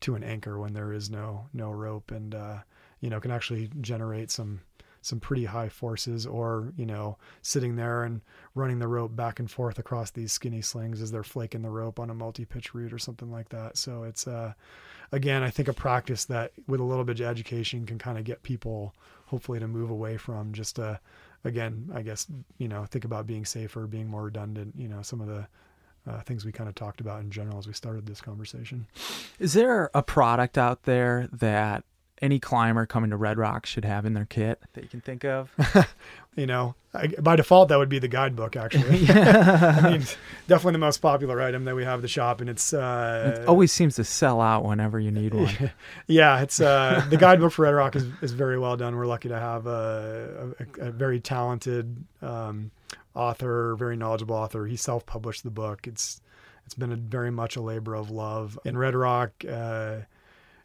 to 0.00 0.14
an 0.14 0.24
anchor 0.24 0.58
when 0.58 0.72
there 0.72 0.94
is 0.94 1.10
no 1.10 1.46
no 1.52 1.70
rope 1.70 2.10
and 2.10 2.34
uh 2.34 2.58
you 3.00 3.10
know 3.10 3.20
can 3.20 3.30
actually 3.30 3.70
generate 3.82 4.30
some 4.30 4.62
some 5.02 5.20
pretty 5.20 5.44
high 5.46 5.68
forces 5.68 6.26
or 6.26 6.72
you 6.76 6.84
know 6.84 7.16
sitting 7.42 7.76
there 7.76 8.04
and 8.04 8.20
running 8.54 8.78
the 8.78 8.88
rope 8.88 9.14
back 9.14 9.38
and 9.38 9.50
forth 9.50 9.78
across 9.78 10.10
these 10.10 10.32
skinny 10.32 10.60
slings 10.60 11.00
as 11.00 11.10
they're 11.10 11.22
flaking 11.22 11.62
the 11.62 11.70
rope 11.70 11.98
on 11.98 12.10
a 12.10 12.14
multi-pitch 12.14 12.74
route 12.74 12.92
or 12.92 12.98
something 12.98 13.30
like 13.30 13.48
that 13.48 13.76
so 13.76 14.02
it's 14.02 14.26
uh 14.26 14.52
again 15.12 15.42
i 15.42 15.50
think 15.50 15.68
a 15.68 15.72
practice 15.72 16.24
that 16.26 16.52
with 16.66 16.80
a 16.80 16.84
little 16.84 17.04
bit 17.04 17.20
of 17.20 17.26
education 17.26 17.86
can 17.86 17.98
kind 17.98 18.18
of 18.18 18.24
get 18.24 18.42
people 18.42 18.94
hopefully 19.26 19.58
to 19.58 19.68
move 19.68 19.90
away 19.90 20.16
from 20.16 20.52
just 20.52 20.78
uh 20.78 20.96
again 21.44 21.90
i 21.94 22.02
guess 22.02 22.26
you 22.58 22.68
know 22.68 22.84
think 22.84 23.04
about 23.04 23.26
being 23.26 23.44
safer 23.44 23.86
being 23.86 24.06
more 24.06 24.24
redundant 24.24 24.74
you 24.76 24.88
know 24.88 25.02
some 25.02 25.20
of 25.20 25.26
the 25.26 25.46
uh, 26.06 26.20
things 26.22 26.44
we 26.44 26.52
kind 26.52 26.68
of 26.68 26.74
talked 26.74 27.00
about 27.00 27.20
in 27.20 27.30
general 27.30 27.58
as 27.58 27.66
we 27.66 27.74
started 27.74 28.06
this 28.06 28.22
conversation. 28.22 28.86
Is 29.38 29.52
there 29.52 29.90
a 29.92 30.02
product 30.02 30.56
out 30.56 30.84
there 30.84 31.28
that 31.32 31.84
any 32.22 32.38
climber 32.38 32.86
coming 32.86 33.10
to 33.10 33.16
Red 33.16 33.38
Rock 33.38 33.66
should 33.66 33.84
have 33.84 34.04
in 34.04 34.14
their 34.14 34.26
kit 34.26 34.60
that 34.74 34.82
you 34.82 34.88
can 34.88 35.00
think 35.00 35.24
of? 35.24 35.50
you 36.36 36.46
know, 36.46 36.74
I, 36.92 37.08
by 37.08 37.36
default, 37.36 37.68
that 37.70 37.78
would 37.78 37.88
be 37.88 37.98
the 37.98 38.08
guidebook, 38.08 38.56
actually. 38.56 39.06
I 39.08 39.90
mean, 39.90 40.02
definitely 40.46 40.72
the 40.72 40.78
most 40.78 40.98
popular 40.98 41.40
item 41.40 41.64
that 41.64 41.74
we 41.74 41.84
have 41.84 42.00
at 42.00 42.02
the 42.02 42.08
shop, 42.08 42.40
and 42.40 42.50
it's 42.50 42.72
uh, 42.72 43.38
it 43.40 43.48
always 43.48 43.72
seems 43.72 43.96
to 43.96 44.04
sell 44.04 44.40
out 44.40 44.64
whenever 44.64 45.00
you 45.00 45.10
need 45.10 45.32
one. 45.32 45.70
yeah, 46.06 46.40
it's 46.40 46.60
uh, 46.60 47.04
the 47.08 47.16
guidebook 47.16 47.52
for 47.52 47.62
Red 47.62 47.74
Rock 47.74 47.96
is, 47.96 48.06
is 48.20 48.32
very 48.32 48.58
well 48.58 48.76
done. 48.76 48.96
We're 48.96 49.06
lucky 49.06 49.28
to 49.28 49.38
have 49.38 49.66
a, 49.66 50.54
a, 50.58 50.88
a 50.88 50.90
very 50.90 51.20
talented 51.20 52.04
um, 52.20 52.70
author, 53.14 53.76
very 53.76 53.96
knowledgeable 53.96 54.36
author. 54.36 54.66
He 54.66 54.76
self-published 54.76 55.44
the 55.44 55.50
book. 55.50 55.86
It's 55.86 56.20
it's 56.66 56.74
been 56.74 56.92
a 56.92 56.96
very 56.96 57.30
much 57.30 57.56
a 57.56 57.60
labor 57.60 57.94
of 57.94 58.10
love. 58.10 58.58
In 58.64 58.76
Red 58.76 58.94
Rock. 58.94 59.32
Uh, 59.48 60.00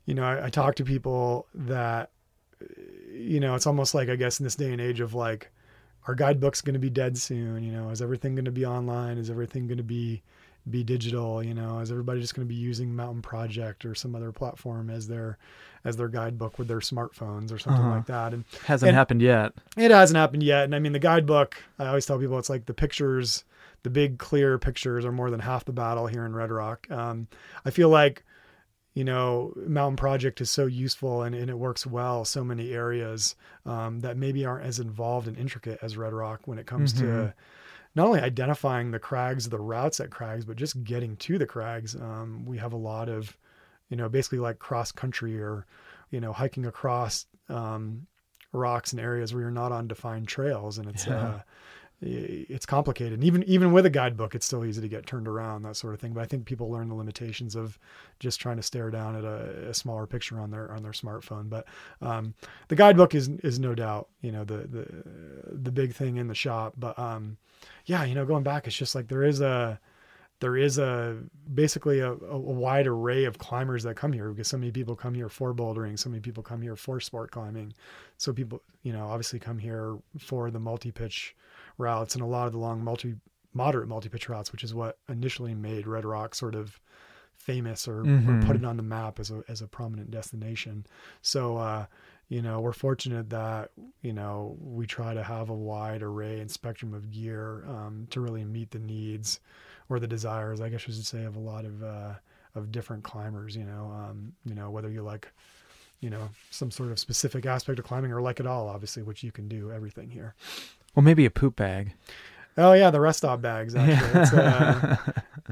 you 0.06 0.14
know, 0.14 0.24
I, 0.24 0.46
I 0.46 0.50
talk 0.50 0.76
to 0.76 0.84
people 0.84 1.48
that, 1.54 2.12
you 3.12 3.40
know, 3.40 3.56
it's 3.56 3.68
almost 3.68 3.94
like, 3.94 4.10
I 4.10 4.16
guess, 4.16 4.40
in 4.40 4.44
this 4.44 4.56
day 4.56 4.72
and 4.72 4.82
age 4.82 5.00
of 5.00 5.14
like, 5.14 5.52
our 6.08 6.16
guidebook's 6.16 6.62
going 6.62 6.74
to 6.74 6.80
be 6.80 6.90
dead 6.90 7.18
soon. 7.18 7.64
You 7.64 7.72
know, 7.72 7.90
is 7.90 8.02
everything 8.02 8.36
going 8.36 8.46
to 8.46 8.52
be 8.52 8.66
online? 8.66 9.18
Is 9.18 9.30
everything 9.30 9.68
going 9.68 9.78
to 9.78 9.84
be 9.84 10.22
be 10.70 10.84
digital? 10.84 11.44
You 11.44 11.54
know, 11.54 11.80
is 11.80 11.92
everybody 11.92 12.22
just 12.22 12.36
going 12.36 12.48
to 12.48 12.54
be 12.54 12.60
using 12.60 12.96
Mountain 12.96 13.22
Project 13.22 13.86
or 13.86 13.96
some 13.96 14.16
other 14.16 14.32
platform 14.32 14.90
as 14.90 15.08
their 15.08 15.38
as 15.84 15.98
their 15.98 16.08
guidebook 16.08 16.58
with 16.58 16.68
their 16.68 16.80
smartphones 16.80 17.52
or 17.52 17.58
something 17.58 17.84
uh-huh. 17.84 17.96
like 17.96 18.06
that? 18.08 18.34
And 18.34 18.46
hasn't 18.66 18.90
and 18.90 18.96
happened 18.96 19.22
yet. 19.22 19.54
It 19.78 19.92
hasn't 19.92 20.18
happened 20.18 20.44
yet. 20.44 20.66
And 20.66 20.76
I 20.76 20.80
mean, 20.80 20.94
the 20.94 21.00
guidebook. 21.00 21.56
I 21.80 21.88
always 21.88 22.06
tell 22.06 22.20
people 22.20 22.38
it's 22.38 22.50
like 22.50 22.66
the 22.66 22.74
pictures, 22.74 23.44
the 23.84 23.90
big 23.90 24.20
clear 24.20 24.58
pictures 24.60 25.06
are 25.06 25.12
more 25.12 25.32
than 25.32 25.40
half 25.40 25.66
the 25.66 25.74
battle 25.74 26.08
here 26.08 26.26
in 26.26 26.36
Red 26.36 26.52
Rock. 26.52 26.90
Um, 26.92 27.28
I 27.66 27.72
feel 27.72 27.90
like 27.90 28.24
you 28.96 29.04
know, 29.04 29.54
Mountain 29.58 29.98
Project 29.98 30.42
is 30.42 30.50
so 30.50 30.66
useful 30.66 31.24
and, 31.24 31.36
and 31.36 31.50
it 31.50 31.60
works 31.60 31.86
well 31.86 32.24
so 32.24 32.44
many 32.44 32.72
areas 32.72 33.36
um, 33.66 34.00
that 34.00 34.16
maybe 34.16 34.46
aren't 34.46 34.66
as 34.66 34.80
involved 34.80 35.28
and 35.28 35.38
intricate 35.38 35.78
as 35.82 35.98
Red 35.98 36.14
Rock 36.14 36.42
when 36.46 36.58
it 36.58 36.66
comes 36.66 36.94
mm-hmm. 36.94 37.06
to 37.06 37.34
not 37.94 38.08
only 38.08 38.22
identifying 38.22 38.92
the 38.92 39.00
crags, 39.00 39.50
the 39.50 39.60
routes 39.60 40.00
at 40.00 40.12
crags, 40.12 40.46
but 40.46 40.56
just 40.56 40.82
getting 40.86 41.18
to 41.18 41.38
the 41.38 41.46
crags. 41.46 41.96
Um, 41.96 42.46
we 42.46 42.58
have 42.58 42.72
a 42.72 42.78
lot 42.78 43.10
of, 43.10 43.38
you 43.90 43.98
know, 43.98 44.08
basically 44.08 44.40
like 44.40 44.60
cross 44.60 44.94
country 44.94 45.40
or, 45.42 45.66
you 46.10 46.22
know, 46.22 46.32
hiking 46.32 46.66
across 46.66 47.26
um, 47.50 48.08
rocks 48.54 48.94
and 48.94 49.02
areas 49.02 49.34
where 49.34 49.42
you're 49.42 49.52
not 49.52 49.74
on 49.74 49.88
defined 49.88 50.28
trails, 50.30 50.78
and 50.78 50.90
it's 50.90 51.06
yeah. 51.06 51.20
uh, 51.20 51.40
it's 52.06 52.66
complicated. 52.66 53.14
And 53.14 53.24
even 53.24 53.44
even 53.44 53.72
with 53.72 53.86
a 53.86 53.90
guidebook, 53.90 54.36
it's 54.36 54.46
still 54.46 54.66
easy 54.66 54.82
to 54.82 54.88
get 54.88 55.06
turned 55.06 55.28
around, 55.28 55.64
that 55.64 55.76
sort 55.76 55.94
of 55.94 56.00
thing. 56.00 56.14
But 56.14 56.22
I 56.22 56.26
think 56.26 56.46
people 56.46 56.70
learn 56.70 56.90
the 56.90 56.96
limitations 56.96 57.56
of 57.56 57.80
just 58.20 58.40
trying 58.40 58.58
to 58.58 58.64
stare 58.64 58.90
down 58.92 59.16
at 59.16 59.24
a, 59.24 59.70
a 59.70 59.74
smaller 59.74 60.06
picture 60.06 60.40
on 60.40 60.52
their 60.52 60.72
on 60.72 60.84
their 60.84 60.92
smartphone. 60.92 61.50
But 61.50 61.66
um, 62.02 62.34
the 62.68 62.76
guidebook 62.76 63.16
is 63.16 63.30
is 63.44 63.60
no 63.60 63.76
doubt 63.76 64.10
you 64.22 64.32
know 64.32 64.44
the 64.44 64.58
the 64.58 64.88
the 65.52 65.72
big 65.72 65.94
thing 65.94 66.18
in 66.18 66.28
the 66.28 66.36
shop. 66.36 66.74
But 66.78 66.98
um, 66.98 67.38
yeah, 67.86 68.04
you 68.04 68.16
know, 68.16 68.26
going 68.26 68.44
back, 68.44 68.68
it's 68.68 68.76
just 68.76 68.96
like 68.96 69.08
there 69.08 69.24
is 69.24 69.42
a 69.42 69.80
there 70.42 70.58
is 70.58 70.78
a 70.78 71.18
basically 71.54 72.00
a, 72.00 72.12
a, 72.12 72.38
wide 72.38 72.88
array 72.88 73.24
of 73.24 73.38
climbers 73.38 73.84
that 73.84 73.96
come 73.96 74.12
here 74.12 74.30
because 74.30 74.48
so 74.48 74.58
many 74.58 74.72
people 74.72 74.96
come 74.96 75.14
here 75.14 75.30
for 75.30 75.54
bouldering, 75.54 75.98
so 75.98 76.10
many 76.10 76.20
people 76.20 76.44
come 76.44 76.62
here 76.62 76.76
for 76.76 77.00
sport 77.00 77.32
climbing. 77.32 77.74
So 78.18 78.34
people, 78.34 78.62
you 78.84 78.92
know, 78.92 79.08
obviously 79.08 79.40
come 79.40 79.58
here 79.58 79.98
for 80.20 80.52
the 80.52 80.60
multi-pitch 80.60 81.36
routes 81.78 82.16
and 82.16 82.24
a 82.24 82.28
lot 82.28 82.48
of 82.48 82.54
the 82.54 82.60
long 82.60 82.84
multi 82.84 83.16
moderate 83.54 83.88
multi-pitch 83.88 84.28
routes, 84.30 84.52
which 84.52 84.64
is 84.64 84.74
what 84.74 84.98
initially 85.10 85.56
made 85.56 85.88
Red 85.88 86.06
Rock 86.06 86.36
sort 86.36 86.56
of 86.56 86.80
famous 87.36 87.88
or, 87.88 88.04
mm-hmm. 88.04 88.44
or, 88.44 88.46
put 88.46 88.56
it 88.56 88.66
on 88.66 88.78
the 88.78 88.84
map 88.84 89.20
as 89.20 89.32
a 89.32 89.44
as 89.48 89.62
a 89.62 89.68
prominent 89.68 90.12
destination. 90.12 90.86
So 91.22 91.58
uh, 91.58 91.86
you 92.28 92.42
know, 92.42 92.60
we're 92.60 92.74
fortunate 92.74 93.30
that 93.30 93.72
you 94.02 94.14
know 94.14 94.58
we 94.60 94.88
try 94.88 95.14
to 95.14 95.24
have 95.24 95.50
a 95.50 95.56
wide 95.56 96.02
array 96.02 96.40
and 96.40 96.50
spectrum 96.50 96.94
of 96.94 97.12
gear 97.12 97.64
um, 97.68 98.08
to 98.12 98.20
really 98.20 98.44
meet 98.44 98.72
the 98.72 98.80
needs 98.80 99.40
or 99.90 100.00
the 100.00 100.08
desires, 100.08 100.62
I 100.62 100.70
guess 100.70 100.82
I 100.82 100.92
should 100.92 101.06
say, 101.06 101.24
of 101.24 101.36
a 101.36 101.40
lot 101.40 101.66
of 101.66 101.84
uh, 101.84 102.14
of 102.56 102.72
different 102.72 103.04
climbers. 103.04 103.56
You 103.56 103.66
know, 103.66 103.92
um, 103.94 104.34
you 104.44 104.56
know 104.56 104.72
whether 104.72 104.90
you 104.90 105.04
like 105.04 105.32
you 106.00 106.10
know 106.10 106.30
some 106.50 106.72
sort 106.72 106.92
of 106.92 107.00
specific 107.00 107.46
aspect 107.46 107.80
of 107.80 107.86
climbing 107.86 108.12
or 108.12 108.22
like 108.22 108.40
it 108.40 108.48
all, 108.48 108.68
obviously, 108.68 109.04
which 109.04 109.24
you 109.24 109.32
can 109.32 109.48
do 109.48 109.72
everything 109.72 110.10
here. 110.10 110.34
Well, 110.96 111.04
maybe 111.04 111.26
a 111.26 111.32
poop 111.32 111.56
bag. 111.56 111.94
Oh 112.58 112.74
yeah, 112.74 112.90
the 112.90 113.02
rest 113.02 113.20
stop 113.20 113.42
bags. 113.42 113.76
Actually, 113.78 114.42
uh, 114.42 114.96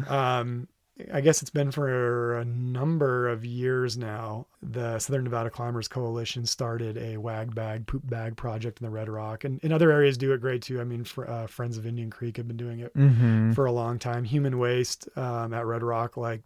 um, 0.08 0.68
I 1.12 1.22
guess 1.22 1.42
it's 1.42 1.52
been 1.52 1.72
for 1.72 2.38
a 2.38 2.46
number 2.46 3.28
of 3.28 3.44
years 3.44 3.98
now. 3.98 4.48
The 4.62 5.00
Southern 5.00 5.24
Nevada 5.24 5.50
Climbers 5.50 5.88
Coalition 5.88 6.46
started 6.46 6.98
a 6.98 7.18
wag 7.18 7.54
bag, 7.54 7.88
poop 7.88 8.08
bag 8.08 8.38
project 8.38 8.80
in 8.80 8.86
the 8.86 8.92
Red 8.92 9.10
Rock, 9.10 9.44
and 9.44 9.60
in 9.62 9.72
other 9.72 9.92
areas 9.92 10.18
do 10.18 10.32
it 10.34 10.42
great 10.42 10.62
too. 10.62 10.80
I 10.80 10.84
mean, 10.84 11.04
for, 11.04 11.30
uh, 11.30 11.48
Friends 11.48 11.78
of 11.78 11.86
Indian 11.86 12.10
Creek 12.10 12.38
have 12.38 12.48
been 12.48 12.58
doing 12.58 12.80
it 12.80 12.96
mm-hmm. 12.96 13.54
for 13.54 13.66
a 13.66 13.72
long 13.72 14.00
time. 14.00 14.24
Human 14.24 14.60
Waste 14.60 15.10
um, 15.18 15.54
at 15.54 15.66
Red 15.66 15.84
Rock, 15.84 16.16
like 16.16 16.42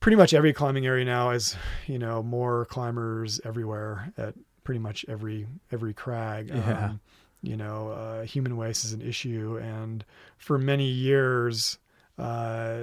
pretty 0.00 0.16
much 0.16 0.34
every 0.34 0.52
climbing 0.52 0.86
area 0.86 1.04
now, 1.04 1.30
is 1.30 1.56
you 1.86 1.98
know 1.98 2.22
more 2.22 2.66
climbers 2.66 3.40
everywhere 3.44 4.12
at 4.18 4.34
pretty 4.64 4.80
much 4.80 5.06
every 5.08 5.46
every 5.72 5.94
crag. 5.94 6.48
Yeah. 6.48 6.86
Um, 6.86 7.00
you 7.42 7.56
know, 7.56 7.90
uh, 7.90 8.22
human 8.22 8.56
waste 8.56 8.84
is 8.84 8.92
an 8.92 9.02
issue. 9.02 9.58
And 9.62 10.04
for 10.38 10.58
many 10.58 10.86
years, 10.86 11.78
uh, 12.18 12.76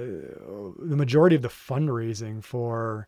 the 0.79 0.95
majority 0.95 1.35
of 1.35 1.41
the 1.41 1.49
fundraising 1.49 2.43
for 2.43 3.07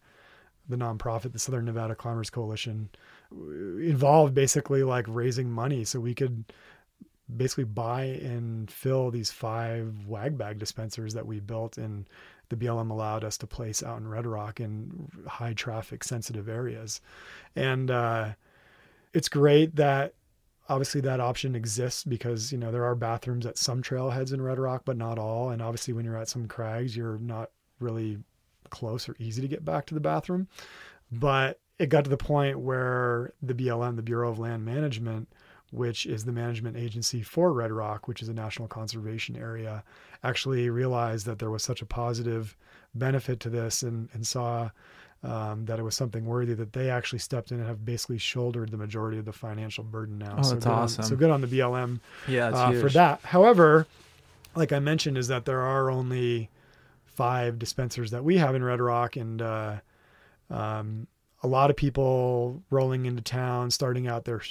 the 0.68 0.76
nonprofit, 0.76 1.32
the 1.32 1.40
Southern 1.40 1.66
Nevada 1.66 1.96
Climbers 1.96 2.30
Coalition, 2.30 2.90
involved 3.32 4.34
basically 4.34 4.84
like 4.84 5.06
raising 5.08 5.52
money 5.52 5.84
so 5.84 6.00
we 6.00 6.16
could 6.16 6.46
basically 7.36 7.64
buy 7.64 8.04
and 8.04 8.70
fill 8.70 9.10
these 9.10 9.32
five 9.32 10.06
wag 10.08 10.38
bag 10.38 10.60
dispensers 10.60 11.14
that 11.14 11.26
we 11.26 11.40
built 11.40 11.78
and 11.78 12.08
the 12.50 12.56
BLM 12.56 12.92
allowed 12.92 13.24
us 13.24 13.38
to 13.40 13.48
place 13.48 13.82
out 13.82 14.00
in 14.00 14.08
Red 14.08 14.28
Rock 14.28 14.60
in 14.60 15.10
high 15.28 15.54
traffic 15.54 16.04
sensitive 16.04 16.48
areas. 16.48 17.02
And 17.56 17.90
uh, 17.90 18.34
it's 19.14 19.30
great 19.30 19.76
that 19.78 20.14
obviously 20.68 21.02
that 21.02 21.20
option 21.20 21.56
exists 21.56 22.04
because 22.04 22.52
you 22.52 22.58
know 22.58 22.72
there 22.72 22.86
are 22.86 22.96
bathrooms 22.96 23.46
at 23.46 23.58
some 23.58 23.82
trailheads 23.82 24.34
in 24.34 24.42
Red 24.42 24.60
Rock, 24.60 24.84
but 24.86 24.98
not 24.98 25.20
all. 25.20 25.50
And 25.50 25.62
obviously 25.62 25.94
when 25.94 26.06
you're 26.06 26.18
at 26.18 26.30
some 26.30 26.48
crags, 26.48 26.96
you're 26.96 27.18
not 27.20 27.52
really 27.80 28.20
close 28.70 29.08
or 29.08 29.16
easy 29.20 29.42
to 29.42 29.48
get 29.48 29.66
back 29.66 29.86
to 29.88 29.94
the 29.94 30.00
bathroom. 30.00 30.48
But 31.12 31.60
it 31.78 31.90
got 31.90 32.04
to 32.06 32.10
the 32.10 32.18
point 32.18 32.60
where 32.60 33.34
the 33.42 33.54
BLM, 33.54 33.96
the 33.96 34.02
Bureau 34.02 34.30
of 34.30 34.40
Land 34.40 34.66
Management, 34.66 35.30
which 35.72 36.06
is 36.06 36.26
the 36.26 36.32
management 36.32 36.78
agency 36.78 37.22
for 37.22 37.52
Red 37.52 37.72
Rock, 37.72 38.08
which 38.08 38.22
is 38.22 38.30
a 38.30 38.34
national 38.34 38.68
conservation 38.68 39.36
area, 39.36 39.84
actually 40.24 40.70
realized 40.70 41.26
that 41.26 41.40
there 41.40 41.52
was 41.52 41.64
such 41.64 41.82
a 41.82 41.86
positive 41.86 42.56
benefit 42.94 43.40
to 43.42 43.50
this 43.50 43.84
and, 43.84 44.10
and 44.14 44.26
saw 44.26 44.70
um, 45.26 45.66
that 45.66 45.80
it 45.80 45.84
was 45.84 45.96
something 45.96 46.26
worthy 46.26 46.54
that 46.54 46.74
they 46.74 46.90
actually 46.90 47.20
stepped 47.20 47.52
in 47.52 47.58
and 47.60 47.68
have 47.68 47.84
basically 47.84 48.20
shouldered 48.20 48.70
the 48.70 48.78
majority 48.78 49.18
of 49.18 49.26
the 49.26 49.34
financial 49.34 49.84
burden 49.84 50.20
now. 50.20 50.36
Oh, 50.38 50.44
so 50.44 50.52
that's 50.52 50.66
good 50.66 50.72
awesome. 50.72 51.04
On, 51.04 51.10
so 51.10 51.16
good 51.16 51.32
on 51.32 51.42
the 51.42 51.48
BLM 51.48 52.00
Yeah, 52.28 52.50
uh, 52.50 52.80
for 52.80 52.90
that. 52.90 53.22
However, 53.22 53.88
like 54.56 54.72
I 54.72 54.80
mentioned, 54.80 55.18
is 55.18 55.28
that 55.30 55.46
there 55.46 55.62
are 55.62 55.90
only 55.90 56.50
five 57.06 57.58
dispensers 57.58 58.12
that 58.12 58.24
we 58.24 58.38
have 58.38 58.54
in 58.54 58.64
Red 58.64 58.80
Rock, 58.80 59.16
and 59.16 59.42
uh, 59.42 59.78
um, 60.52 61.08
a 61.42 61.48
lot 61.48 61.72
of 61.72 61.76
people 61.76 62.62
rolling 62.70 63.06
into 63.08 63.22
town, 63.22 63.72
starting 63.72 64.08
out 64.08 64.26
their 64.26 64.42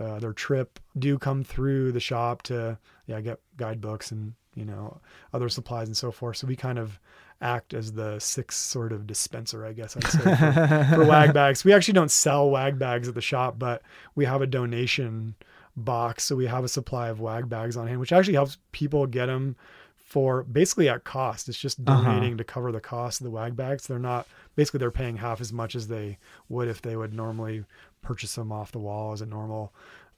uh, 0.00 0.18
their 0.18 0.32
trip, 0.32 0.80
do 0.98 1.16
come 1.16 1.44
through 1.44 1.92
the 1.92 2.00
shop 2.00 2.42
to 2.42 2.76
yeah 3.06 3.20
get 3.20 3.38
guidebooks 3.56 4.10
and 4.10 4.34
you 4.56 4.64
know 4.64 5.00
other 5.32 5.48
supplies 5.48 5.86
and 5.86 5.96
so 5.96 6.10
forth. 6.10 6.38
So 6.38 6.48
we 6.48 6.56
kind 6.56 6.78
of 6.78 6.98
act 7.40 7.74
as 7.74 7.92
the 7.92 8.18
sixth 8.18 8.58
sort 8.60 8.92
of 8.92 9.06
dispenser, 9.06 9.64
I 9.66 9.72
guess 9.72 9.96
I'd 9.96 10.06
say, 10.06 10.18
for, 10.18 10.94
for 10.94 11.04
wag 11.08 11.34
bags. 11.34 11.64
We 11.64 11.72
actually 11.72 11.94
don't 11.94 12.10
sell 12.10 12.48
wag 12.50 12.78
bags 12.78 13.08
at 13.08 13.14
the 13.14 13.20
shop, 13.20 13.58
but 13.58 13.82
we 14.14 14.24
have 14.24 14.40
a 14.42 14.46
donation 14.46 15.34
box. 15.76 16.24
So 16.24 16.36
we 16.36 16.46
have 16.46 16.64
a 16.64 16.68
supply 16.68 17.08
of 17.08 17.20
wag 17.20 17.48
bags 17.48 17.76
on 17.76 17.86
hand, 17.86 18.00
which 18.00 18.12
actually 18.12 18.34
helps 18.34 18.58
people 18.72 19.06
get 19.06 19.26
them 19.26 19.56
for 19.96 20.44
basically 20.44 20.88
at 20.88 21.04
cost. 21.04 21.48
It's 21.48 21.58
just 21.58 21.78
Uh-huh. 21.86 22.02
donating 22.04 22.36
to 22.38 22.44
cover 22.44 22.70
the 22.72 22.80
cost 22.80 23.20
of 23.20 23.24
the 23.24 23.30
wag 23.30 23.56
bags. 23.56 23.86
They're 23.86 23.98
not 23.98 24.26
basically 24.56 24.78
they're 24.78 24.90
paying 24.90 25.16
half 25.16 25.40
as 25.40 25.52
much 25.52 25.74
as 25.74 25.88
they 25.88 26.18
would 26.48 26.68
if 26.68 26.80
they 26.80 26.96
would 26.96 27.12
normally 27.12 27.64
purchase 28.00 28.34
them 28.36 28.52
off 28.52 28.70
the 28.72 28.78
wall 28.78 29.12
as 29.12 29.20
a 29.20 29.26
normal 29.26 29.72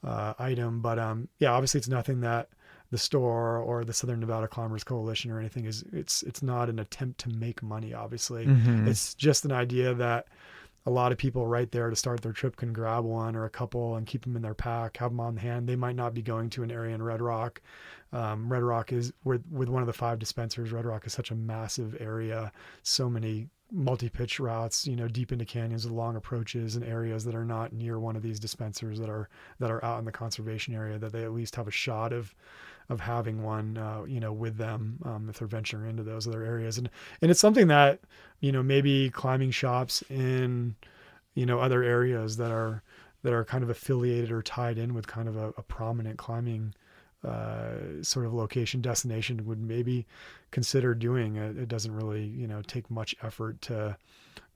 uh, 0.05 0.35
item. 0.39 0.81
But 0.81 0.99
um, 0.99 1.29
yeah, 1.39 1.53
obviously 1.53 1.79
it's 1.79 1.89
nothing 1.89 2.21
that 2.21 2.49
the 2.91 2.99
store 2.99 3.59
or 3.59 3.85
the 3.85 3.93
Southern 3.93 4.21
Nevada 4.21 4.49
Climbers 4.49 4.85
Coalition 4.85 5.31
or 5.31 5.39
anything 5.41 5.65
is. 5.65 5.85
It's 5.93 6.23
it's 6.23 6.43
not 6.43 6.69
an 6.69 6.79
attempt 6.79 7.19
to 7.21 7.31
make 7.31 7.63
money. 7.63 7.93
Obviously, 7.95 8.47
Mhm. 8.47 8.87
it's 8.87 9.15
just 9.15 9.45
an 9.45 9.53
idea 9.53 9.95
that 9.95 10.27
a 10.89 10.91
lot 10.91 11.11
of 11.11 11.19
people 11.19 11.49
right 11.49 11.73
there 11.73 11.91
to 11.91 11.97
start 11.97 12.21
their 12.21 12.33
trip 12.33 12.55
can 12.55 12.73
grab 12.73 13.03
one 13.05 13.35
or 13.35 13.45
a 13.45 13.51
couple 13.51 13.97
and 13.97 14.07
keep 14.07 14.23
them 14.23 14.37
in 14.37 14.43
their 14.43 14.55
pack, 14.55 14.99
have 14.99 15.11
them 15.11 15.19
on 15.19 15.37
hand. 15.37 15.69
They 15.69 15.75
might 15.75 15.97
not 15.97 16.15
be 16.15 16.23
going 16.23 16.49
to 16.51 16.63
an 16.63 16.71
area 16.71 16.95
in 16.95 17.03
Red 17.03 17.21
Rock. 17.21 17.61
Um, 18.13 18.49
Red 18.51 18.63
Rock 18.63 18.93
is 18.93 19.13
with 19.25 19.43
with 19.51 19.69
one 19.69 19.83
of 19.83 19.89
the 19.89 19.93
five 19.93 20.19
dispensers. 20.21 20.71
Red 20.71 20.85
Rock 20.87 21.05
is 21.07 21.13
such 21.13 21.33
a 21.33 21.35
massive 21.35 21.97
area, 22.01 22.53
so 22.85 23.11
many 23.11 23.49
multi-pitch 23.73 24.39
routes, 24.39 24.87
you 24.87 24.95
know, 24.95 25.09
deep 25.09 25.33
into 25.33 25.45
canyons 25.45 25.85
with 25.85 25.93
long 25.93 26.15
approaches 26.15 26.77
and 26.77 26.85
areas 26.85 27.25
that 27.25 27.35
are 27.35 27.45
not 27.45 27.73
near 27.73 27.99
one 27.99 28.15
of 28.15 28.23
these 28.23 28.39
dispensers 28.39 29.01
that 29.01 29.09
are 29.09 29.29
that 29.59 29.73
are 29.73 29.85
out 29.85 29.99
in 29.99 30.05
the 30.05 30.13
conservation 30.13 30.73
area 30.73 30.99
that 31.01 31.11
they 31.13 31.25
at 31.25 31.33
least 31.33 31.57
have 31.57 31.67
a 31.67 31.73
shot 31.73 32.13
of 32.13 32.33
of 32.89 33.01
having 33.01 33.43
one, 33.43 33.77
uh, 33.77 34.05
you 34.07 34.21
know, 34.21 34.33
with 34.33 34.57
them 34.57 34.99
um, 35.05 35.29
if 35.29 35.39
they're 35.39 35.49
venturing 35.49 35.91
into 35.91 36.03
those 36.03 36.27
other 36.27 36.45
areas. 36.45 36.79
And 36.79 36.89
and 37.21 37.31
it's 37.31 37.41
something 37.41 37.69
that, 37.69 38.01
you 38.41 38.53
know, 38.53 38.63
maybe 38.63 39.11
climbing 39.11 39.51
shops 39.51 40.03
in, 40.09 40.77
you 41.35 41.47
know, 41.47 41.59
other 41.59 41.83
areas 41.83 42.37
that 42.37 42.51
are 42.51 42.83
that 43.23 43.33
are 43.33 43.45
kind 43.45 43.65
of 43.65 43.71
affiliated 43.71 44.31
or 44.31 44.43
tied 44.43 44.79
in 44.79 44.95
with 44.95 45.07
kind 45.07 45.29
of 45.29 45.37
a, 45.37 45.49
a 45.57 45.63
prominent 45.63 46.17
climbing 46.17 46.75
uh, 47.25 48.03
sort 48.03 48.25
of 48.25 48.33
location 48.33 48.81
destination 48.81 49.45
would 49.47 49.61
maybe 49.61 50.07
consider 50.53 50.95
doing. 50.95 51.37
It, 51.37 51.59
it 51.59 51.69
doesn't 51.69 51.95
really, 51.95 52.25
you 52.25 52.47
know, 52.47 52.63
take 52.63 52.91
much 52.91 53.17
effort 53.23 53.61
to 53.63 53.97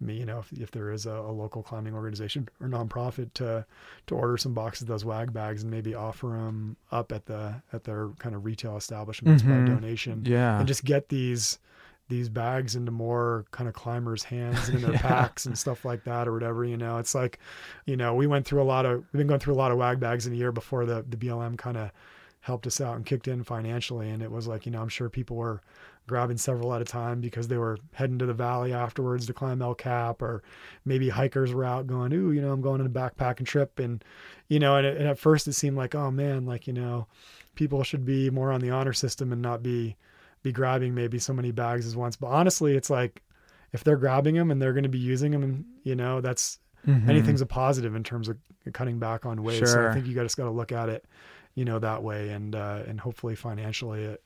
you 0.07 0.25
know, 0.25 0.39
if, 0.39 0.53
if 0.53 0.71
there 0.71 0.91
is 0.91 1.07
a, 1.07 1.11
a 1.13 1.33
local 1.33 1.63
climbing 1.63 1.95
organization 1.95 2.49
or 2.61 2.69
nonprofit 2.69 3.33
to 3.35 3.65
to 4.07 4.15
order 4.15 4.37
some 4.37 4.55
boxes 4.55 4.83
of 4.83 4.89
those 4.89 5.05
wag 5.05 5.33
bags 5.33 5.63
and 5.63 5.71
maybe 5.71 5.95
offer 5.95 6.29
them 6.29 6.77
up 6.91 7.13
at 7.13 7.27
the 7.27 7.55
at 7.73 7.85
their 7.85 8.09
kind 8.19 8.35
of 8.35 8.45
retail 8.45 8.77
establishments 8.77 9.43
Mhm. 9.43 9.67
by 9.67 9.73
donation 9.75 10.23
Yeah. 10.25 10.59
and 10.59 10.67
just 10.69 10.85
get 10.85 11.09
these 11.09 11.59
these 12.09 12.29
bags 12.29 12.75
into 12.75 12.91
more 12.91 13.45
kind 13.53 13.69
of 13.69 13.75
climbers' 13.75 14.25
hands 14.25 14.69
and 14.69 14.79
in 14.79 14.83
their 14.87 14.93
Yeah. 14.95 15.01
packs 15.01 15.47
and 15.47 15.57
stuff 15.57 15.85
like 15.85 16.03
that 16.05 16.27
or 16.27 16.33
whatever. 16.33 16.65
You 16.65 16.77
know, 16.77 16.99
it's 16.99 17.15
like, 17.15 17.39
you 17.87 17.97
know, 17.97 18.15
we 18.17 18.27
went 18.27 18.47
through 18.47 18.63
a 18.63 18.65
lot 18.65 18.85
of 18.85 19.05
we've 19.13 19.19
been 19.21 19.29
going 19.29 19.39
through 19.39 19.55
a 19.55 19.63
lot 19.63 19.71
of 19.71 19.79
wag 19.79 20.01
bags 20.01 20.27
in 20.27 20.33
a 20.33 20.37
year 20.37 20.51
before 20.51 20.87
the 20.87 21.05
the 21.09 21.17
BLM 21.17 21.57
kind 21.57 21.77
of 21.77 21.91
helped 22.41 22.67
us 22.67 22.81
out 22.81 22.97
and 22.97 23.05
kicked 23.07 23.29
in 23.29 23.45
financially. 23.45 24.09
And 24.11 24.23
it 24.23 24.31
was 24.31 24.49
like, 24.49 24.65
you 24.67 24.73
know, 24.73 24.81
I'm 24.81 24.89
sure 24.89 25.09
people 25.11 25.37
were 25.37 25.61
grabbing 26.11 26.37
several 26.37 26.75
at 26.75 26.83
a 26.83 26.85
time 26.85 27.23
because 27.23 27.49
they 27.49 27.57
were 27.57 27.79
heading 27.95 28.19
to 28.19 28.27
the 28.27 28.35
valley 28.35 28.75
afterwards 28.75 29.27
to 29.27 29.33
climb 29.33 29.63
El 29.63 29.75
Cap, 29.75 30.21
or 30.21 30.43
maybe 30.85 31.09
hikers 31.09 31.55
were 31.55 31.65
out 31.65 31.87
going, 31.87 32.13
ooh, 32.13 32.31
you 32.33 32.43
know, 32.43 32.53
I'm 32.53 32.61
going 32.61 32.81
on 32.83 32.87
a 32.87 32.91
backpacking 32.91 33.47
trip, 33.47 33.79
and 33.79 34.05
you 34.49 34.59
know, 34.59 34.77
and, 34.77 34.87
and 34.87 35.09
at 35.09 35.19
first 35.19 35.49
it 35.49 35.55
seemed 35.55 35.79
like, 35.79 35.95
oh 35.95 36.11
man, 36.11 36.45
like 36.45 36.67
you 36.67 36.75
know, 36.75 37.07
people 37.55 37.83
should 37.83 38.05
be 38.05 38.29
more 38.29 38.53
on 38.53 38.61
the 38.61 38.71
honor 38.71 38.93
system 38.93 39.33
and 39.33 39.41
not 39.41 39.63
be 39.63 39.97
be 40.43 40.53
grabbing 40.53 40.95
maybe 40.95 41.19
so 41.19 41.33
many 41.33 41.53
bags 41.53 41.87
as 41.87 41.97
once. 41.97 42.17
But 42.17 42.29
honestly, 42.29 42.77
it's 42.77 42.91
like 42.91 43.23
if 43.73 43.83
they're 43.85 43.97
grabbing 43.97 44.35
them 44.35 44.51
and 44.51 44.61
they're 44.61 44.73
going 44.75 44.83
to 44.83 44.89
be 44.91 44.99
using 44.99 45.31
them, 45.33 45.43
and 45.43 45.65
you 45.85 45.95
know, 45.95 46.21
that's 46.21 46.59
Mhm. 46.87 47.09
anything's 47.09 47.41
a 47.43 47.47
positive 47.47 47.95
in 47.95 48.03
terms 48.03 48.29
of 48.29 48.37
cutting 48.73 48.99
back 48.99 49.25
on 49.27 49.43
waste. 49.43 49.61
So 49.73 49.87
I 49.91 49.93
think 49.95 50.07
you 50.07 50.15
just 50.15 50.37
got 50.37 50.45
to 50.45 50.51
look 50.51 50.73
at 50.73 50.89
it, 50.89 51.05
you 51.55 51.65
know, 51.67 51.79
that 51.79 52.03
way, 52.03 52.31
and 52.31 52.55
uh, 52.55 52.83
and 52.89 52.99
hopefully 53.01 53.35
financially 53.35 54.03
it, 54.05 54.23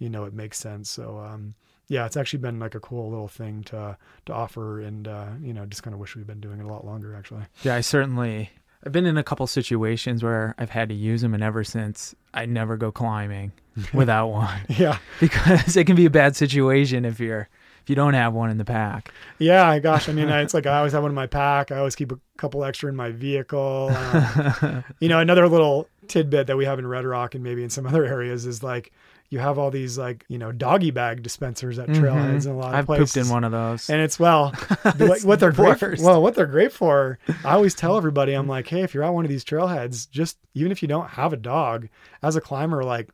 you 0.00 0.08
know, 0.10 0.24
it 0.24 0.34
makes 0.34 0.58
sense. 0.58 0.90
So 0.90 1.18
um, 1.18 1.54
yeah, 1.86 2.06
it's 2.06 2.16
actually 2.16 2.40
been 2.40 2.58
like 2.58 2.74
a 2.74 2.80
cool 2.80 3.08
little 3.10 3.28
thing 3.28 3.62
to 3.64 3.96
to 4.26 4.32
offer, 4.32 4.80
and 4.80 5.06
uh, 5.06 5.26
you 5.40 5.52
know, 5.54 5.64
just 5.66 5.84
kind 5.84 5.94
of 5.94 6.00
wish 6.00 6.16
we'd 6.16 6.26
been 6.26 6.40
doing 6.40 6.58
it 6.58 6.64
a 6.64 6.68
lot 6.68 6.84
longer 6.84 7.14
actually. 7.14 7.44
Yeah, 7.62 7.76
I 7.76 7.80
certainly. 7.82 8.50
I've 8.84 8.92
been 8.92 9.04
in 9.04 9.18
a 9.18 9.22
couple 9.22 9.46
situations 9.46 10.22
where 10.22 10.54
I've 10.56 10.70
had 10.70 10.88
to 10.88 10.94
use 10.94 11.20
them, 11.20 11.34
and 11.34 11.42
ever 11.42 11.64
since, 11.64 12.14
I 12.32 12.46
never 12.46 12.78
go 12.78 12.90
climbing 12.90 13.52
without 13.92 14.28
one 14.28 14.58
Yeah, 14.70 14.96
because 15.20 15.76
it 15.76 15.84
can 15.84 15.96
be 15.96 16.06
a 16.06 16.10
bad 16.10 16.34
situation 16.34 17.04
if 17.04 17.20
you're 17.20 17.48
if 17.82 17.90
you 17.90 17.94
don't 17.96 18.14
have 18.14 18.32
one 18.34 18.48
in 18.50 18.56
the 18.58 18.64
pack. 18.64 19.12
yeah. 19.38 19.78
Gosh, 19.80 20.08
I 20.08 20.12
mean, 20.12 20.28
it's 20.30 20.54
like 20.54 20.66
I 20.66 20.78
always 20.78 20.92
have 20.92 21.02
one 21.02 21.10
in 21.10 21.14
my 21.14 21.26
pack. 21.26 21.70
I 21.72 21.78
always 21.78 21.94
keep 21.96 22.10
a 22.12 22.18
couple 22.38 22.64
extra 22.64 22.88
in 22.88 22.96
my 22.96 23.10
vehicle. 23.10 23.90
Um, 23.94 24.84
you 25.00 25.08
know, 25.08 25.18
another 25.18 25.46
little 25.48 25.88
tidbit 26.06 26.46
that 26.46 26.56
we 26.56 26.64
have 26.64 26.78
in 26.78 26.86
Red 26.86 27.04
Rock 27.04 27.34
and 27.34 27.42
maybe 27.44 27.62
in 27.62 27.70
some 27.70 27.86
other 27.86 28.04
areas 28.04 28.46
is 28.46 28.62
like 28.62 28.92
you 29.30 29.38
have 29.38 29.58
all 29.58 29.70
these 29.70 29.96
like 29.96 30.24
you 30.28 30.38
know 30.38 30.50
doggy 30.52 30.90
bag 30.90 31.22
dispensers 31.22 31.78
at 31.78 31.88
trailheads 31.88 32.46
in 32.46 32.52
a 32.52 32.56
lot 32.56 32.66
of 32.66 32.70
Mm-hmm. 32.70 32.76
I've 32.76 32.86
places. 32.86 33.12
pooped 33.14 33.26
in 33.26 33.32
one 33.32 33.44
of 33.44 33.52
those. 33.52 33.88
And 33.88 34.00
it's 34.02 34.18
well, 34.18 34.52
It's 34.84 35.24
what 35.24 35.38
they're 35.40 35.50
the 35.52 35.56
great. 35.56 35.80
worst. 35.82 36.04
Well, 36.04 36.20
what 36.22 36.34
they're 36.34 36.46
great 36.46 36.72
for. 36.72 37.18
I 37.44 37.52
always 37.52 37.74
tell 37.74 37.96
everybody, 37.96 38.32
I'm 38.34 38.48
like, 38.48 38.66
hey, 38.66 38.82
if 38.82 38.92
you're 38.92 39.04
at 39.04 39.10
one 39.14 39.24
of 39.24 39.28
these 39.30 39.44
trailheads, 39.44 40.10
just 40.10 40.36
even 40.54 40.72
if 40.72 40.82
you 40.82 40.88
don't 40.88 41.08
have 41.10 41.32
a 41.32 41.36
dog, 41.36 41.88
as 42.22 42.34
a 42.36 42.40
climber, 42.40 42.82
like, 42.84 43.08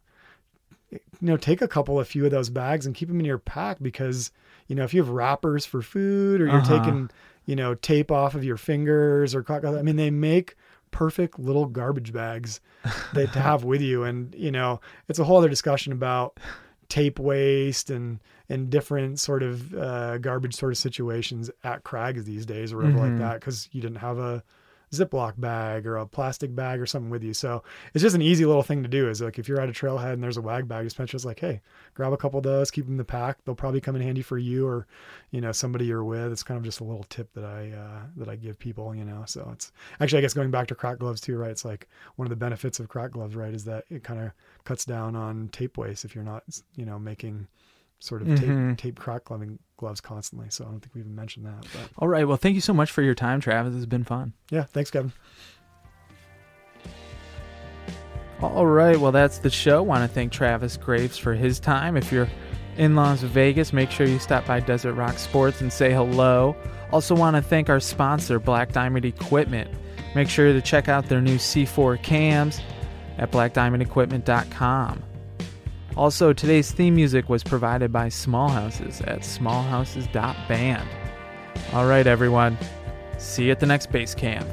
you 0.91 0.99
know, 1.21 1.37
take 1.37 1.62
a 1.62 1.69
couple, 1.69 2.01
a 2.01 2.05
few 2.05 2.25
of 2.25 2.31
those 2.31 2.49
bags 2.51 2.87
and 2.87 2.95
keep 2.95 3.09
them 3.09 3.21
in 3.21 3.27
your 3.27 3.39
pack 3.39 3.79
because 3.83 4.31
you 4.69 4.75
know 4.77 4.85
if 4.85 4.95
you 4.95 5.03
have 5.03 5.11
wrappers 5.11 5.67
for 5.67 5.83
food 5.83 6.41
or 6.41 6.47
you're 6.47 6.57
Uh-huh. 6.61 6.79
taking 6.79 7.11
you 7.45 7.57
know 7.57 7.75
tape 7.75 8.11
off 8.11 8.35
of 8.35 8.43
your 8.45 8.57
fingers 8.57 9.35
or 9.35 9.45
I 9.49 9.83
mean 9.83 9.97
they 9.97 10.11
make 10.11 10.57
perfect 10.97 11.38
little 11.38 11.66
garbage 11.66 12.12
bags 12.12 12.61
that 13.12 13.32
to 13.32 13.40
have 13.40 13.64
with 13.64 13.82
you 13.82 14.03
and 14.05 14.34
you 14.34 14.51
know 14.51 14.80
it's 15.09 15.18
a 15.18 15.24
whole 15.24 15.36
other 15.36 15.49
discussion 15.49 15.92
about 15.92 16.38
tape 16.88 17.18
waste 17.18 17.90
and 17.90 18.20
and 18.49 18.70
different 18.70 19.18
sort 19.20 19.42
of 19.42 19.74
uh, 19.74 20.16
garbage 20.18 20.55
sort 20.55 20.72
of 20.72 20.78
situations 20.78 21.51
at 21.64 21.82
crags 21.84 22.24
these 22.24 22.47
days 22.47 22.72
or 22.72 22.76
whatever 22.78 22.97
Mhm. 22.99 23.01
like 23.11 23.18
that 23.18 23.40
because 23.40 23.68
you 23.72 23.80
didn't 23.82 23.99
have 23.99 24.18
a 24.18 24.42
Ziploc 24.93 25.34
bag 25.39 25.87
or 25.87 25.97
a 25.97 26.07
plastic 26.07 26.55
bag 26.55 26.80
or 26.80 26.87
something 26.87 27.11
with 27.11 27.24
you. 27.24 27.34
So 27.34 27.62
it's 27.93 28.03
just 28.03 28.14
an 28.14 28.22
easy 28.22 28.47
little 28.47 28.62
thing 28.62 28.82
to 28.82 28.89
do. 28.89 29.09
Is 29.09 29.20
like 29.20 29.39
if 29.39 29.49
you're 29.49 29.61
at 29.61 29.68
a 29.68 29.72
trailhead 29.72 30.12
and 30.12 30.22
there's 30.22 30.37
a 30.37 30.43
wag 30.43 30.68
bag 30.68 30.84
dispenser, 30.84 31.16
it's 31.16 31.24
like, 31.24 31.41
hey, 31.41 31.61
grab 31.95 32.12
a 32.12 32.16
couple 32.16 32.39
of 32.39 32.45
those, 32.45 32.70
keep 32.70 32.84
them 32.84 32.95
in 32.95 32.99
the 32.99 33.05
pack. 33.05 33.39
They'll 33.45 33.55
probably 33.55 33.80
come 33.80 33.97
in 33.97 34.03
handy 34.03 34.22
for 34.22 34.39
you 34.39 34.66
or 34.66 34.87
you 35.30 35.41
know 35.41 35.53
somebody 35.53 35.87
you're 35.87 36.05
with. 36.05 36.30
It's 36.32 36.43
kind 36.43 36.59
of 36.59 36.64
just 36.64 36.80
a 36.80 36.84
little 36.84 37.05
tip 37.05 37.32
that 37.34 37.45
I 37.45 37.70
uh, 37.72 38.07
that 38.16 38.28
I 38.28 38.37
give 38.37 38.59
people. 38.59 38.95
You 38.95 39.05
know, 39.05 39.24
so 39.26 39.49
it's 39.53 39.72
actually 40.01 40.18
I 40.18 40.22
guess 40.22 40.34
going 40.34 40.51
back 40.51 40.68
to 40.68 40.74
crack 40.74 40.99
gloves 40.99 41.20
too, 41.20 41.37
right? 41.37 41.51
It's 41.51 41.64
like 41.64 41.89
one 42.16 42.26
of 42.26 42.30
the 42.30 42.37
benefits 42.37 42.78
of 42.78 42.89
crack 42.89 43.12
gloves, 43.12 43.34
right, 43.34 43.55
is 43.55 43.64
that 43.64 43.84
it 43.91 44.05
kind 44.05 44.20
of 44.20 44.30
cuts 44.64 44.84
down 44.84 45.16
on 45.16 45.49
tape 45.49 45.76
waste 45.78 46.05
if 46.05 46.14
you're 46.14 46.24
not 46.24 46.43
you 46.76 46.84
know 46.84 46.99
making 46.99 47.49
sort 47.99 48.22
of 48.22 48.28
Mhm. 48.28 48.70
tape, 48.70 48.78
tape 48.78 48.99
crack 48.99 49.24
gloving 49.24 49.59
gloves 49.78 50.01
constantly. 50.01 50.49
So 50.51 50.64
I 50.64 50.68
don't 50.68 50.80
think 50.80 50.94
we 50.94 51.01
even 51.01 51.14
mentioned 51.14 51.47
that. 51.47 51.62
But 51.72 51.90
All 51.99 52.09
right. 52.09 52.26
Well, 52.26 52.36
thank 52.36 52.55
you 52.55 52.61
so 52.61 52.72
much 52.74 52.90
for 52.90 53.03
your 53.03 53.14
time, 53.14 53.40
Travis. 53.40 53.74
It's 53.74 53.86
been 53.86 54.05
fun. 54.05 54.32
yeah, 54.51 54.64
thanks, 54.64 54.90
Kevin. 54.90 55.12
All 58.42 58.66
right. 58.66 58.99
Well, 59.01 59.12
that's 59.12 59.38
the 59.38 59.49
show. 59.51 59.82
Want 59.82 60.03
to 60.03 60.09
thank 60.09 60.30
Travis 60.30 60.76
Graves 60.76 61.16
for 61.16 61.32
his 61.34 61.59
time. 61.59 61.97
If 61.97 62.12
you're 62.12 62.28
in 62.76 62.94
Las 62.94 63.22
Vegas, 63.22 63.72
make 63.72 63.90
sure 63.90 64.07
you 64.07 64.18
stop 64.18 64.47
by 64.47 64.61
Desert 64.61 64.92
Rock 64.92 65.18
Sports 65.18 65.62
and 65.62 65.72
say 65.72 65.90
hello. 65.92 66.55
Also, 66.92 67.14
want 67.14 67.34
to 67.36 67.42
thank 67.42 67.70
our 67.70 67.80
sponsor, 67.80 68.38
Black 68.38 68.72
Diamond 68.72 69.07
Equipment. 69.07 69.70
Make 70.14 70.28
sure 70.28 70.53
to 70.53 70.61
check 70.61 70.88
out 70.88 71.09
their 71.09 71.22
new 71.22 71.36
C4 71.38 71.97
cams 72.03 72.61
at 73.18 73.32
blackdiamondequipment.com. 73.32 75.03
Also, 75.97 76.34
today's 76.34 76.70
theme 76.72 76.94
music 76.94 77.28
was 77.30 77.42
provided 77.42 77.90
by 77.90 78.11
Small 78.11 78.49
Houses 78.49 79.01
at 79.03 79.20
smallhouses.band. 79.20 80.88
All 81.72 81.86
right, 81.86 82.07
everyone. 82.07 82.59
See 83.18 83.47
you 83.47 83.53
at 83.53 83.61
the 83.61 83.66
next 83.66 83.90
base 83.90 84.14
camp. 84.14 84.47